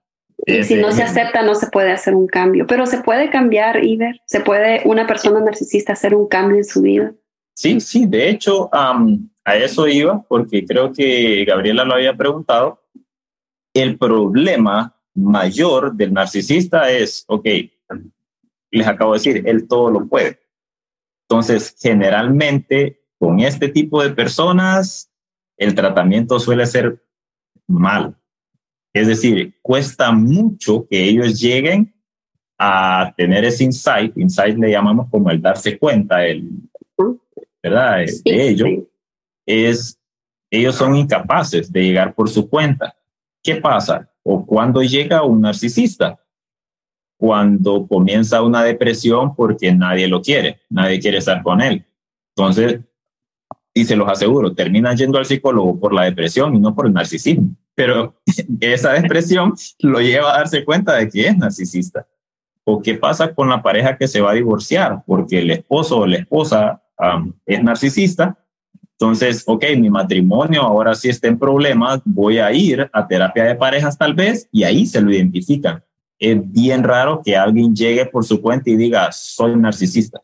Y 0.46 0.62
si 0.64 0.74
no 0.74 0.92
se 0.92 1.02
acepta, 1.02 1.42
no 1.42 1.54
se 1.54 1.68
puede 1.68 1.92
hacer 1.92 2.14
un 2.14 2.26
cambio. 2.26 2.66
Pero 2.66 2.86
se 2.86 2.98
puede 3.02 3.30
cambiar, 3.30 3.82
Iber. 3.84 4.20
Se 4.26 4.40
puede 4.40 4.82
una 4.84 5.06
persona 5.06 5.40
narcisista 5.40 5.94
hacer 5.94 6.14
un 6.14 6.28
cambio 6.28 6.58
en 6.58 6.64
su 6.64 6.82
vida. 6.82 7.14
Sí, 7.54 7.80
sí. 7.80 8.06
De 8.06 8.28
hecho, 8.28 8.68
a 8.72 9.56
eso 9.56 9.88
iba, 9.88 10.22
porque 10.28 10.66
creo 10.66 10.92
que 10.92 11.44
Gabriela 11.46 11.84
lo 11.84 11.94
había 11.94 12.14
preguntado. 12.14 12.82
El 13.72 13.96
problema 13.96 14.94
mayor 15.14 15.94
del 15.94 16.12
narcisista 16.12 16.90
es, 16.90 17.24
ok, 17.28 17.46
les 18.78 18.86
acabo 18.86 19.12
de 19.12 19.18
decir, 19.18 19.42
él 19.46 19.66
todo 19.68 19.90
lo 19.90 20.06
puede. 20.06 20.40
Entonces, 21.28 21.76
generalmente 21.80 23.00
con 23.18 23.40
este 23.40 23.68
tipo 23.68 24.02
de 24.02 24.10
personas, 24.10 25.10
el 25.56 25.74
tratamiento 25.74 26.38
suele 26.38 26.66
ser 26.66 27.02
mal. 27.66 28.16
Es 28.92 29.08
decir, 29.08 29.54
cuesta 29.62 30.12
mucho 30.12 30.86
que 30.88 31.02
ellos 31.04 31.40
lleguen 31.40 31.94
a 32.58 33.12
tener 33.16 33.44
ese 33.44 33.64
insight. 33.64 34.16
Insight 34.16 34.56
le 34.56 34.70
llamamos 34.70 35.08
como 35.10 35.30
el 35.30 35.40
darse 35.40 35.78
cuenta, 35.78 36.24
el, 36.24 36.48
¿verdad? 37.62 38.04
de 38.24 38.48
ello. 38.48 38.66
Es, 39.46 39.98
ellos 40.50 40.76
son 40.76 40.96
incapaces 40.96 41.72
de 41.72 41.82
llegar 41.82 42.14
por 42.14 42.28
su 42.28 42.48
cuenta. 42.48 42.94
¿Qué 43.42 43.56
pasa? 43.56 44.10
O 44.22 44.44
cuando 44.46 44.82
llega 44.82 45.24
un 45.24 45.40
narcisista, 45.40 46.18
cuando 47.24 47.86
comienza 47.86 48.42
una 48.42 48.62
depresión 48.62 49.34
porque 49.34 49.72
nadie 49.72 50.08
lo 50.08 50.20
quiere, 50.20 50.60
nadie 50.68 51.00
quiere 51.00 51.16
estar 51.16 51.42
con 51.42 51.62
él. 51.62 51.82
Entonces, 52.36 52.80
y 53.72 53.86
se 53.86 53.96
los 53.96 54.06
aseguro, 54.10 54.54
termina 54.54 54.94
yendo 54.94 55.16
al 55.16 55.24
psicólogo 55.24 55.80
por 55.80 55.94
la 55.94 56.04
depresión 56.04 56.54
y 56.54 56.60
no 56.60 56.74
por 56.74 56.86
el 56.86 56.92
narcisismo. 56.92 57.56
Pero 57.74 58.20
esa 58.60 58.92
depresión 58.92 59.54
lo 59.78 60.02
lleva 60.02 60.34
a 60.34 60.38
darse 60.38 60.66
cuenta 60.66 60.96
de 60.96 61.08
que 61.08 61.26
es 61.26 61.38
narcisista. 61.38 62.06
¿O 62.64 62.82
qué 62.82 62.92
pasa 62.92 63.34
con 63.34 63.48
la 63.48 63.62
pareja 63.62 63.96
que 63.96 64.06
se 64.06 64.20
va 64.20 64.32
a 64.32 64.34
divorciar 64.34 65.02
porque 65.06 65.38
el 65.38 65.50
esposo 65.50 66.00
o 66.00 66.06
la 66.06 66.18
esposa 66.18 66.82
es 67.46 67.62
narcisista? 67.62 68.36
Entonces, 68.98 69.44
ok, 69.46 69.64
mi 69.78 69.88
matrimonio 69.88 70.60
ahora 70.60 70.94
sí 70.94 71.08
está 71.08 71.28
en 71.28 71.38
problemas, 71.38 72.02
voy 72.04 72.36
a 72.36 72.52
ir 72.52 72.90
a 72.92 73.08
terapia 73.08 73.44
de 73.44 73.54
parejas 73.54 73.96
tal 73.96 74.12
vez 74.12 74.46
y 74.52 74.64
ahí 74.64 74.84
se 74.84 75.00
lo 75.00 75.10
identifican 75.10 75.82
es 76.18 76.52
bien 76.52 76.82
raro 76.82 77.22
que 77.24 77.36
alguien 77.36 77.74
llegue 77.74 78.06
por 78.06 78.24
su 78.24 78.40
cuenta 78.40 78.70
y 78.70 78.76
diga, 78.76 79.10
soy 79.12 79.56
narcisista. 79.56 80.22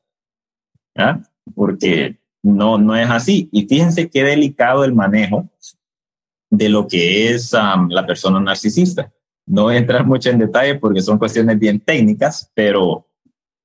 Porque 1.55 2.19
no, 2.43 2.79
no 2.79 2.97
es 2.97 3.09
así. 3.09 3.49
Y 3.53 3.67
fíjense 3.67 4.09
qué 4.09 4.25
delicado 4.25 4.85
el 4.85 4.95
manejo 4.95 5.49
de 6.51 6.69
lo 6.69 6.87
que 6.87 7.31
es 7.31 7.53
la 7.53 8.07
persona 8.07 8.41
narcisista. 8.41 9.13
No 9.47 9.65
voy 9.65 9.77
a 9.77 9.79
entrar 9.79 10.07
mucho 10.07 10.31
en 10.31 10.39
detalle 10.39 10.77
porque 10.77 11.03
son 11.03 11.19
cuestiones 11.19 11.59
bien 11.59 11.81
técnicas, 11.81 12.51
pero 12.55 13.07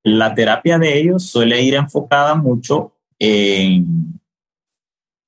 la 0.02 0.34
terapia 0.34 0.78
de 0.78 0.98
ellos 0.98 1.24
suele 1.24 1.62
ir 1.62 1.74
enfocada 1.74 2.34
mucho 2.34 2.92
en, 3.18 4.20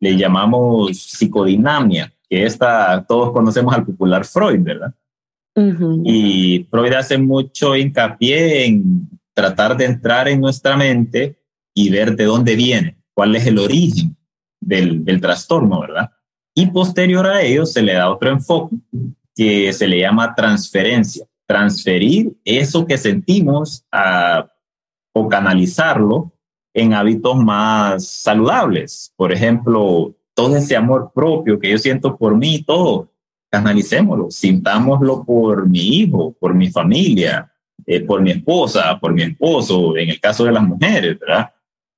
le 0.00 0.16
llamamos 0.16 0.96
psicodinamia, 0.96 2.12
que 2.28 2.44
esta, 2.44 3.04
todos 3.06 3.32
conocemos 3.32 3.74
al 3.74 3.84
popular 3.84 4.24
Freud, 4.24 4.60
¿verdad? 4.60 4.94
Y 6.04 6.66
Freud 6.70 6.92
hace 6.92 7.18
mucho 7.18 7.76
hincapié 7.76 8.66
en 8.66 9.08
tratar 9.34 9.76
de 9.76 9.86
entrar 9.86 10.28
en 10.28 10.40
nuestra 10.40 10.76
mente 10.76 11.38
y 11.74 11.90
ver 11.90 12.16
de 12.16 12.24
dónde 12.24 12.56
viene, 12.56 12.98
cuál 13.14 13.36
es 13.36 13.46
el 13.46 13.58
origen 13.58 14.16
del, 14.60 15.04
del 15.04 15.20
trastorno, 15.20 15.80
¿verdad? 15.80 16.10
Y 16.54 16.66
posterior 16.66 17.26
a 17.26 17.42
ello 17.42 17.64
se 17.66 17.82
le 17.82 17.94
da 17.94 18.10
otro 18.10 18.30
enfoque 18.30 18.76
que 19.34 19.72
se 19.72 19.86
le 19.86 20.00
llama 20.00 20.34
transferencia. 20.34 21.24
Transferir 21.46 22.36
eso 22.44 22.84
que 22.84 22.98
sentimos 22.98 23.84
o 25.12 25.28
canalizarlo 25.28 26.32
en 26.74 26.94
hábitos 26.94 27.36
más 27.36 28.06
saludables. 28.06 29.12
Por 29.16 29.32
ejemplo, 29.32 30.14
todo 30.34 30.56
ese 30.56 30.76
amor 30.76 31.12
propio 31.14 31.58
que 31.58 31.70
yo 31.70 31.78
siento 31.78 32.16
por 32.16 32.36
mí, 32.36 32.62
todo, 32.64 33.12
canalicémoslo, 33.50 34.30
sintámoslo 34.30 35.24
por 35.24 35.68
mi 35.68 35.80
hijo, 36.00 36.34
por 36.38 36.54
mi 36.54 36.70
familia, 36.70 37.50
eh, 37.86 38.00
por 38.00 38.20
mi 38.20 38.32
esposa, 38.32 38.98
por 39.00 39.12
mi 39.12 39.22
esposo, 39.22 39.96
en 39.96 40.10
el 40.10 40.20
caso 40.20 40.44
de 40.44 40.52
las 40.52 40.62
mujeres, 40.62 41.18
¿verdad? 41.18 41.50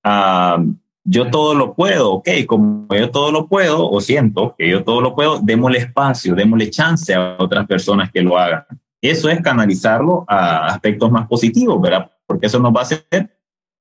Ah, 0.05 0.62
yo 1.05 1.30
todo 1.30 1.55
lo 1.55 1.74
puedo, 1.74 2.12
ok, 2.12 2.28
como 2.46 2.86
yo 2.94 3.11
todo 3.11 3.32
lo 3.32 3.48
puedo, 3.48 3.90
o 3.90 4.01
siento 4.01 4.55
que 4.57 4.68
yo 4.68 4.84
todo 4.84 5.01
lo 5.01 5.14
puedo, 5.14 5.40
démosle 5.42 5.78
espacio, 5.78 6.34
démosle 6.34 6.70
chance 6.70 7.12
a 7.14 7.36
otras 7.38 7.66
personas 7.66 8.11
que 8.12 8.22
lo 8.22 8.38
hagan. 8.38 8.64
Eso 9.01 9.28
es 9.30 9.40
canalizarlo 9.40 10.24
a 10.28 10.66
aspectos 10.66 11.11
más 11.11 11.26
positivos, 11.26 11.80
¿verdad? 11.80 12.11
Porque 12.26 12.46
eso 12.46 12.61
nos 12.61 12.72
va 12.72 12.80
a 12.80 12.82
hacer 12.82 13.05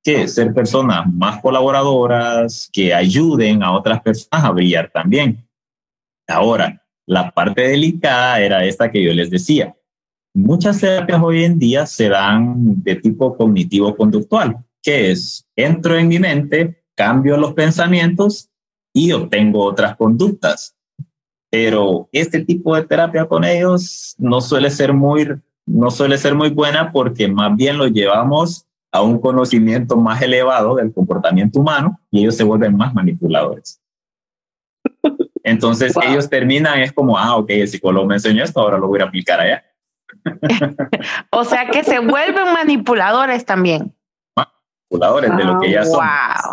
que 0.01 0.27
ser 0.27 0.53
personas 0.53 1.05
más 1.13 1.41
colaboradoras, 1.41 2.69
que 2.71 2.93
ayuden 2.93 3.61
a 3.63 3.73
otras 3.73 4.01
personas 4.01 4.45
a 4.45 4.51
brillar 4.51 4.89
también. 4.91 5.45
Ahora, 6.27 6.78
la 7.09 7.31
parte 7.31 7.67
delicada 7.67 8.39
era 8.39 8.63
esta 8.63 8.91
que 8.91 9.03
yo 9.03 9.11
les 9.13 9.31
decía. 9.31 9.75
Muchas 10.35 10.79
terapias 10.79 11.19
hoy 11.19 11.43
en 11.43 11.57
día 11.57 11.87
se 11.87 12.07
dan 12.07 12.83
de 12.83 12.97
tipo 12.97 13.35
cognitivo-conductual, 13.35 14.57
que 14.83 15.09
es, 15.09 15.43
entro 15.55 15.97
en 15.97 16.07
mi 16.07 16.19
mente, 16.19 16.83
cambio 16.95 17.35
los 17.35 17.53
pensamientos 17.53 18.51
y 18.93 19.11
obtengo 19.11 19.63
otras 19.63 19.95
conductas. 19.97 20.75
Pero 21.49 22.07
este 22.11 22.45
tipo 22.45 22.75
de 22.75 22.83
terapia 22.83 23.25
con 23.25 23.43
ellos 23.43 24.13
no 24.19 24.39
suele 24.39 24.69
ser 24.69 24.93
muy, 24.93 25.27
no 25.65 25.89
suele 25.89 26.15
ser 26.15 26.35
muy 26.35 26.51
buena 26.51 26.91
porque 26.91 27.27
más 27.27 27.55
bien 27.55 27.79
lo 27.79 27.87
llevamos 27.87 28.67
a 28.91 29.01
un 29.01 29.19
conocimiento 29.19 29.97
más 29.97 30.21
elevado 30.21 30.75
del 30.75 30.93
comportamiento 30.93 31.59
humano 31.59 31.99
y 32.11 32.19
ellos 32.19 32.35
se 32.35 32.43
vuelven 32.43 32.77
más 32.77 32.93
manipuladores. 32.93 33.81
Entonces 35.49 35.93
ellos 36.07 36.29
terminan, 36.29 36.79
es 36.79 36.93
como, 36.93 37.17
ah, 37.17 37.37
ok, 37.37 37.49
el 37.49 37.67
psicólogo 37.67 38.05
me 38.05 38.15
enseñó 38.15 38.43
esto, 38.43 38.59
ahora 38.59 38.77
lo 38.77 38.87
voy 38.87 39.01
a 39.01 39.05
aplicar 39.05 39.39
allá. 39.39 39.63
o 41.31 41.43
sea 41.43 41.69
que 41.69 41.83
se 41.83 41.99
vuelven 41.99 42.53
manipuladores 42.53 43.45
también. 43.45 43.93
Manipuladores 44.35 45.35
de 45.35 45.43
lo 45.43 45.59
que 45.59 45.71
ya 45.71 45.83
son. 45.83 46.05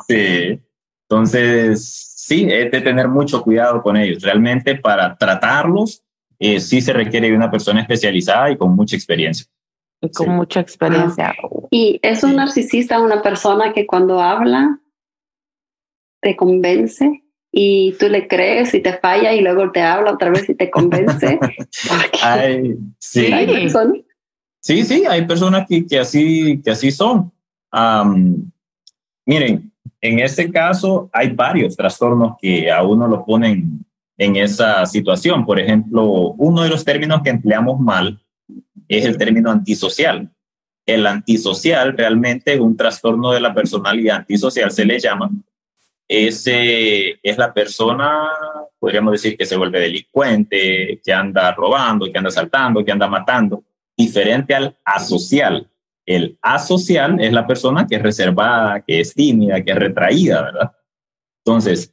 Sí. 0.08 0.60
Entonces, 1.08 2.14
sí, 2.16 2.48
es 2.50 2.70
de 2.70 2.80
tener 2.80 3.08
mucho 3.08 3.42
cuidado 3.42 3.82
con 3.82 3.96
ellos. 3.96 4.22
Realmente 4.22 4.74
para 4.74 5.16
tratarlos, 5.16 6.02
eh, 6.38 6.60
sí 6.60 6.80
se 6.80 6.92
requiere 6.92 7.30
de 7.30 7.36
una 7.36 7.50
persona 7.50 7.80
especializada 7.80 8.50
y 8.50 8.56
con 8.56 8.74
mucha 8.74 8.96
experiencia. 8.96 9.46
Y 10.00 10.10
con 10.10 10.30
mucha 10.30 10.60
experiencia. 10.60 11.34
Y 11.70 11.98
es 12.02 12.22
un 12.22 12.36
narcisista 12.36 13.00
una 13.00 13.22
persona 13.22 13.72
que 13.72 13.86
cuando 13.86 14.20
habla 14.20 14.80
te 16.20 16.36
convence 16.36 17.25
y 17.58 17.92
tú 17.98 18.10
le 18.10 18.28
crees 18.28 18.74
y 18.74 18.80
te 18.80 18.98
falla 18.98 19.32
y 19.32 19.40
luego 19.40 19.72
te 19.72 19.80
habla 19.80 20.12
otra 20.12 20.28
vez 20.28 20.46
y 20.46 20.54
te 20.54 20.70
convence. 20.70 21.38
sí. 22.98 23.34
sí, 24.60 24.84
sí, 24.84 25.04
hay 25.08 25.26
personas 25.26 25.66
que, 25.66 25.86
que, 25.86 25.98
así, 25.98 26.60
que 26.62 26.72
así 26.72 26.90
son. 26.90 27.32
miren, 29.24 29.72
en 30.02 30.18
este 30.18 30.50
caso 30.50 31.08
hay 31.14 31.30
varios 31.30 31.74
trastornos 31.74 32.36
que 32.42 32.70
a 32.70 32.82
uno 32.82 33.08
lo 33.08 33.24
ponen 33.24 33.86
en 34.18 34.36
esa 34.36 34.84
situación. 34.84 35.46
Por 35.46 35.58
ejemplo, 35.58 36.34
uno 36.36 36.60
de 36.60 36.68
los 36.68 36.84
términos 36.84 37.22
que 37.24 37.30
empleamos 37.30 37.80
mal 37.80 38.20
es 38.86 39.06
el 39.06 39.16
término 39.16 39.50
antisocial. 39.50 40.30
El 40.84 41.06
antisocial 41.06 41.96
realmente 41.96 42.52
es 42.52 42.60
un 42.60 42.76
trastorno 42.76 43.30
de 43.32 43.40
la 43.40 43.54
personalidad 43.54 44.16
antisocial, 44.16 44.70
se 44.70 44.84
le 44.84 45.00
llama. 45.00 45.30
Ese 46.08 47.18
es 47.22 47.36
la 47.36 47.52
persona, 47.52 48.28
podríamos 48.78 49.12
decir, 49.12 49.36
que 49.36 49.46
se 49.46 49.56
vuelve 49.56 49.80
delincuente, 49.80 51.00
que 51.04 51.12
anda 51.12 51.52
robando, 51.52 52.10
que 52.10 52.18
anda 52.18 52.30
saltando, 52.30 52.84
que 52.84 52.92
anda 52.92 53.08
matando, 53.08 53.64
diferente 53.96 54.54
al 54.54 54.76
asocial. 54.84 55.68
El 56.06 56.38
asocial 56.40 57.20
es 57.20 57.32
la 57.32 57.46
persona 57.46 57.86
que 57.86 57.96
es 57.96 58.02
reservada, 58.02 58.80
que 58.82 59.00
es 59.00 59.14
tímida, 59.14 59.62
que 59.64 59.72
es 59.72 59.78
retraída, 59.78 60.42
¿verdad? 60.42 60.72
Entonces, 61.44 61.92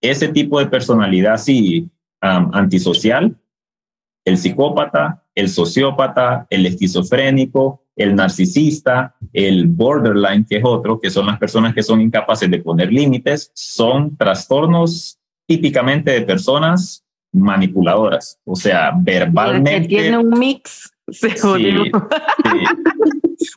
ese 0.00 0.28
tipo 0.28 0.60
de 0.60 0.66
personalidad 0.66 1.38
sí, 1.38 1.90
antisocial, 2.20 3.36
el 4.24 4.36
psicópata, 4.36 5.24
el 5.38 5.48
sociópata, 5.48 6.48
el 6.50 6.66
esquizofrénico, 6.66 7.84
el 7.94 8.16
narcisista, 8.16 9.14
el 9.32 9.68
borderline, 9.68 10.44
que 10.44 10.56
es 10.56 10.64
otro, 10.64 10.98
que 10.98 11.10
son 11.10 11.26
las 11.26 11.38
personas 11.38 11.74
que 11.74 11.82
son 11.84 12.00
incapaces 12.00 12.50
de 12.50 12.58
poner 12.58 12.92
límites, 12.92 13.52
son 13.54 14.16
trastornos 14.16 15.20
típicamente 15.46 16.10
de 16.10 16.22
personas 16.22 17.04
manipuladoras, 17.32 18.40
o 18.44 18.56
sea, 18.56 18.90
verbalmente. 18.98 19.82
Que 19.82 19.88
tiene 19.88 20.18
un 20.18 20.30
mix. 20.30 20.90
Sí, 21.10 21.28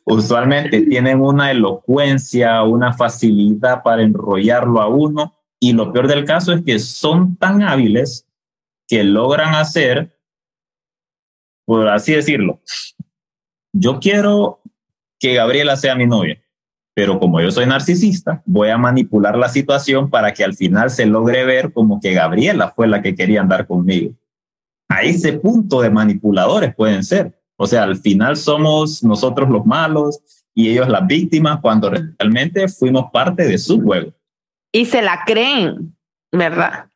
Usualmente 0.05 0.81
tienen 0.83 1.19
una 1.19 1.49
elocuencia, 1.49 2.61
una 2.61 2.93
facilidad 2.93 3.81
para 3.81 4.03
enrollarlo 4.03 4.81
a 4.81 4.87
uno 4.87 5.33
y 5.59 5.73
lo 5.73 5.91
peor 5.91 6.07
del 6.07 6.25
caso 6.25 6.53
es 6.53 6.61
que 6.63 6.77
son 6.77 7.37
tan 7.37 7.63
hábiles 7.63 8.27
que 8.87 9.03
logran 9.03 9.55
hacer 9.55 10.15
por 11.71 11.87
así 11.87 12.11
decirlo, 12.11 12.59
yo 13.71 14.01
quiero 14.01 14.59
que 15.17 15.35
Gabriela 15.35 15.77
sea 15.77 15.95
mi 15.95 16.05
novia, 16.05 16.43
pero 16.93 17.17
como 17.17 17.39
yo 17.39 17.49
soy 17.49 17.65
narcisista, 17.65 18.43
voy 18.45 18.67
a 18.67 18.77
manipular 18.77 19.37
la 19.37 19.47
situación 19.47 20.09
para 20.09 20.33
que 20.33 20.43
al 20.43 20.53
final 20.53 20.89
se 20.89 21.05
logre 21.05 21.45
ver 21.45 21.71
como 21.71 22.01
que 22.01 22.11
Gabriela 22.11 22.73
fue 22.75 22.89
la 22.89 23.01
que 23.01 23.15
quería 23.15 23.39
andar 23.39 23.67
conmigo. 23.67 24.13
A 24.89 25.03
ese 25.03 25.31
punto 25.31 25.79
de 25.79 25.89
manipuladores 25.89 26.75
pueden 26.75 27.05
ser. 27.05 27.39
O 27.55 27.65
sea, 27.65 27.83
al 27.83 27.95
final 27.95 28.35
somos 28.35 29.01
nosotros 29.01 29.49
los 29.49 29.65
malos 29.65 30.19
y 30.53 30.71
ellos 30.71 30.89
las 30.89 31.07
víctimas 31.07 31.61
cuando 31.61 31.89
realmente 31.89 32.67
fuimos 32.67 33.05
parte 33.13 33.47
de 33.47 33.57
su 33.57 33.81
juego. 33.81 34.11
Y 34.73 34.87
se 34.87 35.01
la 35.01 35.21
creen, 35.25 35.95
¿verdad? 36.33 36.90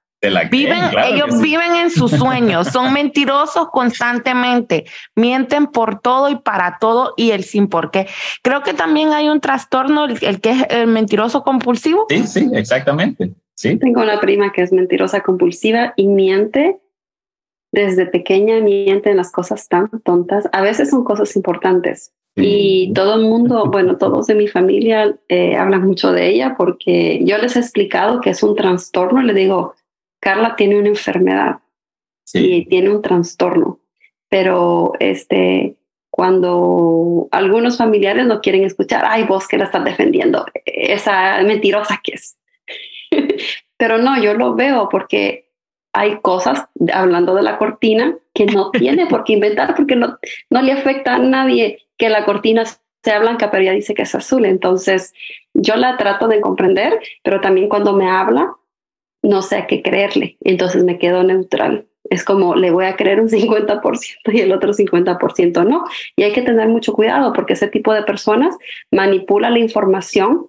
Viven, 0.49 0.79
ellos 1.05 1.41
viven 1.41 1.75
en 1.75 1.89
sus 1.89 2.11
sueños, 2.11 2.67
son 2.67 2.93
mentirosos 2.93 3.69
constantemente, 3.69 4.85
mienten 5.15 5.67
por 5.67 5.99
todo 5.99 6.29
y 6.29 6.35
para 6.35 6.77
todo 6.79 7.13
y 7.17 7.31
el 7.31 7.43
sin 7.43 7.67
por 7.67 7.91
qué. 7.91 8.07
Creo 8.41 8.63
que 8.63 8.73
también 8.73 9.13
hay 9.13 9.29
un 9.29 9.41
trastorno, 9.41 10.05
el, 10.05 10.41
que 10.41 10.51
es 10.51 10.65
el 10.69 10.87
mentiroso 10.87 11.43
compulsivo. 11.43 12.05
Sí, 12.09 12.25
sí, 12.27 12.49
exactamente. 12.53 13.33
Sí. 13.55 13.77
Tengo 13.77 14.01
una 14.01 14.19
prima 14.19 14.51
que 14.51 14.61
es 14.61 14.71
mentirosa 14.71 15.21
compulsiva 15.21 15.93
y 15.95 16.07
miente 16.07 16.77
desde 17.71 18.05
pequeña, 18.05 18.59
miente 18.59 19.11
en 19.11 19.17
las 19.17 19.31
cosas 19.31 19.67
tan 19.67 19.89
tontas. 20.03 20.47
A 20.51 20.61
veces 20.61 20.89
son 20.89 21.03
cosas 21.03 21.35
importantes. 21.35 22.11
Y 22.37 22.91
todo 22.93 23.15
el 23.15 23.21
mundo, 23.21 23.69
bueno, 23.71 23.97
todos 23.97 24.27
de 24.27 24.35
mi 24.35 24.49
familia 24.49 25.15
eh, 25.29 25.55
hablan 25.55 25.83
mucho 25.83 26.11
de 26.11 26.27
ella 26.27 26.55
porque 26.57 27.21
yo 27.23 27.37
les 27.37 27.55
he 27.55 27.59
explicado 27.59 28.19
que 28.19 28.31
es 28.31 28.43
un 28.43 28.55
trastorno. 28.55 29.21
Le 29.21 29.33
digo, 29.33 29.73
Carla 30.25 30.55
tiene 30.55 30.79
una 30.79 30.89
enfermedad 30.89 31.59
y 32.33 32.65
tiene 32.65 32.89
un 32.89 33.03
trastorno, 33.03 33.79
pero 34.27 34.93
este, 34.99 35.75
cuando 36.09 37.27
algunos 37.29 37.77
familiares 37.77 38.25
no 38.25 38.41
quieren 38.41 38.63
escuchar, 38.63 39.03
ay, 39.07 39.25
vos 39.25 39.47
que 39.47 39.59
la 39.59 39.65
estás 39.65 39.85
defendiendo, 39.85 40.43
esa 40.65 41.43
mentirosa 41.43 42.01
que 42.03 42.13
es. 42.13 42.39
pero 43.77 43.99
no, 43.99 44.19
yo 44.19 44.33
lo 44.33 44.55
veo 44.55 44.89
porque 44.89 45.51
hay 45.93 46.19
cosas, 46.21 46.69
hablando 46.91 47.35
de 47.35 47.43
la 47.43 47.59
cortina, 47.59 48.17
que 48.33 48.47
no 48.47 48.71
tiene 48.71 49.05
por 49.05 49.25
qué 49.25 49.33
inventar 49.33 49.75
porque 49.75 49.95
no, 49.95 50.17
no 50.49 50.61
le 50.63 50.71
afecta 50.71 51.13
a 51.13 51.19
nadie 51.19 51.83
que 51.97 52.09
la 52.09 52.25
cortina 52.25 52.63
sea 53.03 53.19
blanca, 53.19 53.51
pero 53.51 53.61
ella 53.61 53.73
dice 53.73 53.93
que 53.93 54.01
es 54.01 54.15
azul. 54.15 54.45
Entonces, 54.45 55.13
yo 55.53 55.75
la 55.75 55.97
trato 55.97 56.27
de 56.27 56.41
comprender, 56.41 56.99
pero 57.23 57.41
también 57.41 57.69
cuando 57.69 57.93
me 57.93 58.09
habla, 58.09 58.55
no 59.25 59.41
sé 59.41 59.57
a 59.57 59.67
qué 59.67 59.81
creerle, 59.81 60.37
entonces 60.41 60.83
me 60.83 60.97
quedo 60.97 61.23
neutral. 61.23 61.87
Es 62.09 62.23
como 62.23 62.55
le 62.55 62.69
voy 62.69 62.85
a 62.85 62.95
creer 62.95 63.19
un 63.19 63.29
50% 63.29 63.81
y 64.33 64.39
el 64.39 64.53
otro 64.53 64.71
50% 64.71 65.65
no. 65.67 65.83
Y 66.15 66.23
hay 66.23 66.31
que 66.31 66.43
tener 66.43 66.69
mucho 66.69 66.93
cuidado 66.93 67.33
porque 67.33 67.53
ese 67.53 67.67
tipo 67.67 67.93
de 67.93 68.03
personas 68.03 68.55
manipula 68.91 69.49
la 69.49 69.59
información 69.59 70.47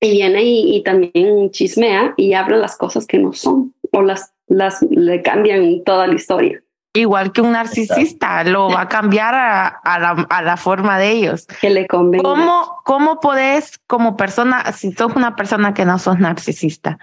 y 0.00 0.12
viene 0.12 0.42
y, 0.44 0.82
también 0.84 1.50
chismea 1.50 2.14
y 2.16 2.34
habla 2.34 2.56
las 2.56 2.76
cosas 2.76 3.06
que 3.06 3.18
no 3.18 3.32
son 3.32 3.74
o 3.90 4.02
las, 4.02 4.32
las 4.46 4.80
le 4.82 5.22
cambian 5.22 5.82
toda 5.84 6.06
la 6.06 6.14
historia. 6.14 6.62
Igual 6.94 7.32
que 7.32 7.40
un 7.40 7.52
narcisista, 7.52 8.44
lo 8.44 8.68
va 8.68 8.82
a 8.82 8.88
cambiar 8.88 9.34
a, 9.34 9.80
la, 9.84 10.26
a 10.30 10.42
la, 10.42 10.56
forma 10.56 10.98
de 10.98 11.10
ellos. 11.10 11.46
Que 11.60 11.70
le 11.70 11.86
convenga. 11.86 12.22
¿Cómo, 12.22 12.80
¿Cómo 12.84 13.20
podés, 13.20 13.78
como 13.86 14.16
persona, 14.16 14.72
si 14.72 14.92
sos 14.92 15.14
una 15.14 15.36
persona 15.36 15.74
que 15.74 15.84
no 15.84 15.98
sos 15.98 16.18
narcisista, 16.18 16.98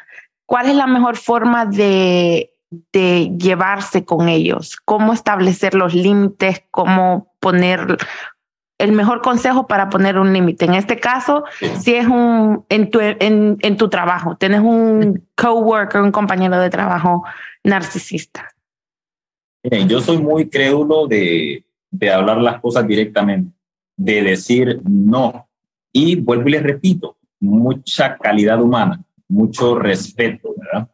¿Cuál 0.45 0.69
es 0.69 0.75
la 0.75 0.87
mejor 0.87 1.17
forma 1.17 1.65
de, 1.65 2.53
de 2.91 3.31
llevarse 3.37 4.05
con 4.05 4.29
ellos? 4.29 4.77
¿Cómo 4.85 5.13
establecer 5.13 5.73
los 5.73 5.93
límites? 5.93 6.63
¿Cómo 6.71 7.33
poner 7.39 7.97
el 8.77 8.91
mejor 8.91 9.21
consejo 9.21 9.67
para 9.67 9.89
poner 9.89 10.19
un 10.19 10.33
límite? 10.33 10.65
En 10.65 10.75
este 10.75 10.99
caso, 10.99 11.43
si 11.79 11.95
es 11.95 12.07
un 12.07 12.65
en 12.69 12.91
tu, 12.91 12.99
en, 12.99 13.57
en 13.61 13.77
tu 13.77 13.89
trabajo, 13.89 14.35
tienes 14.37 14.61
un 14.61 15.27
coworker, 15.35 16.01
un 16.01 16.11
compañero 16.11 16.59
de 16.59 16.69
trabajo 16.69 17.23
narcisista. 17.63 18.49
yo 19.87 19.99
soy 19.99 20.19
muy 20.19 20.49
crédulo 20.49 21.07
de, 21.07 21.65
de 21.89 22.11
hablar 22.11 22.37
las 22.37 22.59
cosas 22.61 22.85
directamente, 22.87 23.51
de 23.97 24.21
decir 24.21 24.81
no. 24.83 25.47
Y 25.91 26.17
vuelvo 26.17 26.49
y 26.49 26.51
les 26.51 26.63
repito, 26.63 27.17
mucha 27.39 28.17
calidad 28.17 28.61
humana, 28.61 29.01
mucho 29.27 29.75
respeto, 29.77 30.53
¿verdad? 30.57 30.89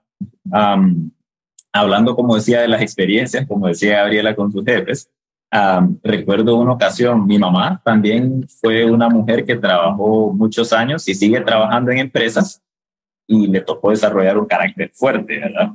hablando, 1.74 2.16
como 2.16 2.36
decía, 2.36 2.62
de 2.62 2.68
las 2.68 2.82
experiencias, 2.82 3.48
como 3.48 3.68
decía 3.68 3.98
Gabriela 3.98 4.36
con 4.36 4.52
sus 4.52 4.66
jefes, 4.66 5.10
recuerdo 6.04 6.58
una 6.58 6.74
ocasión, 6.74 7.26
mi 7.26 7.38
mamá 7.38 7.82
también 7.84 8.48
fue 8.48 8.90
una 8.90 9.10
mujer 9.10 9.46
que 9.46 9.56
trabajó 9.56 10.34
muchos 10.34 10.72
años 10.74 11.08
y 11.08 11.14
sigue 11.14 11.42
trabajando 11.42 11.92
en 11.92 12.00
empresas 12.00 12.62
y 13.28 13.48
le 13.48 13.62
tocó 13.62 13.92
desarrollar 13.92 14.38
un 14.38 14.46
carácter 14.46 14.92
fuerte, 14.94 15.40
¿verdad? 15.40 15.72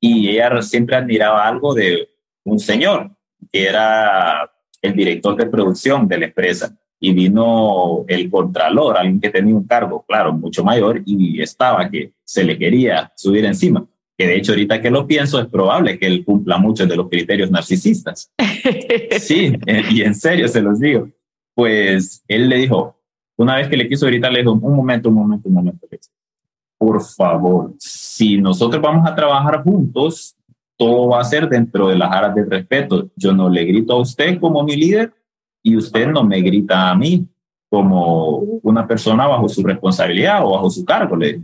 Y 0.00 0.30
ella 0.30 0.60
siempre 0.62 0.96
admiraba 0.96 1.46
algo 1.46 1.74
de 1.74 2.08
un 2.44 2.58
señor 2.58 3.10
que 3.52 3.66
era 3.66 4.50
el 4.80 4.94
director 4.94 5.36
de 5.36 5.46
producción 5.46 6.08
de 6.08 6.18
la 6.18 6.26
empresa 6.26 6.76
y 7.04 7.12
vino 7.12 8.04
el 8.06 8.30
contralor, 8.30 8.96
alguien 8.96 9.20
que 9.20 9.28
tenía 9.28 9.56
un 9.56 9.66
cargo, 9.66 10.04
claro, 10.06 10.32
mucho 10.32 10.62
mayor 10.62 11.02
y 11.04 11.42
estaba 11.42 11.90
que 11.90 12.12
se 12.24 12.44
le 12.44 12.56
quería 12.56 13.12
subir 13.16 13.44
encima 13.44 13.84
que 14.16 14.26
de 14.26 14.36
hecho 14.36 14.52
ahorita 14.52 14.80
que 14.80 14.90
lo 14.90 15.06
pienso 15.06 15.40
es 15.40 15.46
probable 15.46 15.98
que 15.98 16.06
él 16.06 16.24
cumpla 16.24 16.58
muchos 16.58 16.88
de 16.88 16.96
los 16.96 17.08
criterios 17.08 17.50
narcisistas. 17.50 18.30
Sí, 19.18 19.52
eh, 19.66 19.82
y 19.90 20.02
en 20.02 20.14
serio 20.14 20.46
se 20.46 20.62
los 20.62 20.78
digo. 20.78 21.08
Pues 21.54 22.22
él 22.28 22.48
le 22.48 22.56
dijo, 22.56 22.96
una 23.36 23.56
vez 23.56 23.68
que 23.68 23.76
le 23.76 23.88
quiso 23.88 24.06
gritar, 24.06 24.32
le 24.32 24.40
dijo, 24.40 24.52
un 24.52 24.76
momento, 24.76 25.08
un 25.08 25.16
momento, 25.16 25.48
un 25.48 25.54
momento. 25.54 25.88
Por 26.78 27.02
favor, 27.02 27.74
si 27.78 28.38
nosotros 28.38 28.80
vamos 28.80 29.08
a 29.08 29.14
trabajar 29.14 29.62
juntos, 29.64 30.36
todo 30.76 31.08
va 31.08 31.20
a 31.20 31.24
ser 31.24 31.48
dentro 31.48 31.88
de 31.88 31.96
las 31.96 32.12
aras 32.12 32.34
del 32.34 32.48
respeto. 32.48 33.10
Yo 33.16 33.32
no 33.32 33.48
le 33.48 33.64
grito 33.64 33.94
a 33.94 34.00
usted 34.00 34.38
como 34.38 34.62
mi 34.62 34.76
líder 34.76 35.12
y 35.62 35.76
usted 35.76 36.08
no 36.08 36.24
me 36.24 36.40
grita 36.40 36.90
a 36.90 36.94
mí 36.94 37.26
como 37.68 38.36
una 38.62 38.86
persona 38.86 39.26
bajo 39.26 39.48
su 39.48 39.62
responsabilidad 39.62 40.44
o 40.44 40.52
bajo 40.52 40.68
su 40.70 40.84
cargo. 40.84 41.16
Le 41.16 41.40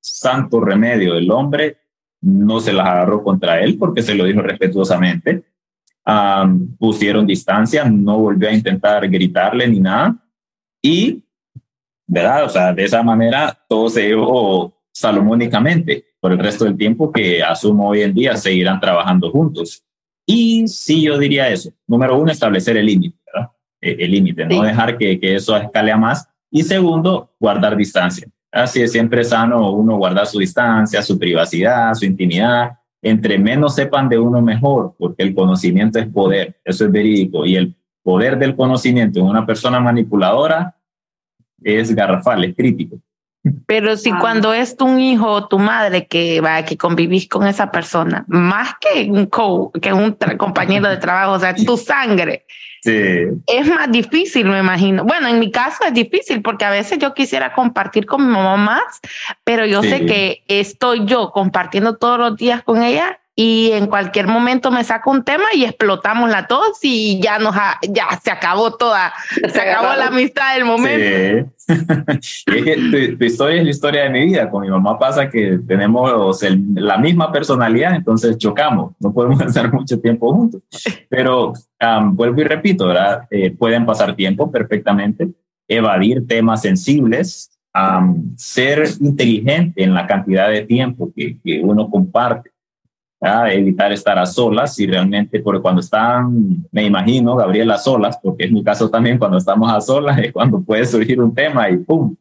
santo 0.00 0.60
remedio. 0.60 1.16
El 1.16 1.30
hombre 1.30 1.78
no 2.20 2.60
se 2.60 2.72
las 2.72 2.86
agarró 2.86 3.22
contra 3.22 3.60
él 3.60 3.76
porque 3.78 4.02
se 4.02 4.14
lo 4.14 4.24
dijo 4.24 4.40
respetuosamente. 4.40 5.44
pusieron 6.78 7.26
distancia, 7.26 7.84
no 7.84 8.18
volvió 8.18 8.48
a 8.48 8.52
intentar 8.52 9.08
gritarle 9.08 9.68
ni 9.68 9.80
nada. 9.80 10.16
Y, 10.82 11.22
¿verdad? 12.06 12.44
O 12.44 12.48
sea, 12.48 12.72
de 12.72 12.84
esa 12.84 13.02
manera 13.02 13.58
todo 13.68 13.88
se 13.88 14.08
llevó 14.08 14.74
salomónicamente 14.92 16.04
por 16.20 16.32
el 16.32 16.38
resto 16.38 16.64
del 16.64 16.76
tiempo 16.76 17.10
que 17.10 17.42
asumo 17.42 17.88
hoy 17.88 18.02
en 18.02 18.14
día 18.14 18.36
seguirán 18.36 18.80
trabajando 18.80 19.30
juntos. 19.30 19.82
Y 20.26 20.66
sí, 20.68 21.02
yo 21.02 21.18
diría 21.18 21.48
eso. 21.48 21.70
Número 21.86 22.18
uno, 22.18 22.32
establecer 22.32 22.76
el 22.76 22.86
límite, 22.86 23.18
¿verdad? 23.26 23.50
E, 23.80 23.96
el 23.98 24.10
límite, 24.10 24.46
no 24.46 24.62
dejar 24.62 24.96
que, 24.96 25.20
que 25.20 25.34
eso 25.34 25.56
escale 25.56 25.92
a 25.92 25.96
más. 25.96 26.28
Y 26.50 26.62
segundo, 26.62 27.34
guardar 27.38 27.76
distancia. 27.76 28.28
Así 28.54 28.80
es 28.80 28.92
siempre 28.92 29.24
sano 29.24 29.72
uno 29.72 29.96
guardar 29.96 30.26
su 30.26 30.38
distancia, 30.38 31.02
su 31.02 31.18
privacidad, 31.18 31.92
su 31.94 32.04
intimidad. 32.04 32.78
Entre 33.02 33.36
menos 33.36 33.74
sepan 33.74 34.08
de 34.08 34.18
uno 34.18 34.40
mejor, 34.40 34.94
porque 34.96 35.24
el 35.24 35.34
conocimiento 35.34 35.98
es 35.98 36.06
poder, 36.06 36.60
eso 36.64 36.84
es 36.84 36.92
verídico. 36.92 37.44
Y 37.44 37.56
el 37.56 37.74
poder 38.02 38.38
del 38.38 38.54
conocimiento 38.54 39.18
en 39.18 39.26
una 39.26 39.44
persona 39.44 39.80
manipuladora 39.80 40.76
es 41.62 41.92
garrafal, 41.94 42.44
es 42.44 42.54
crítico. 42.54 42.96
Pero 43.66 43.96
si 43.96 44.10
ah. 44.10 44.18
cuando 44.20 44.54
es 44.54 44.76
tu 44.76 44.98
hijo 44.98 45.30
o 45.30 45.48
tu 45.48 45.58
madre 45.58 46.06
que 46.06 46.40
va 46.40 46.64
que 46.64 46.76
convivís 46.76 47.28
con 47.28 47.46
esa 47.46 47.70
persona, 47.70 48.24
más 48.28 48.74
que 48.80 49.10
un 49.10 49.26
co 49.26 49.70
que 49.80 49.92
un 49.92 50.16
compañero 50.38 50.88
de 50.88 50.96
trabajo, 50.96 51.32
o 51.32 51.38
sea, 51.38 51.54
tu 51.54 51.76
sangre, 51.76 52.46
es 52.84 53.66
más 53.68 53.90
difícil, 53.90 54.46
me 54.46 54.58
imagino. 54.58 55.04
Bueno, 55.04 55.28
en 55.28 55.38
mi 55.38 55.50
caso 55.50 55.84
es 55.84 55.94
difícil 55.94 56.42
porque 56.42 56.64
a 56.64 56.70
veces 56.70 56.98
yo 56.98 57.14
quisiera 57.14 57.54
compartir 57.54 58.06
con 58.06 58.26
mi 58.26 58.32
mamá 58.32 58.56
más, 58.56 59.00
pero 59.42 59.64
yo 59.66 59.82
sé 59.82 60.06
que 60.06 60.42
estoy 60.48 61.04
yo 61.06 61.30
compartiendo 61.30 61.96
todos 61.96 62.18
los 62.18 62.36
días 62.36 62.62
con 62.62 62.82
ella 62.82 63.20
y 63.36 63.72
en 63.72 63.88
cualquier 63.88 64.28
momento 64.28 64.70
me 64.70 64.84
saco 64.84 65.10
un 65.10 65.24
tema 65.24 65.44
y 65.54 65.64
explotamos 65.64 66.30
la 66.30 66.46
tos 66.46 66.78
y 66.82 67.20
ya 67.20 67.40
nos 67.40 67.56
ya 67.88 68.06
se 68.22 68.30
acabó 68.30 68.76
toda, 68.76 69.12
se 69.52 69.60
acabó 69.60 69.94
la 69.96 70.06
amistad 70.06 70.54
del 70.54 70.64
momento. 70.64 71.50
Sí. 71.56 71.74
es 72.46 72.64
que 72.64 73.16
tu, 73.18 73.24
historia 73.24 73.58
es 73.58 73.64
la 73.64 73.70
historia 73.70 74.02
de 74.04 74.10
mi 74.10 74.26
vida. 74.26 74.48
Con 74.50 74.62
mi 74.62 74.70
mamá 74.70 74.98
pasa 74.98 75.28
que 75.28 75.58
tenemos 75.66 76.42
la 76.74 76.98
misma 76.98 77.32
personalidad, 77.32 77.96
entonces 77.96 78.38
chocamos, 78.38 78.92
no 79.00 79.12
podemos 79.12 79.40
estar 79.46 79.72
mucho 79.72 80.00
tiempo 80.00 80.32
juntos. 80.32 80.62
Pero 81.08 81.54
vuelvo 82.12 82.40
y 82.40 82.44
repito, 82.44 82.86
¿verdad? 82.86 83.26
Eh, 83.30 83.50
pueden 83.50 83.84
pasar 83.84 84.14
tiempo 84.14 84.50
perfectamente, 84.50 85.28
evadir 85.66 86.24
temas 86.28 86.62
sensibles, 86.62 87.50
ser 88.36 88.84
inteligente 89.00 89.82
en 89.82 89.92
la 89.92 90.06
cantidad 90.06 90.48
de 90.48 90.62
tiempo 90.62 91.10
que, 91.16 91.38
que 91.42 91.60
uno 91.60 91.90
comparte 91.90 92.53
evitar 93.52 93.92
estar 93.92 94.18
a 94.18 94.26
solas 94.26 94.78
y 94.78 94.86
realmente 94.86 95.40
porque 95.40 95.62
cuando 95.62 95.80
están, 95.80 96.66
me 96.70 96.84
imagino, 96.84 97.36
Gabriel, 97.36 97.70
a 97.70 97.78
solas, 97.78 98.18
porque 98.22 98.44
es 98.44 98.52
mi 98.52 98.62
caso 98.62 98.90
también, 98.90 99.18
cuando 99.18 99.38
estamos 99.38 99.72
a 99.72 99.80
solas 99.80 100.18
es 100.18 100.32
cuando 100.32 100.62
puede 100.62 100.84
surgir 100.84 101.20
un 101.20 101.34
tema 101.34 101.70
y 101.70 101.78
¡pum! 101.78 102.14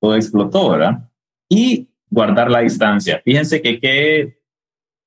Todo 0.00 0.14
explotó, 0.14 0.70
¿verdad? 0.70 1.08
Y 1.48 1.88
guardar 2.10 2.50
la 2.50 2.60
distancia. 2.60 3.20
Fíjense 3.24 3.60
que 3.60 3.80
qué, 3.80 4.38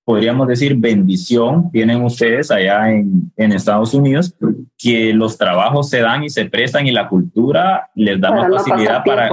podríamos 0.04 0.47
decir, 0.47 0.76
bendición 0.76 1.72
tienen 1.72 2.04
ustedes 2.04 2.52
allá 2.52 2.91
en, 2.91 3.32
en 3.38 3.52
Estados 3.52 3.93
Unidos, 3.93 4.36
que 4.78 5.14
los 5.14 5.38
trabajos 5.38 5.89
se 5.89 6.02
dan 6.02 6.24
y 6.24 6.30
se 6.30 6.45
prestan 6.45 6.88
y 6.88 6.91
la 6.91 7.08
cultura 7.08 7.89
les 7.95 8.20
da 8.20 8.32
más 8.32 8.66
facilidad 8.66 9.04
para... 9.04 9.30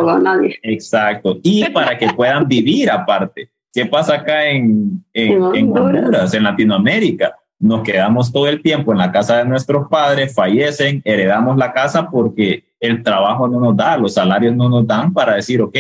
Exacto. 0.63 1.39
Y 1.43 1.65
para 1.71 1.97
que 1.99 2.09
puedan 2.13 2.47
vivir 2.47 2.91
aparte. 2.91 3.51
¿Qué 3.79 3.87
pasa 3.87 4.17
acá 4.17 4.45
en, 4.49 5.05
en, 5.13 5.41
Honduras, 5.41 6.35
en 6.35 6.43
Latinoamérica? 6.43 7.37
Nos 7.61 7.85
quedamos 7.85 8.33
todo 8.33 8.49
el 8.49 8.61
tiempo 8.61 8.91
en 8.91 8.99
la 8.99 9.13
casa 9.13 9.37
de 9.37 9.45
nuestros 9.45 9.87
padres, 9.89 10.35
fallecen, 10.35 11.01
heredamos 11.05 11.57
la 11.57 11.73
casa 11.73 12.11
porque 12.11 12.65
el 12.81 13.05
trabajo 13.05 13.47
no 13.47 13.61
nos 13.61 13.77
da, 13.77 13.97
los 13.97 14.15
salarios 14.15 14.57
no 14.57 14.69
nos 14.69 14.85
dan 14.85 15.13
para 15.13 15.37
decir, 15.37 15.63
ok, 15.63 15.77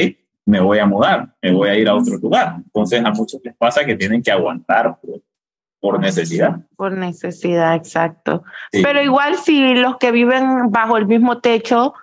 me 0.46 0.60
voy 0.60 0.78
a 0.78 0.86
mudar, 0.86 1.34
me 1.42 1.52
voy 1.52 1.70
a 1.70 1.74
ir 1.74 1.88
a 1.88 1.96
otro 1.96 2.18
lugar. 2.18 2.58
Entonces 2.58 3.04
a 3.04 3.10
muchos 3.10 3.40
les 3.42 3.56
pasa 3.56 3.84
que 3.84 3.96
tienen 3.96 4.22
que 4.22 4.30
aguantar 4.30 4.96
por, 5.80 5.98
necesidad. 5.98 6.60
Por 6.76 6.92
necesidad, 6.92 7.74
exacto. 7.74 8.44
Pero 8.70 9.02
igual 9.02 9.34
si 9.38 9.74
los 9.74 9.96
que 9.96 10.12
viven 10.12 10.70
bajo 10.70 10.96
el 10.98 11.06
mismo 11.06 11.38
techo, 11.40 11.94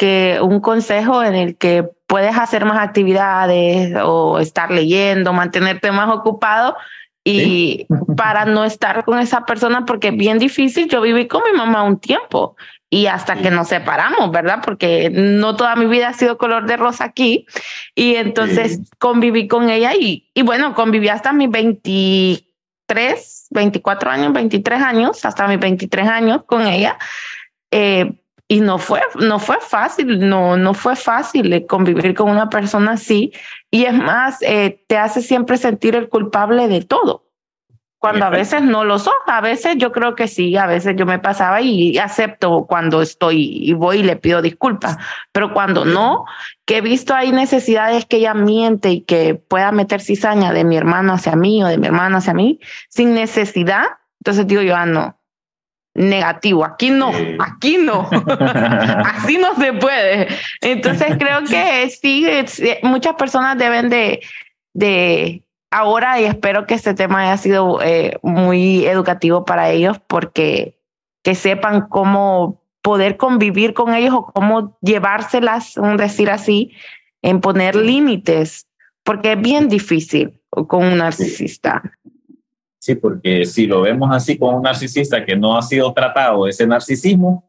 que 0.00 0.38
un 0.40 0.60
consejo 0.60 1.22
en 1.22 1.34
el 1.34 1.58
que 1.58 1.86
puedes 2.06 2.34
hacer 2.38 2.64
más 2.64 2.78
actividades 2.78 3.94
o 4.02 4.38
estar 4.38 4.70
leyendo, 4.70 5.34
mantenerte 5.34 5.92
más 5.92 6.08
ocupado 6.08 6.74
y 7.22 7.86
para 8.16 8.46
no 8.46 8.64
estar 8.64 9.04
con 9.04 9.18
esa 9.18 9.44
persona 9.44 9.84
porque 9.84 10.08
es 10.08 10.16
bien 10.16 10.38
difícil. 10.38 10.88
Yo 10.88 11.02
viví 11.02 11.28
con 11.28 11.42
mi 11.44 11.54
mamá 11.54 11.82
un 11.82 12.00
tiempo 12.00 12.56
y 12.88 13.08
hasta 13.08 13.36
que 13.36 13.50
nos 13.50 13.68
separamos, 13.68 14.30
¿verdad? 14.30 14.60
Porque 14.64 15.10
no 15.10 15.54
toda 15.54 15.76
mi 15.76 15.84
vida 15.84 16.08
ha 16.08 16.14
sido 16.14 16.38
color 16.38 16.64
de 16.64 16.78
rosa 16.78 17.04
aquí 17.04 17.44
y 17.94 18.14
entonces 18.14 18.80
conviví 18.98 19.48
con 19.48 19.68
ella 19.68 19.92
y, 19.94 20.30
y 20.32 20.40
bueno, 20.40 20.74
conviví 20.74 21.08
hasta 21.08 21.34
mis 21.34 21.50
23, 21.50 23.48
24 23.50 24.10
años, 24.10 24.32
23 24.32 24.80
años, 24.80 25.26
hasta 25.26 25.46
mis 25.46 25.60
23 25.60 26.08
años 26.08 26.44
con 26.46 26.66
ella. 26.66 26.96
Eh, 27.70 28.14
y 28.50 28.60
no 28.60 28.78
fue, 28.78 29.00
no 29.14 29.38
fue 29.38 29.58
fácil, 29.60 30.28
no, 30.28 30.56
no 30.56 30.74
fue 30.74 30.96
fácil 30.96 31.66
convivir 31.68 32.14
con 32.14 32.28
una 32.28 32.48
persona 32.48 32.94
así. 32.94 33.32
Y 33.70 33.84
es 33.84 33.94
más, 33.94 34.42
eh, 34.42 34.82
te 34.88 34.98
hace 34.98 35.22
siempre 35.22 35.56
sentir 35.56 35.94
el 35.94 36.08
culpable 36.08 36.66
de 36.66 36.82
todo. 36.82 37.28
Cuando 37.98 38.24
a 38.24 38.30
veces 38.30 38.62
no 38.62 38.82
lo 38.82 38.98
son, 38.98 39.14
a 39.28 39.40
veces 39.40 39.76
yo 39.76 39.92
creo 39.92 40.16
que 40.16 40.26
sí, 40.26 40.56
a 40.56 40.66
veces 40.66 40.96
yo 40.96 41.06
me 41.06 41.20
pasaba 41.20 41.60
y 41.60 41.96
acepto 41.98 42.66
cuando 42.68 43.02
estoy 43.02 43.68
y 43.68 43.72
voy 43.72 43.98
y 43.98 44.02
le 44.02 44.16
pido 44.16 44.42
disculpas, 44.42 44.96
pero 45.30 45.52
cuando 45.52 45.84
no, 45.84 46.24
que 46.64 46.78
he 46.78 46.80
visto 46.80 47.14
ahí 47.14 47.30
necesidades 47.30 48.04
que 48.04 48.16
ella 48.16 48.34
miente 48.34 48.90
y 48.90 49.02
que 49.02 49.36
pueda 49.36 49.70
meter 49.70 50.00
cizaña 50.00 50.52
de 50.52 50.64
mi 50.64 50.76
hermano 50.76 51.12
hacia 51.12 51.36
mí 51.36 51.62
o 51.62 51.68
de 51.68 51.78
mi 51.78 51.86
hermano 51.86 52.16
hacia 52.16 52.34
mí, 52.34 52.58
sin 52.88 53.14
necesidad, 53.14 53.84
entonces 54.18 54.48
digo 54.48 54.62
yo, 54.62 54.74
ah, 54.74 54.86
no, 54.86 55.19
negativo. 55.94 56.64
Aquí 56.64 56.90
no, 56.90 57.12
aquí 57.38 57.78
no. 57.78 58.08
Así 59.04 59.38
no 59.38 59.54
se 59.56 59.72
puede. 59.72 60.28
Entonces 60.60 61.16
creo 61.18 61.44
que 61.44 61.90
sí, 61.90 62.26
muchas 62.82 63.14
personas 63.14 63.58
deben 63.58 63.88
de, 63.88 64.20
de 64.72 65.42
ahora 65.70 66.20
y 66.20 66.24
espero 66.24 66.66
que 66.66 66.74
este 66.74 66.94
tema 66.94 67.22
haya 67.22 67.36
sido 67.36 67.80
eh, 67.82 68.18
muy 68.22 68.86
educativo 68.86 69.44
para 69.44 69.70
ellos 69.70 70.00
porque 70.06 70.76
que 71.22 71.34
sepan 71.34 71.82
cómo 71.88 72.62
poder 72.82 73.16
convivir 73.16 73.74
con 73.74 73.94
ellos 73.94 74.14
o 74.14 74.32
cómo 74.32 74.78
llevárselas, 74.80 75.76
un 75.76 75.96
decir 75.96 76.30
así, 76.30 76.72
en 77.22 77.40
poner 77.40 77.76
límites, 77.76 78.66
porque 79.04 79.32
es 79.32 79.40
bien 79.40 79.68
difícil 79.68 80.40
con 80.50 80.84
un 80.84 80.98
narcisista. 80.98 81.82
Sí, 82.90 82.96
porque 82.96 83.44
si 83.44 83.68
lo 83.68 83.82
vemos 83.82 84.10
así 84.12 84.36
con 84.36 84.56
un 84.56 84.62
narcisista 84.62 85.24
que 85.24 85.36
no 85.36 85.56
ha 85.56 85.62
sido 85.62 85.92
tratado 85.92 86.48
ese 86.48 86.66
narcisismo, 86.66 87.48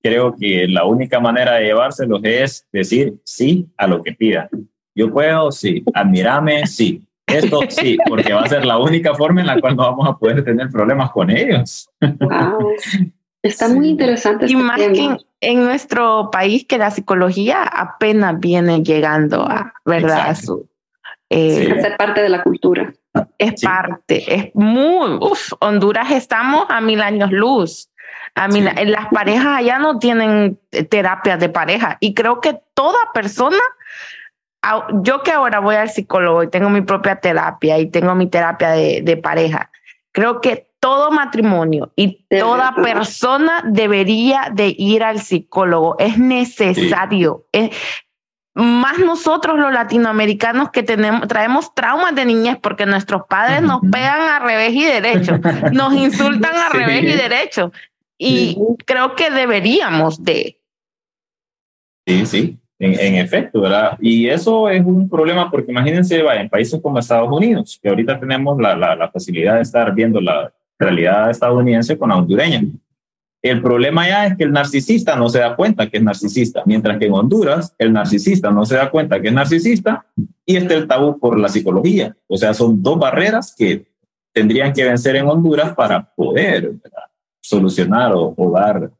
creo 0.00 0.36
que 0.38 0.68
la 0.68 0.84
única 0.84 1.18
manera 1.18 1.54
de 1.54 1.64
llevárselos 1.64 2.20
es 2.22 2.64
decir 2.70 3.18
sí 3.24 3.66
a 3.76 3.88
lo 3.88 4.00
que 4.00 4.12
pida. 4.12 4.48
Yo 4.94 5.12
puedo, 5.12 5.50
sí. 5.50 5.82
Admirame, 5.92 6.68
sí. 6.68 7.02
Esto 7.26 7.62
sí, 7.68 7.98
porque 8.08 8.32
va 8.32 8.42
a 8.42 8.48
ser 8.48 8.64
la 8.64 8.78
única 8.78 9.12
forma 9.14 9.40
en 9.40 9.48
la 9.48 9.60
cual 9.60 9.74
no 9.74 9.82
vamos 9.82 10.08
a 10.08 10.16
poder 10.16 10.44
tener 10.44 10.68
problemas 10.68 11.10
con 11.10 11.30
ellos. 11.30 11.90
Wow. 12.00 12.74
Está 13.42 13.68
muy 13.68 13.88
interesante. 13.88 14.46
y 14.46 14.52
este 14.52 14.62
más 14.62 14.80
que 14.80 15.16
en, 15.40 15.64
nuestro 15.64 16.30
país 16.30 16.64
que 16.64 16.78
la 16.78 16.92
psicología 16.92 17.64
apenas 17.64 18.38
viene 18.38 18.84
llegando 18.84 19.42
a, 19.42 19.74
¿verdad? 19.84 20.30
A 20.30 20.34
su, 20.36 20.68
eh, 21.28 21.74
ser 21.80 21.96
parte 21.96 22.22
de 22.22 22.28
la 22.28 22.42
cultura. 22.42 22.94
Es 23.38 23.62
parte, 23.62 24.34
es 24.34 24.54
muy, 24.54 25.18
uf, 25.20 25.52
Honduras 25.60 26.10
estamos 26.10 26.66
a 26.68 26.80
mil 26.80 27.00
años 27.00 27.30
luz. 27.30 27.90
A 28.34 28.46
mí, 28.48 28.60
las 28.60 29.06
parejas 29.08 29.58
allá 29.58 29.78
no 29.78 29.98
tienen 29.98 30.60
terapias 30.90 31.40
de 31.40 31.48
pareja 31.48 31.96
y 32.00 32.14
creo 32.14 32.40
que 32.40 32.60
toda 32.74 32.98
persona, 33.12 33.58
yo 35.02 35.22
que 35.22 35.32
ahora 35.32 35.60
voy 35.60 35.76
al 35.76 35.90
psicólogo 35.90 36.42
y 36.42 36.48
tengo 36.48 36.70
mi 36.70 36.82
propia 36.82 37.16
terapia 37.16 37.78
y 37.78 37.86
tengo 37.86 38.14
mi 38.14 38.28
terapia 38.28 38.70
de, 38.70 39.00
de 39.02 39.16
pareja, 39.16 39.70
creo 40.12 40.40
que 40.40 40.68
todo 40.80 41.10
matrimonio 41.10 41.92
y 41.96 42.24
toda 42.28 42.74
persona 42.74 43.62
debería 43.66 44.50
de 44.52 44.74
ir 44.76 45.02
al 45.02 45.20
psicólogo. 45.20 45.96
Es 45.98 46.18
necesario. 46.18 47.46
Más 48.58 48.98
nosotros 48.98 49.56
los 49.56 49.72
latinoamericanos 49.72 50.70
que 50.70 50.82
tenemos, 50.82 51.28
traemos 51.28 51.72
traumas 51.74 52.14
de 52.16 52.24
niñez 52.24 52.56
porque 52.60 52.86
nuestros 52.86 53.22
padres 53.28 53.62
nos 53.62 53.80
pegan 53.80 54.20
a 54.20 54.40
revés 54.40 54.72
y 54.74 54.84
derecho, 54.84 55.38
nos 55.72 55.94
insultan 55.94 56.56
a 56.56 56.68
revés 56.68 57.04
y 57.04 57.16
derecho. 57.16 57.72
Y 58.18 58.58
creo 58.84 59.14
que 59.14 59.30
deberíamos 59.30 60.24
de. 60.24 60.58
Sí, 62.04 62.26
sí, 62.26 62.58
en, 62.80 63.14
efecto, 63.14 63.60
¿verdad? 63.60 63.96
Y 64.00 64.28
eso 64.28 64.68
es 64.68 64.84
un 64.84 65.08
problema 65.08 65.48
porque 65.48 65.70
imagínense, 65.70 66.20
vaya, 66.22 66.40
en 66.40 66.48
países 66.48 66.80
como 66.82 66.98
Estados 66.98 67.30
Unidos, 67.30 67.78
que 67.80 67.88
ahorita 67.88 68.18
tenemos 68.18 68.58
la, 68.60 68.74
la, 68.74 68.96
la 68.96 69.08
facilidad 69.08 69.54
de 69.56 69.62
estar 69.62 69.94
viendo 69.94 70.20
la 70.20 70.52
realidad 70.76 71.30
estadounidense 71.30 71.96
con 71.96 72.08
la 72.08 72.16
hondureña. 72.16 72.62
El 73.48 73.62
problema 73.62 74.06
ya 74.06 74.26
es 74.26 74.36
que 74.36 74.44
el 74.44 74.52
narcisista 74.52 75.16
no 75.16 75.28
se 75.30 75.38
da 75.38 75.56
cuenta 75.56 75.88
que 75.88 75.96
es 75.96 76.02
narcisista, 76.02 76.62
mientras 76.66 76.98
que 76.98 77.06
en 77.06 77.14
Honduras 77.14 77.74
el 77.78 77.92
narcisista 77.92 78.50
no 78.50 78.66
se 78.66 78.76
da 78.76 78.90
cuenta 78.90 79.20
que 79.20 79.28
es 79.28 79.34
narcisista 79.34 80.04
y 80.44 80.56
está 80.56 80.74
el 80.74 80.86
tabú 80.86 81.18
por 81.18 81.38
la 81.38 81.48
psicología. 81.48 82.14
O 82.26 82.36
sea, 82.36 82.52
son 82.52 82.82
dos 82.82 82.98
barreras 82.98 83.54
que 83.56 83.86
tendrían 84.32 84.72
que 84.74 84.84
vencer 84.84 85.16
en 85.16 85.26
Honduras 85.26 85.74
para 85.74 86.14
poder 86.14 86.74
solucionar 87.40 88.12
o, 88.14 88.34
dar 88.54 88.90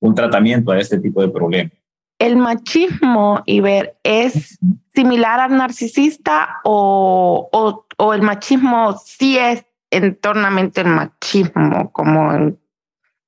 un 0.00 0.14
tratamiento 0.14 0.70
a 0.70 0.78
este 0.78 0.98
tipo 0.98 1.22
de 1.22 1.28
problemas. 1.28 1.72
¿El 2.18 2.36
machismo, 2.36 3.42
Iber, 3.46 3.96
es 4.02 4.58
similar 4.94 5.40
al 5.40 5.56
narcisista 5.56 6.58
o, 6.64 7.48
o, 7.96 8.12
el 8.12 8.20
machismo 8.22 8.98
sí 9.02 9.38
es 9.38 9.64
entornamente 9.90 10.82
el 10.82 10.88
machismo 10.88 11.90
como 11.92 12.54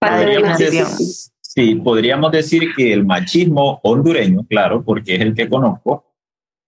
podríamos 0.01 0.59
decir, 0.59 0.84
Sí, 1.53 1.74
podríamos 1.74 2.30
decir 2.30 2.74
que 2.76 2.92
el 2.92 3.05
machismo 3.05 3.80
hondureño, 3.82 4.46
claro, 4.48 4.84
porque 4.84 5.16
es 5.16 5.20
el 5.20 5.34
que 5.34 5.48
conozco, 5.48 6.05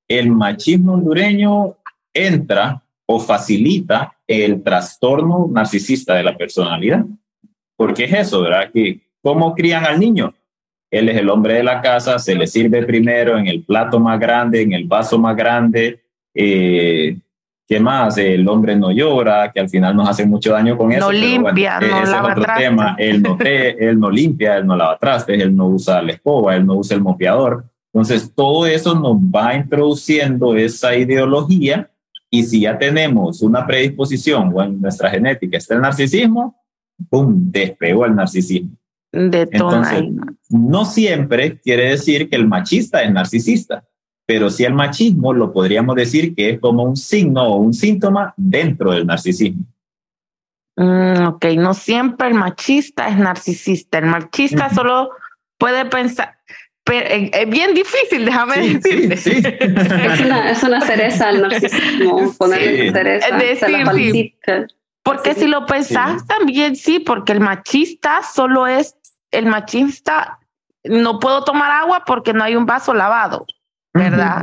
el 0.08 0.28
machismo 0.32 0.94
hondureño 0.94 1.76
entra 2.12 2.82
o 3.06 3.20
facilita 3.20 4.16
el 4.26 4.60
trastorno 4.60 5.48
narcisista 5.52 6.14
de 6.14 6.24
la 6.24 6.36
personalidad. 6.36 7.04
Porque 7.76 8.04
es 8.04 8.12
eso, 8.12 8.42
¿verdad? 8.42 8.72
Que 8.72 9.00
cómo 9.22 9.54
crían 9.54 9.84
al 9.84 10.00
niño. 10.00 10.34
Él 10.90 11.08
es 11.08 11.16
el 11.16 11.30
hombre 11.30 11.54
de 11.54 11.62
la 11.62 11.80
casa, 11.80 12.18
se 12.18 12.34
le 12.34 12.48
sirve 12.48 12.84
primero 12.84 13.38
en 13.38 13.46
el 13.46 13.62
plato 13.62 14.00
más 14.00 14.18
grande, 14.18 14.62
en 14.62 14.72
el 14.72 14.84
vaso 14.84 15.16
más 15.16 15.36
grande, 15.36 16.02
eh, 16.34 17.16
¿Qué 17.66 17.80
más? 17.80 18.18
El 18.18 18.46
hombre 18.48 18.76
no 18.76 18.90
llora, 18.90 19.50
que 19.52 19.60
al 19.60 19.68
final 19.68 19.96
nos 19.96 20.08
hace 20.08 20.26
mucho 20.26 20.52
daño 20.52 20.76
con 20.76 20.92
eso. 20.92 21.06
No 21.06 21.12
limpia, 21.12 21.80
no 21.80 21.86
ese 21.86 22.10
lava 22.10 22.32
es 22.32 22.38
otro 22.38 22.54
tema. 22.56 22.96
Él 22.98 23.22
no, 23.22 23.38
él 23.40 24.00
no 24.00 24.10
limpia, 24.10 24.58
él 24.58 24.66
no 24.66 24.76
lava 24.76 24.98
trastes, 24.98 25.40
él 25.40 25.54
no 25.54 25.68
usa 25.68 26.02
la 26.02 26.12
escoba, 26.12 26.56
él 26.56 26.66
no 26.66 26.74
usa 26.74 26.96
el 26.96 27.02
mopeador. 27.02 27.64
Entonces, 27.94 28.32
todo 28.34 28.66
eso 28.66 28.94
nos 28.94 29.16
va 29.16 29.54
introduciendo 29.54 30.54
esa 30.56 30.96
ideología 30.96 31.90
y 32.30 32.42
si 32.44 32.62
ya 32.62 32.78
tenemos 32.78 33.42
una 33.42 33.66
predisposición 33.66 34.50
o 34.54 34.62
en 34.62 34.80
nuestra 34.80 35.10
genética 35.10 35.58
está 35.58 35.74
el 35.74 35.82
narcisismo, 35.82 36.56
¡pum! 37.10 37.50
Despegó 37.50 38.06
el 38.06 38.14
narcisismo. 38.14 38.70
De 39.12 39.42
Entonces, 39.42 40.04
no 40.48 40.86
siempre 40.86 41.60
quiere 41.60 41.90
decir 41.90 42.30
que 42.30 42.36
el 42.36 42.48
machista 42.48 43.02
es 43.02 43.12
narcisista 43.12 43.84
pero 44.26 44.50
si 44.50 44.64
el 44.64 44.74
machismo 44.74 45.32
lo 45.32 45.52
podríamos 45.52 45.96
decir 45.96 46.34
que 46.34 46.50
es 46.50 46.60
como 46.60 46.84
un 46.84 46.96
signo 46.96 47.44
o 47.44 47.56
un 47.56 47.74
síntoma 47.74 48.34
dentro 48.36 48.92
del 48.92 49.06
narcisismo. 49.06 49.64
Mm, 50.76 51.26
ok, 51.26 51.44
no 51.56 51.74
siempre 51.74 52.28
el 52.28 52.34
machista 52.34 53.08
es 53.08 53.16
narcisista. 53.16 53.98
El 53.98 54.06
machista 54.06 54.70
solo 54.70 55.10
puede 55.58 55.84
pensar, 55.84 56.38
pero 56.84 57.06
es 57.08 57.48
bien 57.48 57.74
difícil, 57.74 58.24
déjame 58.24 58.78
decirte. 58.78 59.14
es, 60.14 60.20
una, 60.20 60.50
es, 60.50 60.62
una, 60.62 60.80
cereza 60.80 61.30
el 61.30 61.42
narcisismo, 61.42 62.32
ponerle 62.38 62.90
cereza. 62.90 63.36
Decir, 63.36 64.34
porque 65.02 65.34
si 65.34 65.46
lo 65.46 65.66
pensás 65.66 66.26
también 66.26 66.76
sí, 66.76 67.00
porque 67.00 67.32
el 67.32 67.40
machista 67.40 68.22
solo 68.22 68.66
es, 68.66 68.96
el 69.30 69.46
machista 69.46 70.38
no 70.84 71.18
puedo 71.18 71.44
tomar 71.44 71.70
agua 71.70 72.04
porque 72.06 72.32
no 72.32 72.44
hay 72.44 72.56
un 72.56 72.66
vaso 72.66 72.94
lavado. 72.94 73.46
¿Verdad? 73.94 74.40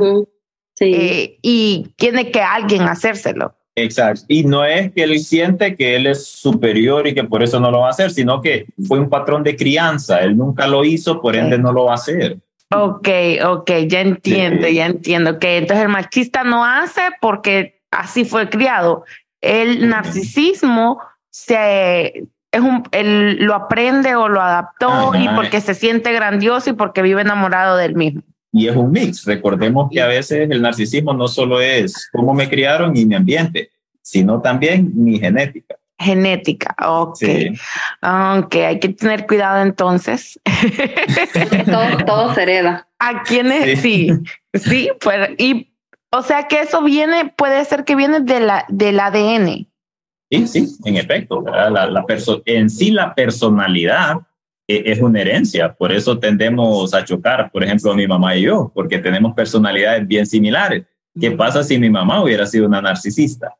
Sí. 0.74 0.94
Eh, 0.94 1.38
y 1.42 1.92
tiene 1.96 2.30
que 2.30 2.40
alguien 2.40 2.82
hacérselo. 2.82 3.54
Exacto. 3.76 4.24
Y 4.28 4.44
no 4.44 4.64
es 4.64 4.92
que 4.92 5.04
él 5.04 5.18
siente 5.20 5.76
que 5.76 5.96
él 5.96 6.06
es 6.06 6.26
superior 6.26 7.06
y 7.06 7.14
que 7.14 7.24
por 7.24 7.42
eso 7.42 7.60
no 7.60 7.70
lo 7.70 7.80
va 7.80 7.88
a 7.88 7.90
hacer, 7.90 8.10
sino 8.10 8.40
que 8.40 8.66
fue 8.86 8.98
un 8.98 9.08
patrón 9.08 9.42
de 9.42 9.56
crianza. 9.56 10.20
Él 10.20 10.36
nunca 10.36 10.66
lo 10.66 10.84
hizo, 10.84 11.20
por 11.20 11.36
ende 11.36 11.58
no 11.58 11.72
lo 11.72 11.84
va 11.84 11.92
a 11.92 11.94
hacer. 11.94 12.38
Ok, 12.72 13.08
ok, 13.44 13.70
ya 13.86 14.00
entiendo, 14.00 14.68
ya 14.68 14.86
entiendo. 14.86 15.38
Que 15.38 15.58
entonces 15.58 15.84
el 15.84 15.90
machista 15.90 16.44
no 16.44 16.64
hace 16.64 17.02
porque 17.20 17.80
así 17.90 18.24
fue 18.24 18.48
criado. 18.48 19.04
El 19.40 19.88
narcisismo 19.88 21.00
se 21.30 22.28
es 22.52 22.60
un, 22.60 22.82
él 22.90 23.36
lo 23.40 23.54
aprende 23.54 24.16
o 24.16 24.28
lo 24.28 24.40
adaptó 24.40 25.12
y 25.14 25.28
porque 25.28 25.60
se 25.60 25.74
siente 25.74 26.12
grandioso 26.12 26.70
y 26.70 26.72
porque 26.72 27.00
vive 27.00 27.22
enamorado 27.22 27.76
del 27.76 27.94
mismo 27.94 28.22
y 28.52 28.68
es 28.68 28.76
un 28.76 28.90
mix. 28.90 29.24
Recordemos 29.24 29.88
que 29.90 30.00
a 30.00 30.06
veces 30.06 30.50
el 30.50 30.62
narcisismo 30.62 31.12
no 31.14 31.28
solo 31.28 31.60
es 31.60 32.08
cómo 32.12 32.34
me 32.34 32.48
criaron 32.48 32.96
y 32.96 33.06
mi 33.06 33.14
ambiente, 33.14 33.70
sino 34.02 34.40
también 34.40 34.90
mi 34.94 35.18
genética. 35.18 35.76
Genética, 35.98 36.74
ok. 36.88 37.18
Aunque 38.00 38.64
hay 38.64 38.80
que 38.80 38.88
tener 38.88 39.26
cuidado 39.26 39.62
entonces. 39.62 40.40
todo, 41.66 42.04
todo 42.06 42.34
se 42.34 42.42
hereda. 42.42 42.88
¿A 42.98 43.22
quiénes? 43.22 43.80
Sí, 43.80 44.10
sí, 44.54 44.90
pues, 45.00 45.30
y 45.36 45.70
o 46.10 46.22
sea 46.22 46.48
que 46.48 46.60
eso 46.60 46.82
viene, 46.82 47.32
puede 47.36 47.64
ser 47.64 47.84
que 47.84 47.94
viene 47.96 48.20
de 48.20 48.40
la, 48.40 48.64
del 48.68 48.98
ADN. 48.98 49.68
Sí, 50.30 50.46
sí, 50.46 50.68
en 50.84 50.96
efecto. 50.96 51.42
La, 51.42 51.70
la 51.70 52.04
en 52.46 52.70
sí 52.70 52.90
la 52.90 53.14
personalidad 53.14 54.16
es 54.70 55.00
una 55.00 55.20
herencia, 55.20 55.72
por 55.72 55.92
eso 55.92 56.18
tendemos 56.18 56.94
a 56.94 57.04
chocar, 57.04 57.50
por 57.50 57.64
ejemplo, 57.64 57.94
mi 57.94 58.06
mamá 58.06 58.36
y 58.36 58.42
yo, 58.42 58.70
porque 58.74 58.98
tenemos 58.98 59.34
personalidades 59.34 60.06
bien 60.06 60.26
similares. 60.26 60.84
¿Qué 61.18 61.32
pasa 61.32 61.62
si 61.62 61.78
mi 61.78 61.90
mamá 61.90 62.22
hubiera 62.22 62.46
sido 62.46 62.66
una 62.66 62.80
narcisista? 62.80 63.54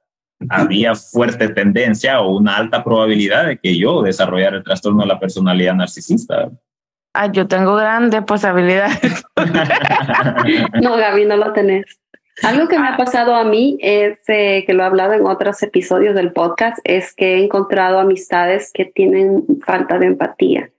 Había 0.49 0.95
fuerte 0.95 1.49
tendencia 1.49 2.21
o 2.21 2.37
una 2.37 2.57
alta 2.57 2.83
probabilidad 2.83 3.47
de 3.47 3.59
que 3.59 3.77
yo 3.77 4.03
desarrollara 4.03 4.57
el 4.57 4.65
trastorno 4.65 5.03
de 5.03 5.09
la 5.09 5.19
personalidad 5.19 5.75
narcisista. 5.75 6.51
Ah, 7.13 7.27
yo 7.27 7.47
tengo 7.49 7.75
grandes 7.75 8.23
posibilidades. 8.23 9.25
no, 10.81 10.97
Gaby, 10.97 11.27
no 11.27 11.37
lo 11.37 11.53
tenés. 11.53 11.85
Algo 12.43 12.69
que 12.69 12.79
me 12.79 12.89
ha 12.89 12.97
pasado 12.97 13.35
a 13.35 13.45
mí 13.45 13.77
es 13.81 14.21
eh, 14.29 14.65
que 14.67 14.73
lo 14.73 14.83
he 14.83 14.87
hablado 14.87 15.13
en 15.13 15.27
otros 15.27 15.63
episodios 15.63 16.15
del 16.15 16.33
podcast, 16.33 16.79
es 16.85 17.13
que 17.15 17.35
he 17.35 17.45
encontrado 17.45 17.99
amistades 17.99 18.71
que 18.73 18.87
tienen 18.87 19.45
falta 19.67 19.99
de 19.99 20.07
empatía 20.07 20.71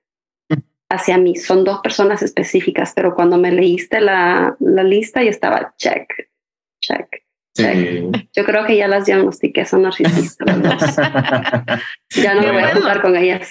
hacia 0.91 1.17
mí. 1.17 1.35
Son 1.35 1.63
dos 1.63 1.79
personas 1.79 2.21
específicas, 2.21 2.93
pero 2.95 3.15
cuando 3.15 3.37
me 3.37 3.51
leíste 3.51 4.01
la, 4.01 4.55
la 4.59 4.83
lista, 4.83 5.23
yo 5.23 5.29
estaba 5.29 5.73
check, 5.77 6.05
check. 6.81 7.07
check. 7.55 8.27
Yo 8.33 8.43
creo 8.45 8.65
que 8.65 8.75
ya 8.75 8.87
las 8.87 9.05
diagnostiqué, 9.05 9.65
son 9.65 9.83
narcisistas. 9.83 10.47
ya 12.09 12.35
no 12.35 12.41
me 12.41 12.51
voy 12.51 12.63
a 12.63 12.75
jugar 12.75 13.01
con 13.01 13.15
ellas. 13.15 13.49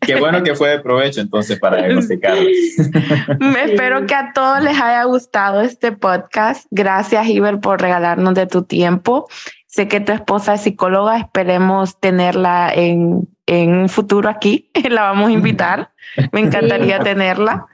Qué 0.00 0.16
bueno 0.16 0.42
que 0.42 0.54
fue 0.54 0.70
de 0.70 0.80
provecho 0.80 1.20
entonces 1.20 1.58
para 1.58 1.78
diagnosticarlas. 1.78 2.46
me 3.40 3.64
espero 3.64 4.06
que 4.06 4.14
a 4.14 4.32
todos 4.32 4.62
les 4.62 4.80
haya 4.80 5.04
gustado 5.04 5.60
este 5.60 5.92
podcast. 5.92 6.66
Gracias, 6.70 7.26
Iber, 7.28 7.60
por 7.60 7.80
regalarnos 7.80 8.34
de 8.34 8.46
tu 8.46 8.64
tiempo. 8.64 9.28
Sé 9.66 9.88
que 9.88 10.00
tu 10.00 10.12
esposa 10.12 10.54
es 10.54 10.62
psicóloga, 10.62 11.18
esperemos 11.18 12.00
tenerla 12.00 12.72
en, 12.74 13.28
en 13.48 13.74
un 13.74 13.88
futuro 13.88 14.28
aquí, 14.28 14.70
la 14.90 15.02
vamos 15.02 15.30
a 15.30 15.32
invitar, 15.32 15.90
me 16.32 16.40
encantaría 16.40 17.00
tenerla. 17.00 17.66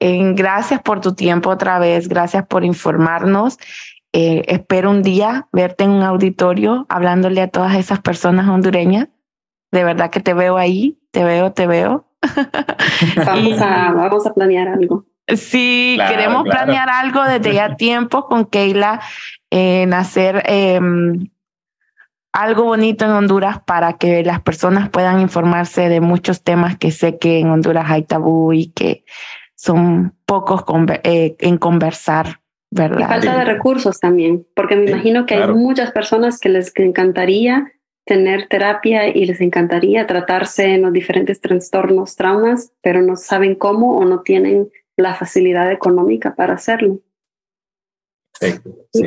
Eh, 0.00 0.32
gracias 0.34 0.80
por 0.80 1.00
tu 1.00 1.14
tiempo 1.14 1.50
otra 1.50 1.78
vez, 1.78 2.08
gracias 2.08 2.46
por 2.46 2.64
informarnos. 2.64 3.58
Eh, 4.12 4.42
espero 4.48 4.90
un 4.90 5.02
día 5.02 5.48
verte 5.52 5.84
en 5.84 5.90
un 5.90 6.02
auditorio 6.02 6.86
hablándole 6.88 7.42
a 7.42 7.48
todas 7.48 7.76
esas 7.76 8.00
personas 8.00 8.48
hondureñas. 8.48 9.08
De 9.70 9.84
verdad 9.84 10.10
que 10.10 10.20
te 10.20 10.32
veo 10.32 10.56
ahí, 10.56 10.98
te 11.10 11.24
veo, 11.24 11.52
te 11.52 11.66
veo. 11.66 12.06
Vamos, 13.24 13.60
a, 13.60 13.92
vamos 13.92 14.26
a 14.26 14.34
planear 14.34 14.66
algo. 14.66 15.04
Sí, 15.28 15.98
queremos 16.08 16.42
planear 16.44 16.88
algo 16.88 17.22
desde 17.22 17.54
ya 17.54 17.76
tiempo 17.76 18.26
con 18.26 18.46
Keila 18.46 19.00
en 19.50 19.94
hacer 19.94 20.42
em, 20.46 21.28
algo 22.38 22.64
bonito 22.64 23.04
en 23.04 23.10
Honduras 23.10 23.60
para 23.66 23.94
que 23.94 24.22
las 24.22 24.40
personas 24.40 24.88
puedan 24.90 25.20
informarse 25.20 25.88
de 25.88 26.00
muchos 26.00 26.44
temas 26.44 26.78
que 26.78 26.92
sé 26.92 27.18
que 27.18 27.40
en 27.40 27.50
Honduras 27.50 27.86
hay 27.88 28.04
tabú 28.04 28.52
y 28.52 28.70
que 28.70 29.04
son 29.56 30.14
pocos 30.24 30.62
eh, 31.02 31.34
en 31.40 31.58
conversar, 31.58 32.40
¿verdad? 32.70 33.00
Y 33.00 33.04
falta 33.04 33.38
de 33.38 33.44
recursos 33.44 33.98
también, 33.98 34.46
porque 34.54 34.76
me 34.76 34.88
imagino 34.88 35.26
que 35.26 35.34
hay 35.34 35.52
muchas 35.52 35.90
personas 35.90 36.38
que 36.38 36.48
les 36.48 36.72
encantaría 36.76 37.72
tener 38.04 38.46
terapia 38.48 39.08
y 39.08 39.26
les 39.26 39.40
encantaría 39.40 40.06
tratarse 40.06 40.74
en 40.74 40.82
los 40.82 40.92
diferentes 40.92 41.40
trastornos, 41.40 42.14
traumas, 42.14 42.72
pero 42.82 43.02
no 43.02 43.16
saben 43.16 43.56
cómo 43.56 43.98
o 43.98 44.04
no 44.04 44.20
tienen 44.20 44.68
la 44.96 45.14
facilidad 45.14 45.72
económica 45.72 46.36
para 46.36 46.54
hacerlo. 46.54 47.00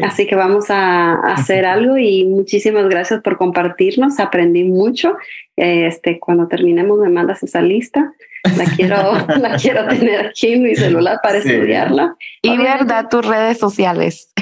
Así 0.03 0.28
que 0.28 0.36
vamos 0.36 0.65
a, 0.69 1.13
hacer 1.34 1.65
algo 1.65 1.97
y 1.97 2.26
muchísimas 2.26 2.88
gracias 2.89 3.22
por 3.22 3.38
compartirnos. 3.38 4.19
Aprendí 4.19 4.63
mucho. 4.63 5.15
Este, 5.55 6.19
cuando 6.19 6.47
terminemos 6.47 6.99
me 6.99 7.09
mandas 7.09 7.43
esa 7.43 7.61
lista. 7.61 8.13
La 8.57 8.65
quiero, 8.65 8.95
la 9.38 9.55
quiero 9.61 9.88
tener 9.88 10.28
aquí 10.28 10.53
en 10.53 10.63
mi 10.63 10.76
celular 10.76 11.19
para 11.22 11.38
estudiarla. 11.38 12.15
Y 12.41 12.57
verdad 12.57 13.07
tus 13.09 13.26
redes 13.26 13.59
sociales. 13.59 14.34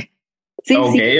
Sí, 0.63 0.75
sí. 0.93 1.17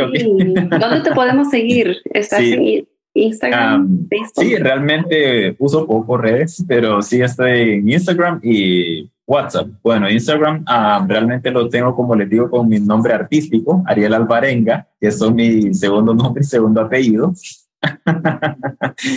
¿Dónde 0.69 1.01
te 1.03 1.11
podemos 1.13 1.49
seguir? 1.49 1.97
¿Estás 2.13 2.41
en 2.41 2.87
Instagram? 3.13 4.07
Facebook? 4.09 4.43
Sí, 4.43 4.55
realmente 4.55 5.55
uso 5.59 5.85
poco 5.87 6.17
redes, 6.17 6.63
pero 6.67 7.01
sí 7.01 7.21
estoy 7.21 7.73
en 7.73 7.89
Instagram 7.89 8.39
y 8.43 9.09
WhatsApp. 9.29 9.67
Bueno, 9.83 10.09
Instagram 10.09 10.63
ah, 10.65 11.05
realmente 11.07 11.51
lo 11.51 11.69
tengo, 11.69 11.95
como 11.95 12.15
les 12.15 12.27
digo, 12.27 12.49
con 12.49 12.67
mi 12.67 12.79
nombre 12.79 13.13
artístico, 13.13 13.83
Ariel 13.85 14.15
Alvarenga, 14.15 14.87
que 14.99 15.07
es 15.07 15.21
mi 15.31 15.71
segundo 15.71 16.15
nombre 16.15 16.41
y 16.41 16.45
segundo 16.47 16.81
apellido. 16.81 17.33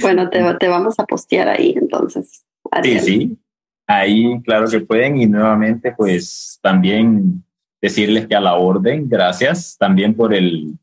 Bueno, 0.03 0.29
te, 0.29 0.43
te 0.61 0.69
vamos 0.69 0.99
a 0.99 1.05
postear 1.05 1.49
ahí 1.49 1.75
entonces. 1.75 2.45
Sí, 2.83 2.99
sí. 3.01 3.39
Ahí, 3.87 4.39
claro 4.43 4.67
que 4.69 4.81
pueden. 4.81 5.17
Y 5.17 5.27
nuevamente, 5.27 5.95
pues 5.97 6.59
también 6.63 7.43
decirles 7.81 8.27
que 8.27 8.35
a 8.35 8.41
la 8.41 8.55
orden, 8.57 9.09
gracias 9.09 9.79
también 9.79 10.15
por 10.15 10.35
el, 10.35 10.75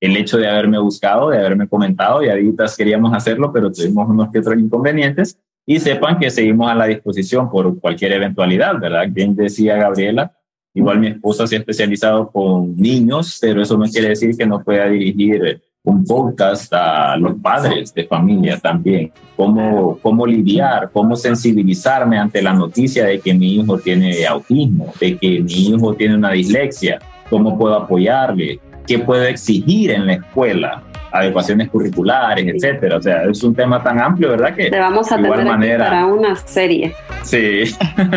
el 0.00 0.16
hecho 0.16 0.38
de 0.38 0.48
haberme 0.48 0.78
buscado, 0.78 1.28
de 1.28 1.38
haberme 1.38 1.68
comentado. 1.68 2.22
Y 2.22 2.30
ahorita 2.30 2.64
queríamos 2.74 3.12
hacerlo, 3.12 3.52
pero 3.52 3.70
tuvimos 3.70 4.08
unos 4.08 4.30
que 4.32 4.38
otros 4.38 4.58
inconvenientes 4.58 5.38
y 5.66 5.80
sepan 5.80 6.18
que 6.18 6.30
seguimos 6.30 6.70
a 6.70 6.74
la 6.74 6.86
disposición 6.86 7.50
por 7.50 7.78
cualquier 7.80 8.12
eventualidad, 8.12 8.78
¿verdad? 8.78 9.06
Bien 9.10 9.34
decía 9.34 9.76
Gabriela, 9.76 10.32
igual 10.74 10.98
mi 10.98 11.08
esposa 11.08 11.46
se 11.46 11.56
ha 11.56 11.58
especializado 11.60 12.30
con 12.30 12.76
niños, 12.76 13.38
pero 13.40 13.62
eso 13.62 13.78
no 13.78 13.86
quiere 13.86 14.08
decir 14.10 14.36
que 14.36 14.46
no 14.46 14.62
pueda 14.62 14.88
dirigir 14.88 15.62
un 15.84 16.04
podcast 16.04 16.72
a 16.72 17.16
los 17.18 17.34
padres 17.34 17.92
de 17.92 18.06
familia 18.06 18.58
también, 18.58 19.12
cómo, 19.36 19.98
cómo 20.02 20.26
lidiar, 20.26 20.90
cómo 20.90 21.14
sensibilizarme 21.14 22.18
ante 22.18 22.40
la 22.40 22.54
noticia 22.54 23.04
de 23.04 23.20
que 23.20 23.34
mi 23.34 23.56
hijo 23.56 23.78
tiene 23.78 24.26
autismo, 24.26 24.92
de 24.98 25.18
que 25.18 25.42
mi 25.42 25.68
hijo 25.68 25.94
tiene 25.94 26.16
una 26.16 26.30
dislexia, 26.30 26.98
cómo 27.28 27.58
puedo 27.58 27.74
apoyarle, 27.74 28.60
qué 28.86 28.98
puedo 28.98 29.24
exigir 29.24 29.90
en 29.90 30.06
la 30.06 30.14
escuela, 30.14 30.82
adecuaciones 31.14 31.68
curriculares, 31.68 32.44
etcétera. 32.46 32.96
O 32.96 33.02
sea, 33.02 33.22
es 33.22 33.42
un 33.44 33.54
tema 33.54 33.82
tan 33.82 34.00
amplio, 34.00 34.30
¿verdad? 34.30 34.54
Que 34.54 34.68
te 34.68 34.78
vamos 34.78 35.10
a 35.12 35.16
tener 35.16 35.44
manera, 35.44 35.84
para 35.84 36.06
una 36.06 36.34
serie. 36.34 36.94
Sí. 37.22 37.64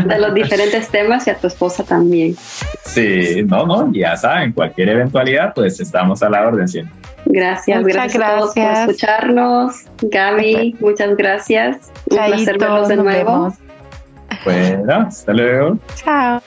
De 0.05 0.19
los 0.19 0.33
diferentes 0.33 0.87
temas 0.91 1.27
y 1.27 1.29
a 1.29 1.37
tu 1.37 1.47
esposa 1.47 1.83
también. 1.83 2.35
Sí, 2.83 3.43
no, 3.45 3.65
no, 3.65 3.91
ya 3.93 4.17
saben, 4.17 4.51
cualquier 4.51 4.89
eventualidad, 4.89 5.53
pues 5.53 5.79
estamos 5.79 6.23
a 6.23 6.29
la 6.29 6.47
orden 6.47 6.67
siempre. 6.67 6.93
Gracias, 7.25 7.83
gracias, 7.83 8.13
gracias. 8.13 8.79
por 8.79 8.89
escucharnos. 8.89 9.75
Gaby, 10.01 10.75
muchas 10.79 11.15
gracias. 11.15 11.91
Un 12.09 12.17
placer 12.17 12.57
verlos 12.57 12.87
de 12.87 12.95
nuevo. 12.95 13.53
Bueno, 14.43 14.93
hasta 15.07 15.33
luego. 15.33 15.77
Chao. 15.95 16.41